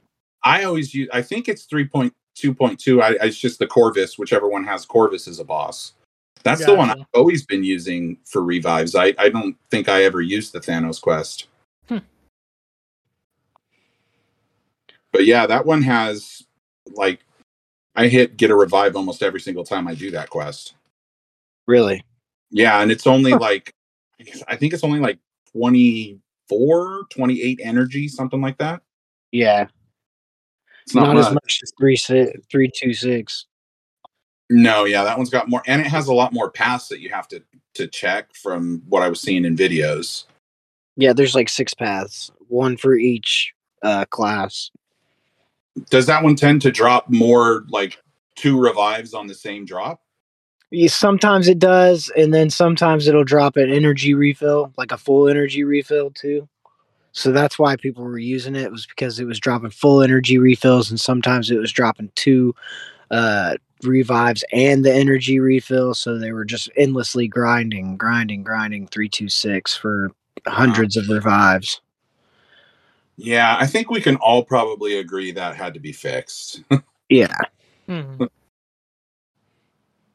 I 0.44 0.64
always 0.64 0.92
use. 0.92 1.08
I 1.12 1.22
think 1.22 1.48
it's 1.48 1.64
three 1.64 1.86
point 1.86 2.12
two 2.34 2.52
point 2.52 2.80
two. 2.80 3.00
It's 3.02 3.38
just 3.38 3.60
the 3.60 3.66
Corvus, 3.66 4.18
whichever 4.18 4.48
one 4.48 4.64
has 4.64 4.84
Corvus 4.84 5.28
as 5.28 5.38
a 5.38 5.44
boss. 5.44 5.92
That's 6.42 6.60
gotcha. 6.60 6.72
the 6.72 6.78
one 6.78 6.90
I've 6.90 7.06
always 7.14 7.46
been 7.46 7.62
using 7.62 8.18
for 8.24 8.42
revives. 8.42 8.96
I 8.96 9.14
I 9.18 9.28
don't 9.28 9.56
think 9.70 9.88
I 9.88 10.04
ever 10.04 10.20
used 10.20 10.52
the 10.52 10.60
Thanos 10.60 11.00
quest. 11.00 11.46
Hmm. 11.88 11.98
But 15.12 15.26
yeah, 15.26 15.46
that 15.46 15.64
one 15.64 15.82
has 15.82 16.44
like 16.94 17.20
I 17.94 18.08
hit 18.08 18.36
get 18.36 18.50
a 18.50 18.56
revive 18.56 18.96
almost 18.96 19.22
every 19.22 19.40
single 19.40 19.64
time 19.64 19.86
I 19.86 19.94
do 19.94 20.10
that 20.10 20.30
quest. 20.30 20.74
Really? 21.66 22.04
Yeah, 22.50 22.80
and 22.80 22.90
it's 22.90 23.06
only 23.06 23.32
like 23.32 23.74
I 24.48 24.56
think 24.56 24.72
it's 24.72 24.84
only 24.84 25.00
like 25.00 25.18
24, 25.52 27.06
28 27.10 27.60
energy, 27.62 28.08
something 28.08 28.40
like 28.40 28.58
that. 28.58 28.82
Yeah. 29.32 29.66
It's 30.82 30.94
not, 30.94 31.06
not 31.06 31.14
much. 31.14 31.26
as 31.26 31.34
much 31.34 31.60
as 31.62 31.72
three 31.78 32.40
three 32.50 32.70
two 32.74 32.92
six. 32.92 33.46
No, 34.48 34.84
yeah, 34.84 35.04
that 35.04 35.16
one's 35.16 35.30
got 35.30 35.48
more 35.48 35.62
and 35.66 35.80
it 35.80 35.86
has 35.86 36.08
a 36.08 36.12
lot 36.12 36.32
more 36.32 36.50
paths 36.50 36.88
that 36.88 37.00
you 37.00 37.10
have 37.10 37.28
to 37.28 37.42
to 37.74 37.86
check 37.86 38.34
from 38.34 38.82
what 38.88 39.02
I 39.02 39.08
was 39.08 39.20
seeing 39.20 39.44
in 39.44 39.56
videos. 39.56 40.24
Yeah, 40.96 41.12
there's 41.12 41.34
like 41.34 41.48
six 41.48 41.72
paths, 41.72 42.30
one 42.48 42.76
for 42.76 42.94
each 42.94 43.52
uh 43.82 44.06
class. 44.06 44.70
Does 45.90 46.06
that 46.06 46.24
one 46.24 46.34
tend 46.34 46.62
to 46.62 46.72
drop 46.72 47.08
more 47.08 47.64
like 47.68 48.02
two 48.34 48.58
revives 48.58 49.14
on 49.14 49.28
the 49.28 49.34
same 49.34 49.64
drop? 49.64 50.00
Yeah, 50.70 50.88
Sometimes 50.88 51.48
it 51.48 51.58
does, 51.58 52.10
and 52.16 52.32
then 52.32 52.48
sometimes 52.50 53.08
it'll 53.08 53.24
drop 53.24 53.56
an 53.56 53.70
energy 53.70 54.14
refill, 54.14 54.72
like 54.76 54.92
a 54.92 54.98
full 54.98 55.28
energy 55.28 55.64
refill 55.64 56.10
too. 56.10 56.48
So 57.12 57.32
that's 57.32 57.58
why 57.58 57.74
people 57.76 58.04
were 58.04 58.18
using 58.18 58.54
it 58.54 58.70
was 58.70 58.86
because 58.86 59.18
it 59.18 59.24
was 59.24 59.40
dropping 59.40 59.70
full 59.70 60.00
energy 60.02 60.38
refills, 60.38 60.90
and 60.90 61.00
sometimes 61.00 61.50
it 61.50 61.58
was 61.58 61.72
dropping 61.72 62.12
two 62.14 62.54
uh, 63.10 63.56
revives 63.82 64.44
and 64.52 64.84
the 64.84 64.94
energy 64.94 65.40
refill. 65.40 65.92
So 65.94 66.18
they 66.18 66.30
were 66.30 66.44
just 66.44 66.70
endlessly 66.76 67.26
grinding, 67.26 67.96
grinding, 67.96 68.44
grinding 68.44 68.86
three 68.86 69.08
two 69.08 69.28
six 69.28 69.76
for 69.76 70.12
hundreds 70.46 70.96
of 70.96 71.08
revives. 71.08 71.80
Yeah, 73.16 73.56
I 73.58 73.66
think 73.66 73.90
we 73.90 74.00
can 74.00 74.16
all 74.16 74.44
probably 74.44 74.98
agree 74.98 75.32
that 75.32 75.56
had 75.56 75.74
to 75.74 75.80
be 75.80 75.92
fixed. 75.92 76.62
Yeah, 77.12 77.36
Mhm. 77.88 78.28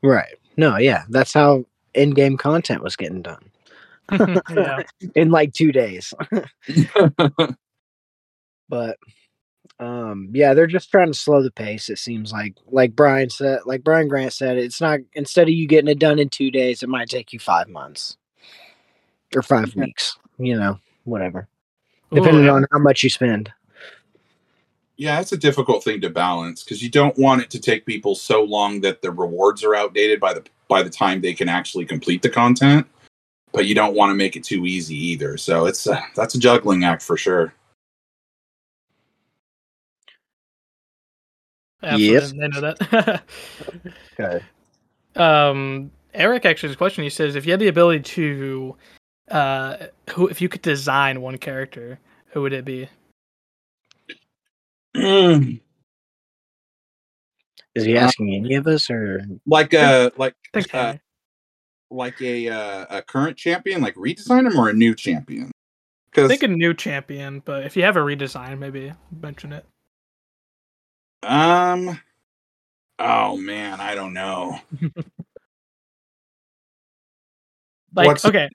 right. 0.02 0.36
No, 0.58 0.78
yeah, 0.78 1.04
that's 1.10 1.34
how 1.34 1.66
in-game 1.94 2.38
content 2.38 2.84
was 2.84 2.96
getting 2.96 3.22
done 3.22 3.52
in 5.16 5.32
like 5.32 5.54
two 5.54 5.72
days. 5.72 6.14
but 8.70 8.98
um 9.80 10.30
yeah 10.34 10.54
they're 10.54 10.68
just 10.68 10.90
trying 10.90 11.08
to 11.12 11.14
slow 11.18 11.44
the 11.44 11.52
pace 11.52 11.90
it 11.90 11.98
seems 12.00 12.32
like 12.32 12.56
like 12.68 12.96
brian 12.96 13.30
said 13.30 13.60
like 13.66 13.84
brian 13.84 14.08
grant 14.08 14.32
said 14.32 14.58
it's 14.58 14.80
not 14.80 15.00
instead 15.14 15.48
of 15.50 15.54
you 15.54 15.68
getting 15.68 15.90
it 15.90 16.00
done 16.00 16.18
in 16.18 16.30
two 16.30 16.50
days 16.50 16.82
it 16.82 16.90
might 16.90 17.10
take 17.10 17.34
you 17.34 17.40
five 17.40 17.68
months 17.68 18.16
or 19.36 19.42
five 19.42 19.76
Yeah. 19.76 19.86
weeks 19.86 20.18
you 20.38 20.58
know 20.58 20.80
whatever 21.04 21.48
Ooh, 22.14 22.16
depending 22.16 22.46
yeah. 22.46 22.52
on 22.52 22.66
how 22.72 22.80
much 22.80 23.04
you 23.04 23.10
spend 23.10 23.52
yeah, 24.98 25.20
it's 25.20 25.32
a 25.32 25.38
difficult 25.38 25.84
thing 25.84 26.02
to 26.02 26.10
balance 26.10 26.64
because 26.64 26.82
you 26.82 26.90
don't 26.90 27.18
want 27.18 27.42
it 27.42 27.50
to 27.52 27.60
take 27.60 27.86
people 27.86 28.16
so 28.16 28.44
long 28.44 28.82
that 28.82 29.02
the 29.02 29.12
rewards 29.12 29.64
are 29.64 29.76
outdated 29.76 30.20
by 30.20 30.34
the 30.34 30.44
by 30.68 30.82
the 30.82 30.90
time 30.90 31.22
they 31.22 31.34
can 31.34 31.50
actually 31.50 31.86
complete 31.86 32.22
the 32.22 32.30
content. 32.30 32.88
But 33.52 33.66
you 33.66 33.76
don't 33.76 33.96
want 33.96 34.10
to 34.10 34.16
make 34.16 34.36
it 34.36 34.44
too 34.44 34.66
easy 34.66 34.96
either. 34.96 35.38
So 35.38 35.66
it's 35.66 35.88
uh, 35.88 36.02
that's 36.16 36.36
a 36.36 36.40
juggling 36.40 36.84
act 36.84 37.02
for 37.02 37.18
sure. 37.18 37.54
Absolutely, 41.84 42.44
I 42.44 42.48
know 42.48 42.62
that. 42.62 43.24
okay 44.20 44.44
um, 45.16 45.92
Eric 46.14 46.46
actually 46.46 46.70
has 46.70 46.76
a 46.76 46.78
question. 46.78 47.04
He 47.04 47.10
says, 47.10 47.36
if 47.36 47.46
you 47.46 47.52
had 47.52 47.60
the 47.60 47.68
ability 47.68 48.02
to, 48.02 48.76
uh, 49.32 49.78
who 50.12 50.28
if 50.28 50.42
you 50.42 50.50
could 50.50 50.62
design 50.62 51.22
one 51.22 51.38
character, 51.38 52.00
who 52.28 52.42
would 52.42 52.54
it 52.54 52.66
be? 52.66 52.88
Mm, 54.96 55.62
is 57.76 57.84
he 57.86 57.98
Uh, 57.98 58.02
asking 58.02 58.34
any 58.34 58.56
of 58.56 58.66
us 58.68 58.90
or 58.90 59.22
like 59.46 59.74
a 59.74 60.12
like 60.18 60.36
I 60.54 60.62
think 60.62 60.74
uh, 60.74 60.94
like 61.92 62.22
a 62.22 62.50
uh, 62.50 62.86
a 62.98 63.02
current 63.02 63.38
champion, 63.38 63.82
like 63.82 63.96
redesign 63.96 64.50
him 64.52 64.58
or 64.60 64.70
a 64.70 64.74
new 64.74 64.96
champion. 64.96 65.48
I 65.48 66.12
Because 66.12 66.30
think 66.30 66.44
a 66.44 66.48
new 66.48 66.74
champion, 66.74 67.42
but 67.44 67.66
if 67.66 67.76
you 67.76 67.84
have 67.84 67.98
a 67.98 68.00
redesign, 68.00 68.58
maybe 68.60 68.94
mention 69.22 69.52
it. 69.54 69.66
um, 71.24 72.00
oh 73.00 73.36
man, 73.38 73.82
I 73.82 73.96
don't 73.96 74.14
know. 74.14 74.60
Like, 77.96 78.08
What's- 78.08 78.26
okay, 78.26 78.50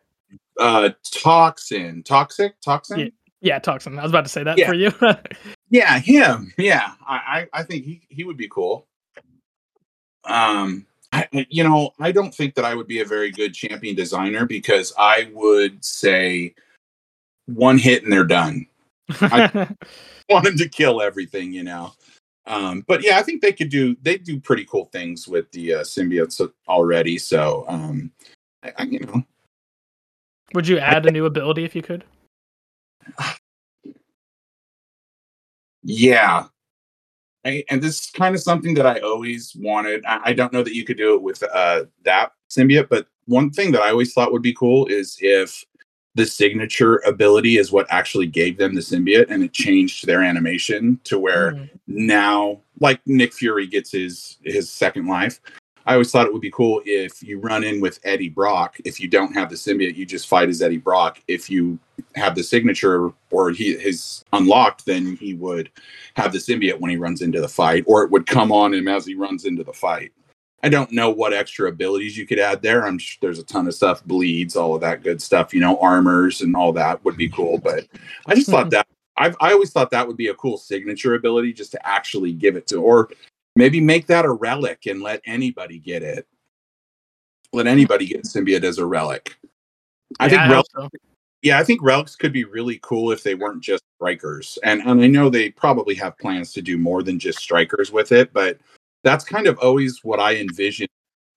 Uh, 0.58 0.90
toxin, 1.12 2.02
toxic, 2.02 2.60
toxin. 2.60 2.98
Yeah. 3.00 3.08
yeah, 3.40 3.58
Toxin. 3.58 3.98
I 3.98 4.02
was 4.02 4.12
about 4.12 4.24
to 4.26 4.28
say 4.30 4.42
that 4.44 4.58
Yeah. 4.58 4.66
for 4.68 4.74
you. 4.74 4.92
Yeah, 5.70 5.98
him. 6.00 6.52
Yeah, 6.58 6.92
I, 7.06 7.48
I, 7.52 7.60
I 7.60 7.62
think 7.62 7.84
he, 7.84 8.02
he 8.08 8.24
would 8.24 8.36
be 8.36 8.48
cool. 8.48 8.86
Um, 10.24 10.86
I, 11.12 11.46
you 11.48 11.64
know, 11.64 11.92
I 11.98 12.12
don't 12.12 12.34
think 12.34 12.54
that 12.54 12.64
I 12.64 12.74
would 12.74 12.86
be 12.86 13.00
a 13.00 13.04
very 13.04 13.30
good 13.30 13.54
champion 13.54 13.96
designer 13.96 14.46
because 14.46 14.92
I 14.98 15.30
would 15.32 15.84
say 15.84 16.54
one 17.46 17.78
hit 17.78 18.04
and 18.04 18.12
they're 18.12 18.24
done. 18.24 18.66
I 19.20 19.50
want 20.28 20.46
him 20.46 20.56
to 20.56 20.68
kill 20.68 21.00
everything, 21.00 21.52
you 21.52 21.64
know. 21.64 21.92
Um, 22.46 22.84
but 22.86 23.02
yeah, 23.04 23.18
I 23.18 23.22
think 23.22 23.42
they 23.42 23.52
could 23.52 23.70
do 23.70 23.96
they 24.02 24.18
do 24.18 24.40
pretty 24.40 24.64
cool 24.64 24.86
things 24.86 25.28
with 25.28 25.50
the 25.52 25.74
uh, 25.74 25.80
symbiotes 25.80 26.40
already. 26.68 27.18
So, 27.18 27.64
um, 27.68 28.10
I, 28.62 28.72
I, 28.76 28.82
you 28.84 29.00
know, 29.00 29.22
would 30.54 30.66
you 30.66 30.78
add 30.78 31.06
a 31.06 31.10
new 31.10 31.26
ability 31.26 31.64
if 31.64 31.76
you 31.76 31.82
could? 31.82 32.04
Yeah. 35.82 36.46
I, 37.44 37.64
and 37.70 37.82
this 37.82 38.00
is 38.00 38.10
kind 38.10 38.34
of 38.34 38.42
something 38.42 38.74
that 38.74 38.86
I 38.86 38.98
always 39.00 39.54
wanted. 39.58 40.04
I, 40.04 40.20
I 40.26 40.32
don't 40.34 40.52
know 40.52 40.62
that 40.62 40.74
you 40.74 40.84
could 40.84 40.98
do 40.98 41.14
it 41.14 41.22
with 41.22 41.42
uh, 41.42 41.84
that 42.04 42.32
symbiote, 42.50 42.88
but 42.90 43.06
one 43.26 43.50
thing 43.50 43.72
that 43.72 43.82
I 43.82 43.90
always 43.90 44.12
thought 44.12 44.32
would 44.32 44.42
be 44.42 44.52
cool 44.52 44.86
is 44.86 45.16
if 45.20 45.64
the 46.16 46.26
signature 46.26 46.96
ability 47.06 47.56
is 47.56 47.72
what 47.72 47.86
actually 47.88 48.26
gave 48.26 48.58
them 48.58 48.74
the 48.74 48.80
symbiote 48.80 49.30
and 49.30 49.42
it 49.42 49.52
changed 49.52 50.06
their 50.06 50.22
animation 50.22 51.00
to 51.04 51.18
where 51.18 51.52
Mm. 51.52 51.70
now 51.86 52.60
like 52.80 53.00
Nick 53.06 53.32
Fury 53.32 53.66
gets 53.66 53.92
his 53.92 54.38
his 54.44 54.68
second 54.70 55.06
life. 55.06 55.40
I 55.86 55.94
always 55.94 56.10
thought 56.10 56.26
it 56.26 56.32
would 56.32 56.42
be 56.42 56.50
cool 56.50 56.82
if 56.84 57.22
you 57.22 57.38
run 57.40 57.64
in 57.64 57.80
with 57.80 58.00
Eddie 58.04 58.28
Brock. 58.28 58.76
If 58.84 59.00
you 59.00 59.08
don't 59.08 59.32
have 59.34 59.48
the 59.48 59.56
symbiote, 59.56 59.96
you 59.96 60.06
just 60.06 60.28
fight 60.28 60.48
as 60.48 60.62
Eddie 60.62 60.76
Brock. 60.76 61.20
If 61.26 61.48
you 61.48 61.78
have 62.14 62.34
the 62.34 62.42
signature 62.42 63.12
or 63.30 63.50
he 63.50 63.76
his 63.76 64.24
unlocked, 64.32 64.86
then 64.86 65.16
he 65.16 65.34
would 65.34 65.70
have 66.14 66.32
the 66.32 66.38
symbiote 66.38 66.78
when 66.80 66.90
he 66.90 66.96
runs 66.96 67.22
into 67.22 67.40
the 67.40 67.48
fight, 67.48 67.84
or 67.86 68.04
it 68.04 68.10
would 68.10 68.26
come 68.26 68.52
on 68.52 68.74
him 68.74 68.88
as 68.88 69.06
he 69.06 69.14
runs 69.14 69.44
into 69.44 69.64
the 69.64 69.72
fight. 69.72 70.12
I 70.62 70.68
don't 70.68 70.92
know 70.92 71.10
what 71.10 71.32
extra 71.32 71.68
abilities 71.68 72.18
you 72.18 72.26
could 72.26 72.38
add 72.38 72.60
there. 72.60 72.86
I'm 72.86 72.98
sure 72.98 73.18
there's 73.22 73.38
a 73.38 73.44
ton 73.44 73.66
of 73.66 73.74
stuff, 73.74 74.04
bleeds, 74.04 74.56
all 74.56 74.74
of 74.74 74.82
that 74.82 75.02
good 75.02 75.22
stuff, 75.22 75.54
you 75.54 75.60
know, 75.60 75.78
armors 75.78 76.42
and 76.42 76.54
all 76.54 76.72
that 76.74 77.02
would 77.04 77.16
be 77.16 77.30
cool. 77.30 77.56
But 77.56 77.86
I 78.26 78.34
just 78.34 78.50
thought 78.50 78.70
that 78.70 78.86
I've 79.16 79.36
I 79.40 79.52
always 79.52 79.70
thought 79.70 79.90
that 79.90 80.06
would 80.06 80.16
be 80.16 80.28
a 80.28 80.34
cool 80.34 80.58
signature 80.58 81.14
ability 81.14 81.52
just 81.52 81.72
to 81.72 81.86
actually 81.86 82.32
give 82.32 82.56
it 82.56 82.66
to, 82.68 82.82
or 82.82 83.10
maybe 83.60 83.80
make 83.80 84.06
that 84.06 84.24
a 84.24 84.32
relic 84.32 84.86
and 84.86 85.02
let 85.02 85.20
anybody 85.26 85.78
get 85.78 86.02
it. 86.02 86.26
Let 87.52 87.66
anybody 87.66 88.06
get 88.06 88.24
symbiote 88.24 88.64
as 88.64 88.78
a 88.78 88.86
relic. 88.86 89.36
I 90.18 90.26
Yeah, 90.26 90.30
think 90.30 90.40
hope 90.42 90.50
relics 90.50 90.68
so. 90.74 90.88
yeah, 91.42 91.58
I 91.58 91.64
think 91.64 91.82
relics 91.82 92.16
could 92.16 92.32
be 92.32 92.44
really 92.44 92.80
cool 92.82 93.12
if 93.12 93.22
they 93.22 93.34
weren't 93.34 93.62
just 93.62 93.84
strikers. 93.96 94.58
And 94.64 94.80
and 94.80 95.02
I 95.02 95.06
know 95.06 95.28
they 95.28 95.50
probably 95.50 95.94
have 95.96 96.18
plans 96.18 96.52
to 96.54 96.62
do 96.62 96.78
more 96.78 97.02
than 97.02 97.18
just 97.18 97.38
strikers 97.38 97.92
with 97.92 98.12
it, 98.12 98.32
but 98.32 98.58
that's 99.04 99.24
kind 99.24 99.46
of 99.46 99.58
always 99.58 100.02
what 100.04 100.20
I 100.20 100.36
envision 100.36 100.88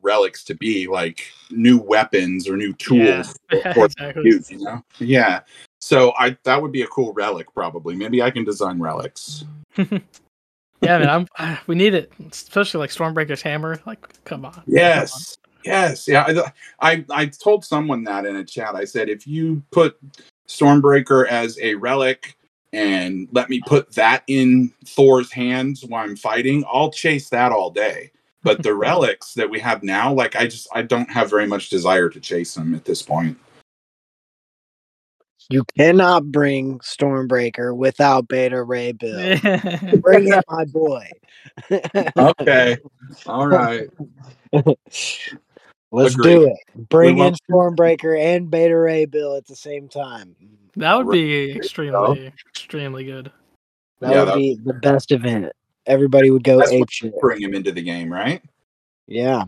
relics 0.02 0.44
to 0.46 0.56
be, 0.56 0.88
like 0.88 1.26
new 1.50 1.78
weapons 1.78 2.48
or 2.48 2.56
new 2.56 2.74
tools 2.74 3.38
Yeah, 3.52 3.74
for 3.74 3.86
exactly. 3.86 4.24
use, 4.24 4.52
you 4.52 4.60
know? 4.60 4.82
Yeah. 5.00 5.42
So 5.82 6.14
I 6.18 6.38
that 6.44 6.62
would 6.62 6.72
be 6.72 6.84
a 6.84 6.88
cool 6.88 7.12
relic 7.14 7.54
probably. 7.54 7.96
Maybe 7.96 8.22
I 8.22 8.32
can 8.32 8.46
design 8.46 8.80
relics. 8.80 9.44
Yeah, 10.84 10.98
man, 11.00 11.28
I'm. 11.38 11.58
We 11.68 11.76
need 11.76 11.94
it, 11.94 12.12
especially 12.32 12.80
like 12.80 12.90
Stormbreaker's 12.90 13.42
hammer. 13.42 13.80
Like, 13.86 14.24
come 14.26 14.46
on. 14.46 14.62
Yes. 14.68 15.38
Yes. 15.64 16.08
Yeah. 16.08 16.44
I, 16.80 16.94
I 16.94 17.06
I 17.10 17.26
told 17.28 17.64
someone 17.64 18.04
that 18.04 18.26
in 18.26 18.36
a 18.36 18.44
chat. 18.44 18.76
I 18.76 18.86
said 18.86 19.10
if 19.10 19.26
you 19.26 19.64
put 19.72 19.98
Stormbreaker 20.48 21.28
as 21.28 21.58
a 21.62 21.76
relic 21.76 22.36
and 22.74 23.28
let 23.32 23.50
me 23.50 23.62
put 23.66 23.94
that 23.96 24.24
in 24.28 24.74
Thor's 24.86 25.32
hands 25.32 25.86
while 25.86 26.04
I'm 26.04 26.18
fighting, 26.18 26.66
I'll 26.72 26.92
chase 26.92 27.30
that 27.30 27.52
all 27.52 27.70
day. 27.70 28.12
But 28.44 28.64
the 28.64 28.74
relics 28.76 29.34
that 29.36 29.50
we 29.50 29.60
have 29.60 29.84
now, 29.84 30.12
like 30.12 30.36
I 30.36 30.48
just 30.48 30.68
I 30.74 30.82
don't 30.82 31.10
have 31.10 31.30
very 31.30 31.48
much 31.48 31.70
desire 31.70 32.10
to 32.10 32.20
chase 32.20 32.54
them 32.56 32.76
at 32.76 32.86
this 32.86 33.02
point. 33.02 33.38
You 35.50 35.64
cannot 35.78 36.32
bring 36.32 36.80
stormbreaker 36.80 37.76
without 37.76 38.28
beta 38.28 38.62
ray 38.64 38.91
bill 38.91 39.20
Yeah. 39.20 39.96
bring 40.02 40.28
in 40.28 40.41
my 40.50 40.66
boy 40.66 41.08
Okay. 42.18 42.78
All 43.28 43.48
right. 43.48 43.88
Let's 45.91 46.16
Agreed. 46.16 46.24
do 46.24 46.44
it. 46.48 46.89
Bring 46.89 47.18
will. 47.18 47.28
in 47.28 47.36
Stormbreaker 47.36 48.20
and 48.20 48.50
Beta 48.50 48.76
Ray 48.78 49.06
Bill 49.06 49.36
at 49.36 49.46
the 49.46 49.56
same 49.56 49.88
time. 49.89 50.36
that 50.76 50.96
would 50.96 51.12
be 51.12 51.52
extremely, 51.52 52.32
extremely 52.50 53.04
good. 53.04 53.32
That 54.00 54.12
Yeah, 54.12 54.20
would 54.22 54.28
that- 54.30 54.36
be 54.38 54.56
the 54.64 54.74
best 54.74 55.12
event. 55.12 55.52
Everybody 55.86 56.32
would 56.32 56.44
go 56.44 56.60
That's 56.60 56.72
ape 56.72 56.89
shit. 56.89 57.14
Bring 57.20 57.41
him 57.41 57.54
into 57.54 57.72
the 57.72 57.82
game, 57.84 58.12
right? 58.12 58.41
Yeah. 59.06 59.44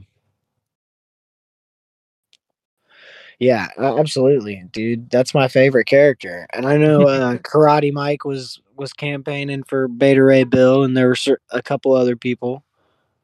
Yeah, 3.40 3.68
absolutely, 3.78 4.64
dude. 4.72 5.10
That's 5.10 5.34
my 5.34 5.48
favorite 5.48 5.86
character. 5.86 6.48
And 6.54 6.66
I 6.66 6.78
know 6.78 7.02
uh, 7.08 7.38
Karate 7.38 7.92
Mike 7.92 8.26
was 8.26 8.62
was 8.78 8.94
campaigning 8.94 9.64
for 9.64 9.88
Beta 9.88 10.24
Ray 10.24 10.44
Bill, 10.44 10.84
and 10.84 10.96
there 10.96 11.08
were 11.08 11.40
a 11.52 11.62
couple 11.62 11.94
other 11.94 12.16
people. 12.16 12.64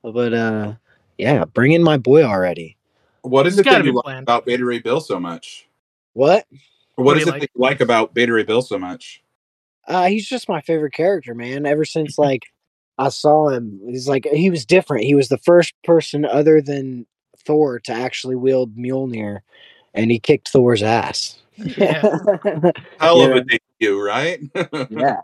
But 0.03 0.33
uh, 0.33 0.73
yeah, 1.17 1.45
bring 1.45 1.73
in 1.73 1.83
my 1.83 1.97
boy 1.97 2.23
already. 2.23 2.77
What 3.21 3.45
is 3.47 3.59
it 3.59 3.65
that 3.65 3.85
you 3.85 3.93
be 3.93 3.99
like 4.03 4.21
about 4.21 4.45
Beta 4.45 4.65
Ray 4.65 4.79
Bill 4.79 4.99
so 4.99 5.19
much? 5.19 5.67
What? 6.13 6.45
Or 6.97 7.03
What 7.03 7.05
what 7.05 7.13
do 7.13 7.19
is 7.19 7.25
you 7.25 7.29
it 7.29 7.33
like? 7.33 7.41
that 7.41 7.49
you 7.55 7.61
like 7.61 7.81
about 7.81 8.13
Beta 8.13 8.33
Ray 8.33 8.43
Bill 8.43 8.61
so 8.61 8.79
much? 8.79 9.21
Uh, 9.87 10.07
he's 10.07 10.27
just 10.27 10.49
my 10.49 10.61
favorite 10.61 10.93
character, 10.93 11.35
man. 11.35 11.65
Ever 11.65 11.85
since 11.85 12.17
like 12.17 12.43
I 12.97 13.09
saw 13.09 13.49
him, 13.49 13.79
he's 13.85 14.07
like 14.07 14.25
he 14.25 14.49
was 14.49 14.65
different. 14.65 15.05
He 15.05 15.15
was 15.15 15.29
the 15.29 15.37
first 15.37 15.73
person 15.83 16.25
other 16.25 16.61
than 16.61 17.05
Thor 17.45 17.79
to 17.81 17.91
actually 17.91 18.35
wield 18.35 18.75
Mjolnir, 18.75 19.39
and 19.93 20.11
he 20.11 20.19
kicked 20.19 20.49
Thor's 20.49 20.83
ass. 20.83 21.37
Yeah. 21.57 22.01
Hell 22.99 23.19
Yeah. 23.19 23.25
of 23.27 23.35
a 23.35 23.41
debut, 23.43 24.01
right? 24.03 24.39
yeah. 24.89 25.17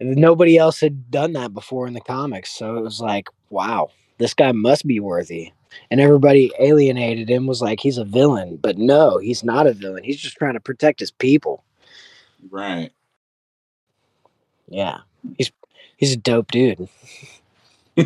And 0.00 0.16
Nobody 0.16 0.58
else 0.58 0.80
had 0.80 1.10
done 1.10 1.32
that 1.34 1.54
before 1.54 1.86
in 1.86 1.94
the 1.94 2.00
comics, 2.00 2.50
so 2.52 2.76
it 2.76 2.82
was 2.82 3.00
like, 3.00 3.28
wow, 3.50 3.90
this 4.18 4.34
guy 4.34 4.52
must 4.52 4.86
be 4.86 5.00
worthy. 5.00 5.52
And 5.90 6.00
everybody 6.00 6.52
alienated 6.58 7.28
him, 7.28 7.46
was 7.46 7.60
like, 7.60 7.80
he's 7.80 7.98
a 7.98 8.04
villain. 8.04 8.56
But 8.56 8.78
no, 8.78 9.18
he's 9.18 9.42
not 9.44 9.66
a 9.66 9.72
villain. 9.74 10.04
He's 10.04 10.20
just 10.20 10.36
trying 10.36 10.54
to 10.54 10.60
protect 10.60 11.00
his 11.00 11.10
people. 11.10 11.64
right. 12.50 12.90
Yeah. 14.68 14.98
He's 15.38 15.52
he's 15.96 16.12
a 16.12 16.16
dope 16.16 16.50
dude. 16.50 16.88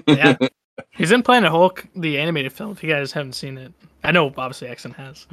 Yeah. 0.07 0.37
He's 0.91 1.13
in 1.13 1.23
Planet 1.23 1.51
Hulk, 1.51 1.87
the 1.97 2.19
animated 2.19 2.53
film. 2.53 2.73
If 2.73 2.83
you 2.83 2.91
guys 2.91 3.13
haven't 3.13 3.35
seen 3.35 3.59
it, 3.59 3.73
I 4.05 4.13
know 4.13 4.27
obviously 4.27 4.69
XN 4.69 4.95
has. 4.95 5.27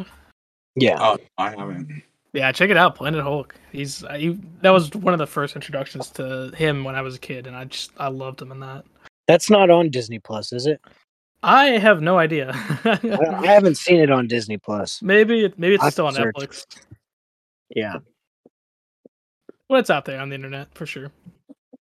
Yeah. 0.75 0.97
Oh, 0.99 1.17
I 1.37 1.49
haven't. 1.51 2.03
Yeah, 2.33 2.51
check 2.51 2.69
it 2.69 2.77
out, 2.77 2.95
Planet 2.95 3.21
Hulk. 3.21 3.55
He's 3.71 4.03
uh, 4.03 4.13
he, 4.13 4.37
that 4.61 4.69
was 4.69 4.93
one 4.93 5.13
of 5.13 5.17
the 5.17 5.25
first 5.25 5.55
introductions 5.55 6.09
to 6.11 6.51
him 6.55 6.83
when 6.83 6.95
I 6.95 7.01
was 7.01 7.15
a 7.15 7.19
kid, 7.19 7.47
and 7.47 7.55
I 7.55 7.65
just 7.65 7.91
I 7.97 8.09
loved 8.09 8.41
him 8.41 8.51
in 8.51 8.59
that. 8.59 8.85
That's 9.27 9.49
not 9.49 9.69
on 9.69 9.89
Disney 9.89 10.19
Plus, 10.19 10.53
is 10.53 10.67
it? 10.67 10.79
I 11.43 11.65
have 11.77 12.01
no 12.01 12.17
idea. 12.17 12.51
I, 12.53 12.99
I 13.43 13.47
haven't 13.47 13.77
seen 13.77 13.99
it 13.99 14.11
on 14.11 14.27
Disney 14.27 14.57
Plus. 14.57 15.01
maybe 15.01 15.45
it, 15.45 15.57
maybe 15.57 15.75
it's 15.75 15.83
I'll 15.83 15.91
still 15.91 16.07
on 16.07 16.13
search. 16.13 16.35
Netflix. 16.35 16.65
Yeah. 17.69 17.97
Well, 19.69 19.79
it's 19.79 19.89
out 19.89 20.05
there 20.05 20.19
on 20.19 20.29
the 20.29 20.35
internet 20.35 20.73
for 20.73 20.85
sure. 20.85 21.11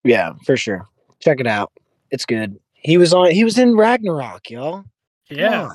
Yeah, 0.03 0.33
for 0.45 0.57
sure. 0.57 0.87
Check 1.19 1.39
it 1.39 1.47
out. 1.47 1.71
It's 2.11 2.25
good. 2.25 2.59
He 2.79 2.97
was 2.97 3.13
on 3.13 3.31
he 3.31 3.43
was 3.43 3.57
in 3.57 3.75
Ragnarok, 3.75 4.49
y'all. 4.49 4.85
Yeah. 5.29 5.69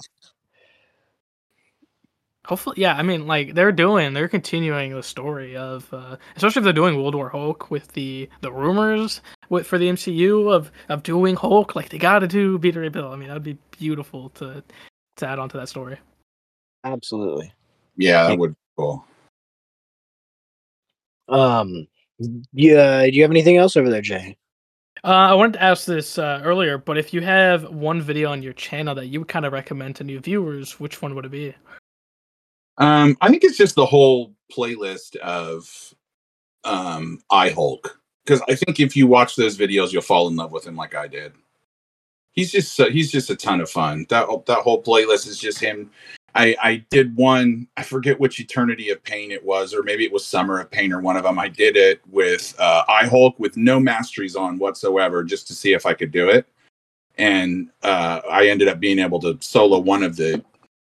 Hopefully, 2.45 2.77
yeah. 2.79 2.97
I 2.97 3.03
mean, 3.03 3.27
like 3.27 3.55
they're 3.55 3.71
doing, 3.71 4.15
they're 4.15 4.29
continuing 4.29 4.95
the 4.95 5.03
story 5.03 5.57
of, 5.57 5.93
uh, 5.93 6.17
especially 6.35 6.61
if 6.61 6.65
they're 6.65 6.73
doing 6.73 6.97
World 6.97 7.15
War 7.15 7.29
Hulk 7.29 7.71
with 7.71 7.87
the 7.93 8.29
the 8.41 8.51
rumors 8.51 9.21
with 9.49 9.67
for 9.67 9.79
the 9.79 9.89
MCU 9.89 10.53
of 10.53 10.73
of 10.89 11.05
doing 11.05 11.37
Hulk. 11.37 11.77
Like 11.77 11.91
they 11.91 11.99
got 11.99 12.19
to 12.21 12.29
do 12.29 12.59
Beta 12.59 12.81
Ray 12.81 12.89
Bill. 12.89 13.13
I 13.13 13.17
mean, 13.17 13.29
that'd 13.29 13.45
be 13.45 13.59
beautiful 13.71 14.31
to 14.31 14.63
to 15.17 15.27
add 15.27 15.39
onto 15.39 15.59
that 15.59 15.69
story. 15.69 15.99
Absolutely. 16.85 17.53
Yeah, 17.97 18.27
that 18.29 18.39
would 18.39 18.53
be 18.53 18.57
cool. 18.77 19.05
Um 21.29 21.87
yeah, 22.53 23.05
do 23.07 23.13
you 23.13 23.23
have 23.23 23.31
anything 23.31 23.57
else 23.57 23.77
over 23.77 23.89
there, 23.89 24.03
Jay? 24.03 24.37
Uh, 25.05 25.09
I 25.09 25.35
wanted 25.35 25.55
to 25.55 25.63
ask 25.63 25.85
this 25.85 26.17
uh, 26.17 26.41
earlier, 26.45 26.79
but 26.79 26.97
if 26.97 27.13
you 27.13 27.23
have 27.23 27.69
one 27.71 28.01
video 28.01 28.31
on 28.31 28.41
your 28.41 28.53
channel 28.53 28.95
that 28.95 29.07
you 29.07 29.19
would 29.19 29.29
kind 29.29 29.45
of 29.45 29.53
recommend 29.53 29.97
to 29.97 30.05
new 30.05 30.21
viewers, 30.21 30.79
which 30.79 31.03
one 31.03 31.17
would 31.17 31.25
it 31.25 31.33
be? 31.33 31.55
Um, 32.79 33.17
I 33.21 33.29
think 33.29 33.43
it's 33.43 33.57
just 33.57 33.75
the 33.75 33.85
whole 33.87 34.33
playlist 34.51 35.17
of 35.17 35.95
um 36.65 37.19
iHulk. 37.33 37.89
Because 38.25 38.41
I 38.49 38.55
think 38.55 38.79
if 38.79 38.97
you 38.97 39.09
watch 39.09 39.35
those 39.35 39.59
videos, 39.59 39.93
you'll 39.93 40.03
fall 40.03 40.29
in 40.29 40.37
love 40.37 40.53
with 40.53 40.65
him 40.65 40.77
like 40.77 40.95
I 40.95 41.09
did. 41.09 41.33
He's 42.33 42.53
just 42.53 42.75
so, 42.75 42.89
he's 42.89 43.11
just 43.11 43.29
a 43.31 43.37
ton 43.37 43.61
of 43.61 43.69
fun. 43.69 44.07
That 44.09 44.29
that 44.47 44.61
whole 44.61 44.83
playlist 44.83 45.27
is 45.27 45.39
just 45.39 45.59
him. 45.59 45.91
I 46.35 46.57
I 46.63 46.85
did 46.91 47.15
one. 47.17 47.69
I 47.77 47.83
forget 47.83 48.19
which 48.19 48.41
Eternity 48.41 48.91
of 48.91 49.03
Pain 49.03 49.31
it 49.31 49.45
was, 49.45 49.75
or 49.75 49.83
maybe 49.83 50.05
it 50.05 50.13
was 50.13 50.25
Summer 50.25 50.61
of 50.61 50.71
Pain, 50.71 50.93
or 50.93 51.01
one 51.01 51.17
of 51.17 51.25
them. 51.25 51.39
I 51.39 51.49
did 51.49 51.77
it 51.77 52.01
with 52.11 52.55
uh, 52.59 52.85
iHulk 52.89 53.39
with 53.39 53.57
no 53.57 53.79
masteries 53.79 54.37
on 54.37 54.59
whatsoever, 54.59 55.25
just 55.25 55.47
to 55.49 55.55
see 55.55 55.73
if 55.73 55.85
I 55.85 55.95
could 55.95 56.11
do 56.11 56.29
it. 56.29 56.47
And 57.19 57.69
uh, 57.83 58.21
I 58.31 58.49
ended 58.49 58.69
up 58.69 58.81
being 58.81 58.99
able 58.99 59.21
to 59.21 59.37
solo 59.41 59.79
one 59.79 60.03
of 60.03 60.17
the 60.17 60.43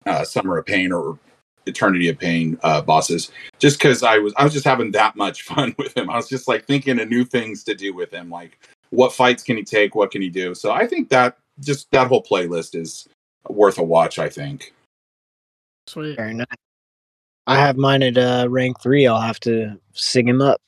uh, 0.06 0.26
Summer 0.26 0.58
of 0.58 0.66
Pain 0.66 0.92
or 0.92 1.18
Eternity 1.66 2.10
of 2.10 2.20
Pain 2.20 2.58
uh, 2.64 2.82
bosses, 2.82 3.32
just 3.60 3.80
because 3.80 4.04
I 4.04 4.18
was 4.18 4.34
I 4.36 4.44
was 4.44 4.54
just 4.54 4.66
having 4.66 4.92
that 4.92 5.16
much 5.16 5.42
fun 5.44 5.74
with 5.78 5.96
him. 5.96 6.10
I 6.10 6.18
was 6.18 6.28
just 6.28 6.48
like 6.50 6.66
thinking 6.66 7.00
of 7.00 7.10
new 7.10 7.24
things 7.24 7.64
to 7.66 7.76
do 7.76 7.94
with 7.94 8.12
him, 8.12 8.30
like 8.30 8.60
what 8.90 9.14
fights 9.14 9.44
can 9.44 9.56
he 9.56 9.64
take, 9.64 9.96
what 9.96 10.12
can 10.12 10.22
he 10.22 10.30
do. 10.30 10.54
So 10.54 10.72
I 10.72 10.86
think 10.86 11.10
that 11.10 11.38
just 11.62 11.90
that 11.92 12.08
whole 12.08 12.24
playlist 12.24 12.76
is 12.76 13.08
worth 13.48 13.78
a 13.78 13.84
watch. 13.84 14.20
I 14.20 14.28
think. 14.28 14.74
Sweet. 15.90 16.18
Very 16.18 16.36
nice. 16.36 16.46
I 17.48 17.58
have 17.58 17.76
mine 17.76 18.04
at 18.04 18.16
uh, 18.16 18.46
rank 18.48 18.80
three. 18.80 19.08
I'll 19.08 19.20
have 19.20 19.40
to 19.40 19.76
sing 19.94 20.28
him 20.28 20.40
up. 20.40 20.62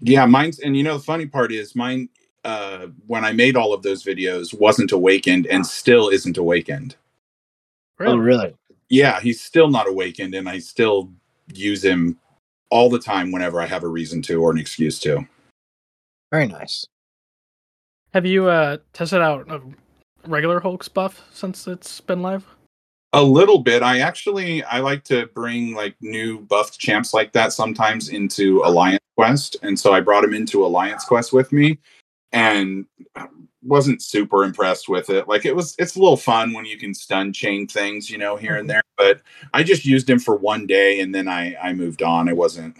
Yeah, 0.00 0.24
mine's 0.24 0.60
and 0.60 0.74
you 0.74 0.82
know 0.82 0.96
the 0.96 1.04
funny 1.04 1.26
part 1.26 1.52
is 1.52 1.76
mine. 1.76 2.08
Uh, 2.42 2.86
when 3.06 3.22
I 3.22 3.32
made 3.32 3.54
all 3.54 3.74
of 3.74 3.82
those 3.82 4.02
videos, 4.02 4.58
wasn't 4.58 4.92
awakened 4.92 5.46
and 5.48 5.66
still 5.66 6.08
isn't 6.08 6.38
awakened. 6.38 6.96
Really? 7.98 8.12
Oh, 8.14 8.16
really? 8.16 8.54
Yeah, 8.88 9.20
he's 9.20 9.42
still 9.42 9.68
not 9.68 9.86
awakened, 9.86 10.34
and 10.34 10.48
I 10.48 10.58
still 10.58 11.12
use 11.52 11.84
him 11.84 12.18
all 12.70 12.88
the 12.88 12.98
time 12.98 13.30
whenever 13.30 13.60
I 13.60 13.66
have 13.66 13.84
a 13.84 13.88
reason 13.88 14.22
to 14.22 14.42
or 14.42 14.52
an 14.52 14.58
excuse 14.58 14.98
to. 15.00 15.28
Very 16.32 16.46
nice. 16.46 16.86
Have 18.14 18.24
you 18.24 18.48
uh, 18.48 18.78
tested 18.94 19.20
out 19.20 19.50
a 19.50 19.60
regular 20.26 20.60
Hulk's 20.60 20.88
buff 20.88 21.26
since 21.30 21.66
it's 21.66 22.00
been 22.00 22.22
live? 22.22 22.46
A 23.12 23.22
little 23.22 23.58
bit. 23.58 23.82
I 23.82 24.00
actually 24.00 24.62
I 24.64 24.78
like 24.78 25.02
to 25.04 25.26
bring 25.34 25.74
like 25.74 25.96
new 26.00 26.40
buffed 26.40 26.78
champs 26.78 27.12
like 27.12 27.32
that 27.32 27.52
sometimes 27.52 28.08
into 28.08 28.62
Alliance 28.64 29.02
Quest, 29.16 29.56
and 29.62 29.78
so 29.78 29.92
I 29.92 30.00
brought 30.00 30.22
him 30.22 30.32
into 30.32 30.64
Alliance 30.64 31.04
Quest 31.04 31.32
with 31.32 31.50
me, 31.50 31.78
and 32.30 32.86
wasn't 33.62 34.02
super 34.02 34.44
impressed 34.44 34.88
with 34.88 35.10
it. 35.10 35.28
Like 35.28 35.44
it 35.44 35.54
was, 35.54 35.74
it's 35.78 35.96
a 35.96 35.98
little 35.98 36.16
fun 36.16 36.52
when 36.52 36.64
you 36.64 36.78
can 36.78 36.94
stun 36.94 37.32
chain 37.32 37.66
things, 37.66 38.08
you 38.08 38.16
know, 38.16 38.36
here 38.36 38.56
and 38.56 38.68
mm-hmm. 38.68 38.68
there. 38.68 38.82
But 38.96 39.20
I 39.52 39.62
just 39.62 39.84
used 39.84 40.08
him 40.08 40.18
for 40.18 40.36
one 40.36 40.66
day, 40.66 41.00
and 41.00 41.14
then 41.14 41.28
I 41.28 41.56
I 41.56 41.72
moved 41.72 42.02
on. 42.02 42.28
I 42.28 42.32
wasn't. 42.32 42.76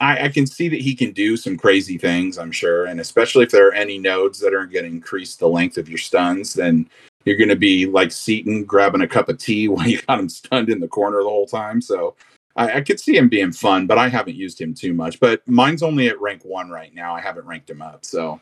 I, 0.00 0.24
I 0.24 0.28
can 0.28 0.46
see 0.46 0.68
that 0.68 0.80
he 0.80 0.94
can 0.94 1.12
do 1.12 1.36
some 1.36 1.56
crazy 1.56 1.96
things, 1.96 2.38
I'm 2.38 2.52
sure, 2.52 2.86
and 2.86 3.00
especially 3.00 3.44
if 3.44 3.50
there 3.50 3.68
are 3.68 3.74
any 3.74 3.98
nodes 3.98 4.40
that 4.40 4.52
are 4.52 4.66
going 4.66 4.84
to 4.84 4.90
increase 4.90 5.36
the 5.36 5.48
length 5.48 5.78
of 5.78 5.88
your 5.88 5.98
stuns, 5.98 6.54
then 6.54 6.88
you're 7.26 7.36
going 7.36 7.50
to 7.50 7.56
be 7.56 7.84
like 7.86 8.08
Seatin 8.08 8.64
grabbing 8.64 9.02
a 9.02 9.08
cup 9.08 9.28
of 9.28 9.36
tea 9.36 9.68
while 9.68 9.86
you 9.86 10.00
got 10.02 10.18
him 10.18 10.30
stunned 10.30 10.70
in 10.70 10.80
the 10.80 10.88
corner 10.88 11.22
the 11.22 11.28
whole 11.28 11.46
time. 11.46 11.82
So 11.82 12.14
I, 12.54 12.78
I 12.78 12.80
could 12.80 12.98
see 12.98 13.16
him 13.16 13.28
being 13.28 13.52
fun, 13.52 13.86
but 13.86 13.98
I 13.98 14.08
haven't 14.08 14.36
used 14.36 14.58
him 14.58 14.72
too 14.72 14.94
much. 14.94 15.20
But 15.20 15.46
mine's 15.46 15.82
only 15.82 16.08
at 16.08 16.20
rank 16.20 16.44
one 16.44 16.70
right 16.70 16.94
now. 16.94 17.14
I 17.14 17.20
haven't 17.20 17.46
ranked 17.46 17.68
him 17.68 17.82
up. 17.82 18.06
So 18.06 18.40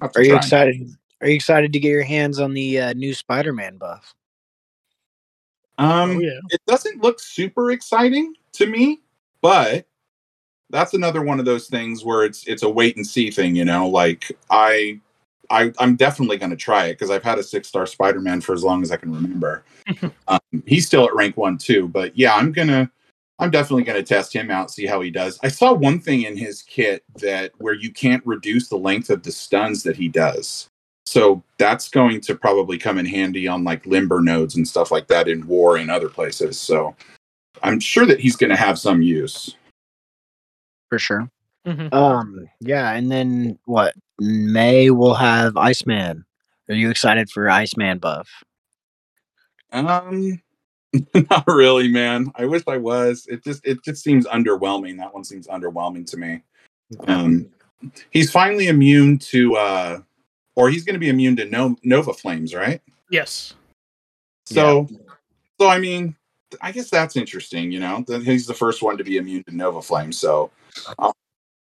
I'll 0.00 0.08
have 0.08 0.12
to 0.12 0.18
Are 0.18 0.22
you 0.22 0.30
try. 0.30 0.38
excited? 0.38 0.90
Are 1.20 1.28
you 1.28 1.34
excited 1.34 1.72
to 1.72 1.80
get 1.80 1.88
your 1.88 2.02
hands 2.02 2.38
on 2.38 2.54
the 2.54 2.80
uh, 2.80 2.92
new 2.92 3.14
Spider-Man 3.14 3.78
buff? 3.78 4.14
Um, 5.78 6.16
oh 6.16 6.20
yeah. 6.20 6.40
it 6.50 6.60
doesn't 6.66 7.02
look 7.02 7.20
super 7.20 7.70
exciting 7.70 8.34
to 8.52 8.66
me, 8.66 9.00
but 9.40 9.86
that's 10.70 10.94
another 10.94 11.22
one 11.22 11.38
of 11.38 11.44
those 11.44 11.68
things 11.68 12.04
where 12.04 12.24
it's 12.24 12.46
it's 12.46 12.62
a 12.64 12.68
wait 12.68 12.96
and 12.96 13.06
see 13.06 13.30
thing, 13.30 13.54
you 13.56 13.64
know. 13.64 13.88
Like 13.88 14.36
I, 14.50 15.00
I 15.50 15.72
I'm 15.78 15.96
definitely 15.96 16.36
going 16.36 16.50
to 16.50 16.56
try 16.56 16.86
it 16.86 16.94
because 16.94 17.10
I've 17.10 17.24
had 17.24 17.38
a 17.38 17.42
six 17.42 17.68
star 17.68 17.86
Spider 17.86 18.20
Man 18.20 18.40
for 18.40 18.52
as 18.52 18.64
long 18.64 18.82
as 18.82 18.90
I 18.90 18.96
can 18.96 19.12
remember. 19.12 19.64
um, 20.28 20.40
he's 20.66 20.86
still 20.86 21.06
at 21.06 21.14
rank 21.14 21.36
one 21.36 21.58
too, 21.58 21.88
but 21.88 22.16
yeah, 22.16 22.34
I'm 22.34 22.52
gonna. 22.52 22.90
I'm 23.40 23.52
definitely 23.52 23.84
going 23.84 24.02
to 24.02 24.02
test 24.02 24.32
him 24.32 24.50
out, 24.50 24.72
see 24.72 24.84
how 24.84 25.00
he 25.00 25.12
does. 25.12 25.38
I 25.44 25.48
saw 25.48 25.72
one 25.72 26.00
thing 26.00 26.22
in 26.22 26.36
his 26.36 26.62
kit 26.62 27.04
that 27.20 27.52
where 27.58 27.74
you 27.74 27.92
can't 27.92 28.26
reduce 28.26 28.66
the 28.66 28.76
length 28.76 29.10
of 29.10 29.22
the 29.22 29.30
stuns 29.30 29.84
that 29.84 29.94
he 29.94 30.08
does. 30.08 30.68
So 31.06 31.42
that's 31.56 31.88
going 31.88 32.20
to 32.22 32.34
probably 32.34 32.78
come 32.78 32.98
in 32.98 33.06
handy 33.06 33.46
on 33.46 33.62
like 33.62 33.86
limber 33.86 34.20
nodes 34.20 34.56
and 34.56 34.66
stuff 34.66 34.90
like 34.90 35.06
that 35.06 35.28
in 35.28 35.46
war 35.46 35.76
and 35.76 35.88
other 35.88 36.08
places. 36.08 36.58
So 36.58 36.96
I'm 37.62 37.80
sure 37.80 38.06
that 38.06 38.20
he's 38.20 38.36
going 38.36 38.50
to 38.50 38.56
have 38.56 38.78
some 38.78 39.02
use. 39.02 39.54
For 40.88 40.98
sure. 40.98 41.30
Mhm. 41.66 41.92
Um, 41.92 42.48
yeah, 42.60 42.92
and 42.92 43.10
then 43.10 43.58
what? 43.64 43.94
May 44.18 44.90
we'll 44.90 45.14
have 45.14 45.56
Iceman. 45.56 46.24
Are 46.68 46.74
you 46.74 46.90
excited 46.90 47.30
for 47.30 47.48
Iceman 47.48 47.98
buff? 47.98 48.28
Um, 49.72 50.40
not 51.30 51.44
really, 51.46 51.88
man. 51.88 52.32
I 52.34 52.46
wish 52.46 52.62
I 52.66 52.76
was. 52.78 53.26
It 53.28 53.44
just 53.44 53.66
it 53.66 53.82
just 53.84 54.02
seems 54.02 54.26
underwhelming. 54.26 54.98
That 54.98 55.14
one 55.14 55.24
seems 55.24 55.46
underwhelming 55.46 56.06
to 56.10 56.16
me. 56.16 56.42
Um, 57.06 57.48
he's 58.10 58.30
finally 58.30 58.68
immune 58.68 59.18
to, 59.18 59.56
uh, 59.56 60.00
or 60.56 60.70
he's 60.70 60.84
going 60.84 60.94
to 60.94 61.00
be 61.00 61.08
immune 61.08 61.36
to 61.36 61.44
no- 61.44 61.76
Nova 61.82 62.12
Flames, 62.12 62.54
right? 62.54 62.80
Yes. 63.10 63.54
So, 64.46 64.88
so 65.60 65.68
I 65.68 65.78
mean, 65.78 66.16
I 66.62 66.72
guess 66.72 66.90
that's 66.90 67.16
interesting. 67.16 67.70
You 67.70 67.80
know, 67.80 68.04
that 68.08 68.22
he's 68.22 68.46
the 68.46 68.54
first 68.54 68.82
one 68.82 68.96
to 68.98 69.04
be 69.04 69.18
immune 69.18 69.44
to 69.44 69.54
Nova 69.54 69.82
Flame. 69.82 70.12
So, 70.12 70.50
uh, 70.98 71.12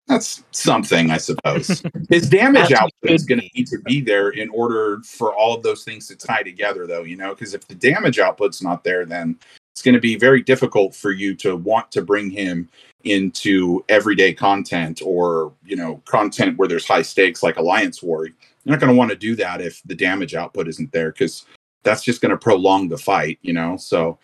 that's 0.08 0.44
something, 0.52 1.10
I 1.10 1.18
suppose. 1.18 1.82
His 2.10 2.30
damage 2.30 2.72
output 2.72 3.10
is 3.10 3.26
going 3.26 3.42
to 3.42 3.50
need 3.56 3.68
to 3.68 3.80
be 3.80 4.02
there 4.02 4.30
in 4.30 4.50
order 4.50 5.02
for 5.04 5.34
all 5.34 5.56
of 5.56 5.64
those 5.64 5.84
things 5.84 6.08
to 6.08 6.16
tie 6.16 6.44
together, 6.44 6.86
though. 6.86 7.04
You 7.04 7.18
know, 7.18 7.34
because 7.34 7.54
if 7.54 7.68
the 7.68 7.76
damage 7.76 8.20
output's 8.20 8.62
not 8.62 8.84
there, 8.84 9.06
then 9.06 9.38
it's 9.74 9.82
going 9.82 9.96
to 9.96 10.02
be 10.02 10.16
very 10.16 10.42
difficult 10.42 10.94
for 10.94 11.12
you 11.12 11.36
to 11.36 11.56
want 11.56 11.92
to 11.92 12.02
bring 12.02 12.30
him 12.30 12.70
into 13.04 13.84
everyday 13.90 14.34
content 14.34 15.02
or 15.06 15.54
you 15.64 15.76
know 15.76 16.02
content 16.06 16.58
where 16.58 16.68
there's 16.68 16.88
high 16.88 17.02
stakes 17.02 17.42
like 17.42 17.58
Alliance 17.58 18.04
War. 18.04 18.28
You're 18.28 18.36
not 18.66 18.80
going 18.80 18.94
to 18.94 18.98
want 18.98 19.12
to 19.12 19.18
do 19.18 19.36
that 19.38 19.62
if 19.62 19.82
the 19.86 19.96
damage 19.96 20.36
output 20.36 20.68
isn't 20.68 20.92
there 20.92 21.12
because 21.12 21.46
that's 21.84 22.04
just 22.04 22.20
going 22.20 22.32
to 22.32 22.38
prolong 22.38 22.90
the 22.90 22.98
fight, 22.98 23.38
you 23.44 23.54
know? 23.54 23.78
So 23.78 24.18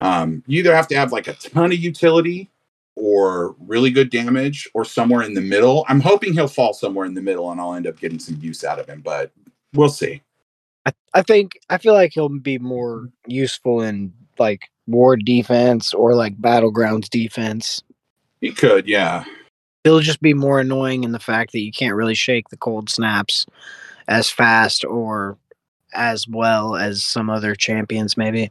um, 0.00 0.42
you 0.46 0.60
either 0.60 0.74
have 0.74 0.88
to 0.88 0.96
have 0.96 1.12
like 1.12 1.26
a 1.26 1.34
ton 1.34 1.72
of 1.72 1.78
utility 1.78 2.48
or 2.98 3.54
really 3.60 3.90
good 3.90 4.10
damage 4.10 4.68
or 4.74 4.84
somewhere 4.84 5.22
in 5.22 5.34
the 5.34 5.40
middle. 5.40 5.84
I'm 5.88 6.00
hoping 6.00 6.32
he'll 6.32 6.48
fall 6.48 6.74
somewhere 6.74 7.06
in 7.06 7.14
the 7.14 7.22
middle 7.22 7.50
and 7.50 7.60
I'll 7.60 7.74
end 7.74 7.86
up 7.86 7.98
getting 7.98 8.18
some 8.18 8.38
use 8.40 8.64
out 8.64 8.78
of 8.78 8.86
him, 8.86 9.00
but 9.00 9.30
we'll 9.72 9.88
see. 9.88 10.22
I, 10.84 10.92
I 11.14 11.22
think 11.22 11.58
I 11.70 11.78
feel 11.78 11.94
like 11.94 12.12
he'll 12.12 12.28
be 12.28 12.58
more 12.58 13.08
useful 13.26 13.82
in 13.82 14.12
like 14.38 14.68
war 14.86 15.16
defense 15.16 15.94
or 15.94 16.14
like 16.14 16.36
battlegrounds 16.38 17.08
defense. 17.08 17.82
He 18.40 18.50
could, 18.50 18.88
yeah. 18.88 19.24
He'll 19.84 20.00
just 20.00 20.20
be 20.20 20.34
more 20.34 20.60
annoying 20.60 21.04
in 21.04 21.12
the 21.12 21.18
fact 21.18 21.52
that 21.52 21.60
you 21.60 21.72
can't 21.72 21.94
really 21.94 22.14
shake 22.14 22.48
the 22.48 22.56
cold 22.56 22.90
snaps 22.90 23.46
as 24.08 24.28
fast 24.28 24.84
or 24.84 25.38
as 25.94 26.26
well 26.26 26.76
as 26.76 27.02
some 27.02 27.30
other 27.30 27.54
champions, 27.54 28.16
maybe. 28.16 28.50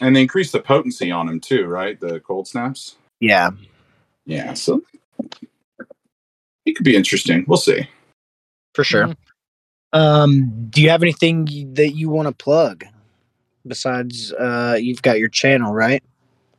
And 0.00 0.16
they 0.16 0.22
increase 0.22 0.50
the 0.50 0.60
potency 0.60 1.10
on 1.10 1.28
him 1.28 1.40
too, 1.40 1.66
right? 1.66 2.00
The 2.00 2.20
cold 2.20 2.48
snaps. 2.48 2.96
Yeah. 3.20 3.50
Yeah, 4.26 4.54
so 4.54 4.82
it 6.64 6.76
could 6.76 6.84
be 6.84 6.96
interesting. 6.96 7.44
We'll 7.46 7.56
see. 7.56 7.88
For 8.74 8.84
sure. 8.84 9.10
Um, 9.92 10.68
do 10.70 10.80
you 10.80 10.88
have 10.88 11.02
anything 11.02 11.74
that 11.74 11.92
you 11.94 12.08
want 12.08 12.28
to 12.28 12.32
plug 12.32 12.84
besides 13.66 14.32
uh 14.32 14.76
you've 14.78 15.02
got 15.02 15.18
your 15.18 15.28
channel, 15.28 15.72
right? 15.72 16.02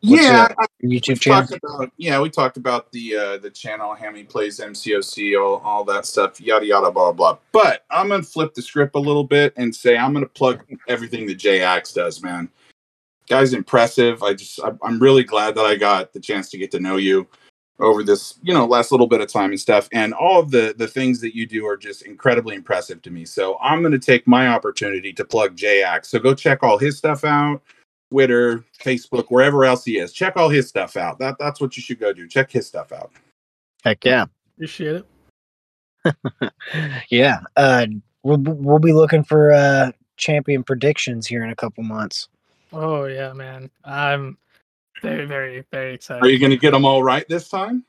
What's 0.01 0.24
yeah, 0.24 0.47
your 0.49 0.68
we 0.82 0.99
YouTube 0.99 1.22
channel. 1.22 1.47
talked 1.47 1.64
about 1.64 1.91
yeah, 1.97 2.20
we 2.20 2.30
talked 2.30 2.57
about 2.57 2.91
the 2.91 3.16
uh 3.16 3.38
the 3.38 3.49
channel, 3.49 3.93
Hammy 3.93 4.24
plays 4.24 4.59
MCOC, 4.59 5.41
all, 5.41 5.61
all 5.64 5.84
that 5.86 6.05
stuff, 6.05 6.39
yada 6.41 6.66
yada 6.66 6.91
blah 6.91 7.11
blah. 7.11 7.38
But 7.51 7.86
I'm 7.89 8.09
gonna 8.09 8.24
flip 8.24 8.53
the 8.53 8.61
script 8.61 8.95
a 8.95 8.99
little 8.99 9.24
bit 9.24 9.53
and 9.55 9.74
say 9.76 9.97
I'm 9.97 10.14
gonna 10.14 10.26
plug 10.28 10.64
everything 10.88 11.26
that 11.28 11.36
Jay 11.36 11.61
Axe 11.61 11.93
does, 11.93 12.22
man. 12.22 12.49
Guy's 13.28 13.53
impressive. 13.53 14.22
I 14.22 14.34
just 14.34 14.59
I- 14.61 14.78
I'm 14.84 14.99
really 14.99 15.24
glad 15.24 15.55
that 15.55 15.66
I 15.66 15.76
got 15.76 16.14
the 16.14 16.20
chance 16.20 16.49
to 16.51 16.57
get 16.57 16.70
to 16.72 16.80
know 16.80 16.97
you 16.97 17.28
over 17.80 18.03
this, 18.03 18.36
you 18.43 18.53
know, 18.53 18.65
last 18.65 18.91
little 18.91 19.07
bit 19.07 19.21
of 19.21 19.28
time 19.28 19.51
and 19.51 19.59
stuff. 19.59 19.89
And 19.91 20.13
all 20.13 20.39
of 20.39 20.51
the 20.51 20.76
the 20.78 20.88
things 20.88 21.19
that 21.21 21.36
you 21.36 21.47
do 21.47 21.65
are 21.65 21.78
just 21.78 22.03
incredibly 22.03 22.55
impressive 22.55 23.01
to 23.03 23.11
me. 23.11 23.26
So 23.26 23.57
I'm 23.61 23.82
gonna 23.82 23.99
take 23.99 24.28
my 24.28 24.47
opportunity 24.47 25.13
to 25.13 25.26
plug 25.26 25.55
Jay 25.55 25.84
Axe. 25.84 26.09
So 26.09 26.19
go 26.19 26.34
check 26.34 26.63
all 26.63 26.78
his 26.78 26.97
stuff 26.97 27.24
out. 27.24 27.61
Twitter, 28.11 28.63
Facebook, 28.80 29.26
wherever 29.30 29.65
else 29.65 29.84
he 29.84 29.97
is. 29.97 30.13
Check 30.13 30.38
all 30.38 30.49
his 30.49 30.67
stuff 30.67 30.95
out. 30.97 31.17
That 31.19 31.36
that's 31.39 31.59
what 31.59 31.76
you 31.76 31.82
should 31.82 31.99
go 31.99 32.13
do. 32.13 32.28
Check 32.28 32.51
his 32.51 32.67
stuff 32.67 32.91
out. 32.91 33.11
Heck 33.84 34.05
yeah. 34.05 34.26
Appreciate 34.55 35.03
it. 36.05 36.53
yeah. 37.09 37.39
Uh 37.55 37.88
we'll 38.21 38.38
we'll 38.39 38.80
be 38.80 38.93
looking 38.93 39.24
for 39.24 39.51
uh 39.51 39.91
champion 40.17 40.63
predictions 40.63 41.26
here 41.26 41.43
in 41.43 41.49
a 41.49 41.55
couple 41.55 41.84
months. 41.84 42.30
Oh 42.71 43.05
yeah, 43.05 43.34
man. 43.34 43.69
I'm 43.84 44.38
very, 45.02 45.26
very, 45.26 45.64
very 45.72 45.96
excited. 45.96 46.24
Are 46.24 46.30
you 46.30 46.39
going 46.39 46.52
to 46.52 46.58
get 46.58 46.72
them 46.72 46.86
all 46.86 47.04
right 47.04 47.28
this 47.28 47.50
time? 47.50 47.84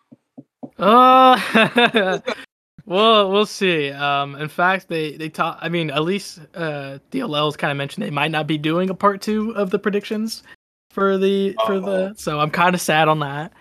Uh, 0.78 2.20
well, 2.86 3.30
we'll 3.30 3.46
see. 3.46 3.90
Um, 3.90 4.34
in 4.36 4.48
fact, 4.48 4.88
they 4.88 5.16
they 5.16 5.28
talk. 5.28 5.58
I 5.60 5.68
mean, 5.68 5.90
at 5.90 6.02
least 6.02 6.40
uh, 6.54 6.98
DLL's 7.10 7.56
kind 7.56 7.70
of 7.70 7.76
mentioned 7.76 8.04
they 8.04 8.10
might 8.10 8.30
not 8.30 8.46
be 8.46 8.58
doing 8.58 8.90
a 8.90 8.94
part 8.94 9.20
two 9.20 9.50
of 9.52 9.70
the 9.70 9.78
predictions 9.78 10.42
for 10.90 11.18
the 11.18 11.56
for 11.66 11.80
the. 11.80 12.14
So 12.16 12.40
I'm 12.40 12.50
kind 12.50 12.74
of 12.74 12.80
sad 12.80 13.08
on 13.08 13.20
that. 13.20 13.52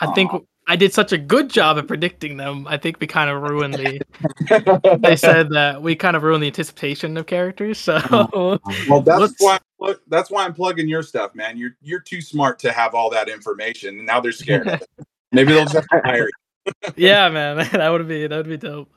I 0.00 0.12
think. 0.14 0.32
I 0.66 0.76
did 0.76 0.94
such 0.94 1.12
a 1.12 1.18
good 1.18 1.50
job 1.50 1.76
at 1.78 1.86
predicting 1.86 2.36
them. 2.38 2.66
I 2.66 2.78
think 2.78 2.98
we 3.00 3.06
kind 3.06 3.28
of 3.28 3.42
ruined 3.42 3.74
the. 3.74 4.98
they 5.02 5.16
said 5.16 5.50
that 5.50 5.82
we 5.82 5.94
kind 5.94 6.16
of 6.16 6.22
ruined 6.22 6.42
the 6.42 6.46
anticipation 6.46 7.16
of 7.18 7.26
characters. 7.26 7.78
So 7.78 7.98
Well, 8.88 9.00
that's 9.02 9.20
Let's- 9.20 9.34
why 9.38 9.58
look, 9.78 10.00
that's 10.08 10.30
why 10.30 10.44
I'm 10.44 10.54
plugging 10.54 10.88
your 10.88 11.02
stuff, 11.02 11.34
man. 11.34 11.58
You're 11.58 11.76
you're 11.82 12.00
too 12.00 12.20
smart 12.22 12.58
to 12.60 12.72
have 12.72 12.94
all 12.94 13.10
that 13.10 13.28
information, 13.28 13.98
and 13.98 14.06
now 14.06 14.20
they're 14.20 14.32
scared. 14.32 14.66
of 14.68 14.80
it. 14.80 14.88
Maybe 15.32 15.52
they'll 15.52 15.66
just 15.66 15.86
hire 15.90 16.28
you. 16.66 16.72
yeah, 16.96 17.28
man, 17.28 17.56
that 17.72 17.88
would 17.90 18.08
be 18.08 18.26
that 18.26 18.36
would 18.36 18.48
be 18.48 18.56
dope. 18.56 18.88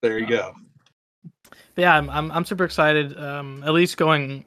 There 0.00 0.18
you 0.18 0.26
go. 0.26 0.54
Yeah, 1.76 1.96
I'm, 1.96 2.08
I'm 2.08 2.30
I'm 2.32 2.44
super 2.46 2.64
excited. 2.64 3.18
Um, 3.18 3.62
at 3.66 3.72
least 3.72 3.96
going, 3.98 4.44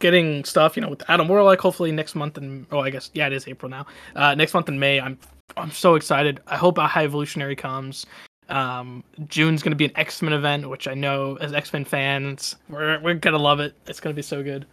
getting 0.00 0.44
stuff, 0.44 0.76
you 0.76 0.82
know, 0.82 0.88
with 0.88 1.08
Adam 1.08 1.28
Warlock. 1.28 1.60
Hopefully 1.60 1.92
next 1.92 2.14
month 2.14 2.36
and 2.38 2.66
oh, 2.70 2.80
I 2.80 2.90
guess 2.90 3.10
yeah, 3.14 3.26
it 3.26 3.32
is 3.32 3.46
April 3.48 3.70
now. 3.70 3.86
Uh, 4.14 4.34
next 4.34 4.54
month 4.54 4.68
in 4.68 4.78
May, 4.78 5.00
I'm 5.00 5.18
I'm 5.56 5.70
so 5.70 5.94
excited. 5.94 6.40
I 6.46 6.56
hope 6.56 6.78
a 6.78 6.86
High 6.86 7.04
Evolutionary 7.04 7.56
comes. 7.56 8.06
Um, 8.48 9.04
June's 9.26 9.62
gonna 9.62 9.76
be 9.76 9.84
an 9.84 9.92
X 9.96 10.22
Men 10.22 10.32
event, 10.32 10.68
which 10.68 10.88
I 10.88 10.94
know 10.94 11.36
as 11.40 11.52
X 11.52 11.72
Men 11.72 11.84
fans, 11.84 12.56
we're 12.68 12.98
we're 13.00 13.14
gonna 13.14 13.38
love 13.38 13.60
it. 13.60 13.74
It's 13.86 14.00
gonna 14.00 14.14
be 14.14 14.22
so 14.22 14.42
good. 14.42 14.66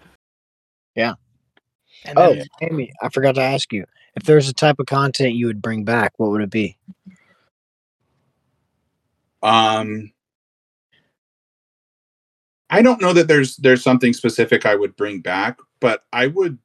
Yeah. 0.96 1.14
And 2.06 2.18
Oh, 2.18 2.34
then, 2.36 2.46
Hammy, 2.62 2.92
I 3.02 3.10
forgot 3.10 3.36
to 3.36 3.42
ask 3.42 3.74
you. 3.74 3.86
If 4.16 4.24
there's 4.24 4.48
a 4.48 4.54
type 4.54 4.80
of 4.80 4.86
content 4.86 5.34
you 5.34 5.48
would 5.48 5.62
bring 5.62 5.84
back, 5.84 6.14
what 6.18 6.30
would 6.32 6.42
it 6.42 6.50
be? 6.50 6.78
Um, 9.44 10.12
I 12.70 12.82
don't 12.82 13.02
know 13.02 13.14
that 13.14 13.28
there's 13.28 13.58
there's 13.58 13.84
something 13.84 14.14
specific 14.14 14.66
I 14.66 14.76
would 14.76 14.96
bring 14.96 15.20
back, 15.20 15.60
but 15.80 16.04
I 16.14 16.28
would. 16.28 16.58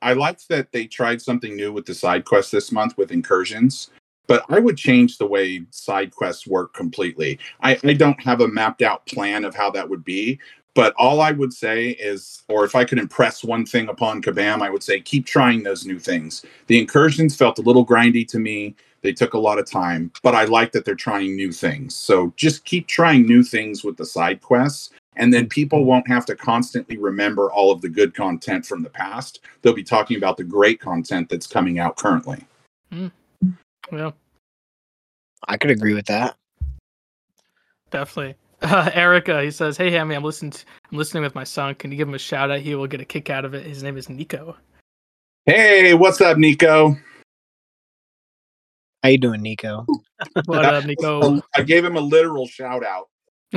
I 0.00 0.12
liked 0.12 0.48
that 0.48 0.70
they 0.70 0.86
tried 0.86 1.20
something 1.20 1.56
new 1.56 1.72
with 1.72 1.86
the 1.86 1.94
side 1.94 2.24
quest 2.24 2.52
this 2.52 2.70
month 2.70 2.96
with 2.96 3.10
incursions, 3.10 3.90
but 4.28 4.44
I 4.48 4.60
would 4.60 4.76
change 4.76 5.18
the 5.18 5.26
way 5.26 5.62
side 5.70 6.14
quests 6.14 6.46
work 6.46 6.72
completely. 6.72 7.40
I, 7.62 7.80
I 7.82 7.94
don't 7.94 8.22
have 8.22 8.40
a 8.40 8.46
mapped 8.46 8.82
out 8.82 9.06
plan 9.06 9.44
of 9.44 9.56
how 9.56 9.70
that 9.72 9.88
would 9.88 10.04
be, 10.04 10.38
but 10.74 10.94
all 10.96 11.20
I 11.20 11.32
would 11.32 11.52
say 11.52 11.88
is, 11.88 12.44
or 12.48 12.64
if 12.64 12.76
I 12.76 12.84
could 12.84 13.00
impress 13.00 13.42
one 13.42 13.66
thing 13.66 13.88
upon 13.88 14.22
Kabam, 14.22 14.62
I 14.62 14.70
would 14.70 14.84
say 14.84 15.00
keep 15.00 15.26
trying 15.26 15.64
those 15.64 15.84
new 15.84 15.98
things. 15.98 16.44
The 16.68 16.78
incursions 16.78 17.34
felt 17.34 17.58
a 17.58 17.62
little 17.62 17.84
grindy 17.84 18.28
to 18.28 18.38
me. 18.38 18.76
They 19.02 19.12
took 19.12 19.34
a 19.34 19.38
lot 19.38 19.58
of 19.58 19.68
time, 19.68 20.12
but 20.22 20.36
I 20.36 20.44
like 20.44 20.70
that 20.72 20.84
they're 20.84 20.94
trying 20.94 21.34
new 21.34 21.50
things. 21.50 21.96
So 21.96 22.32
just 22.36 22.64
keep 22.64 22.86
trying 22.86 23.26
new 23.26 23.42
things 23.42 23.82
with 23.82 23.96
the 23.96 24.06
side 24.06 24.40
quests, 24.40 24.90
and 25.18 25.34
then 25.34 25.48
people 25.48 25.84
won't 25.84 26.08
have 26.08 26.24
to 26.26 26.36
constantly 26.36 26.96
remember 26.96 27.52
all 27.52 27.70
of 27.70 27.82
the 27.82 27.88
good 27.88 28.14
content 28.14 28.64
from 28.64 28.82
the 28.82 28.88
past. 28.88 29.40
They'll 29.60 29.74
be 29.74 29.82
talking 29.82 30.16
about 30.16 30.36
the 30.36 30.44
great 30.44 30.80
content 30.80 31.28
that's 31.28 31.46
coming 31.46 31.78
out 31.78 31.96
currently. 31.96 32.46
yeah, 32.90 34.10
I 35.46 35.56
could 35.56 35.70
agree 35.70 35.94
with 35.94 36.06
that. 36.06 36.36
definitely. 37.90 38.36
Uh, 38.60 38.90
Erica, 38.92 39.40
he 39.40 39.52
says, 39.52 39.76
"Hey, 39.76 39.88
Hammy, 39.92 40.16
I'm 40.16 40.24
listening. 40.24 40.50
To, 40.50 40.64
I'm 40.90 40.98
listening 40.98 41.22
with 41.22 41.36
my 41.36 41.44
son. 41.44 41.76
Can 41.76 41.92
you 41.92 41.96
give 41.96 42.08
him 42.08 42.14
a 42.14 42.18
shout 42.18 42.50
out? 42.50 42.58
He 42.58 42.74
will 42.74 42.88
get 42.88 43.00
a 43.00 43.04
kick 43.04 43.30
out 43.30 43.44
of 43.44 43.54
it. 43.54 43.64
His 43.64 43.84
name 43.84 43.96
is 43.96 44.08
Nico." 44.08 44.56
Hey, 45.46 45.94
what's 45.94 46.20
up, 46.20 46.38
Nico? 46.38 46.96
How 49.04 49.10
you 49.10 49.18
doing, 49.18 49.42
Nico? 49.42 49.86
What 50.46 50.64
up, 50.64 50.84
Nico? 50.86 51.40
I 51.54 51.62
gave 51.62 51.84
him 51.84 51.96
a 51.96 52.00
literal 52.00 52.48
shout 52.48 52.84
out. 52.84 53.08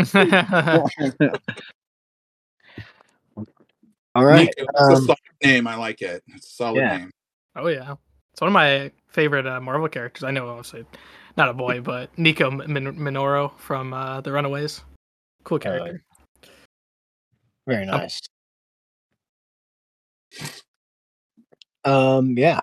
All 4.15 4.25
right. 4.25 4.53
Nico, 4.57 4.69
it's 4.69 4.79
a 4.79 4.93
um, 4.93 5.05
solid 5.05 5.19
name. 5.43 5.67
I 5.67 5.75
like 5.75 6.01
it. 6.01 6.23
It's 6.27 6.47
a 6.47 6.51
solid 6.51 6.79
Yeah. 6.79 6.97
name. 6.97 7.11
Oh 7.55 7.67
yeah, 7.67 7.95
it's 8.31 8.41
one 8.41 8.47
of 8.47 8.53
my 8.53 8.91
favorite 9.09 9.45
uh, 9.45 9.59
Marvel 9.59 9.89
characters. 9.89 10.23
I 10.23 10.31
know, 10.31 10.47
obviously, 10.47 10.85
not 11.35 11.49
a 11.49 11.53
boy, 11.53 11.81
but 11.81 12.09
Nico 12.17 12.49
Min- 12.49 12.95
Minoru 12.95 13.51
from 13.57 13.93
uh, 13.93 14.21
the 14.21 14.31
Runaways. 14.31 14.81
Cool 15.43 15.59
Oh, 15.65 15.69
yeah. 15.71 15.77
character. 15.77 16.03
Very 17.67 17.85
nice. 17.85 18.21
Um, 21.83 22.37
yeah. 22.37 22.61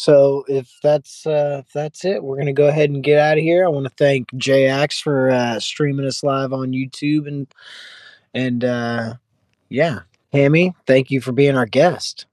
So 0.00 0.46
if 0.48 0.78
that's 0.82 1.26
uh 1.26 1.60
if 1.62 1.70
that's 1.74 2.06
it, 2.06 2.24
we're 2.24 2.38
gonna 2.38 2.54
go 2.54 2.68
ahead 2.68 2.88
and 2.88 3.04
get 3.04 3.18
out 3.18 3.36
of 3.36 3.44
here. 3.44 3.66
I 3.66 3.68
want 3.68 3.84
to 3.84 3.92
thank 3.98 4.34
Jay 4.38 4.66
Axe 4.66 4.98
for 4.98 5.28
uh 5.28 5.60
streaming 5.60 6.06
us 6.06 6.24
live 6.24 6.54
on 6.54 6.70
YouTube 6.70 7.28
and 7.28 7.46
and 8.32 8.64
uh 8.64 9.14
yeah. 9.68 9.98
Hammy, 10.32 10.74
thank 10.86 11.10
you 11.10 11.20
for 11.20 11.32
being 11.32 11.54
our 11.54 11.66
guest. 11.66 12.24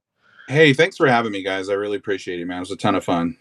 Hey, 0.47 0.71
thanks 0.71 0.95
for 0.95 1.07
having 1.07 1.33
me, 1.33 1.43
guys. 1.43 1.67
I 1.67 1.73
really 1.73 1.97
appreciate 1.97 2.39
it, 2.39 2.45
man. 2.45 2.55
It 2.55 2.61
was 2.61 2.71
a 2.71 2.77
ton 2.77 2.95
of 2.95 3.03
fun. 3.03 3.35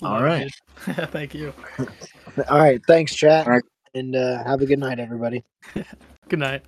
All 0.00 0.12
Love 0.12 0.22
right. 0.22 0.46
it. 0.86 1.10
Thank 1.10 1.34
you. 1.34 1.52
All 2.48 2.58
right, 2.58 2.80
thanks, 2.86 3.12
chat. 3.12 3.48
All 3.48 3.54
right. 3.54 3.64
And 3.94 4.14
uh 4.14 4.44
have 4.44 4.60
a 4.60 4.66
good 4.66 4.78
night, 4.78 5.00
everybody. 5.00 5.42
Good 6.28 6.38
night. 6.38 6.62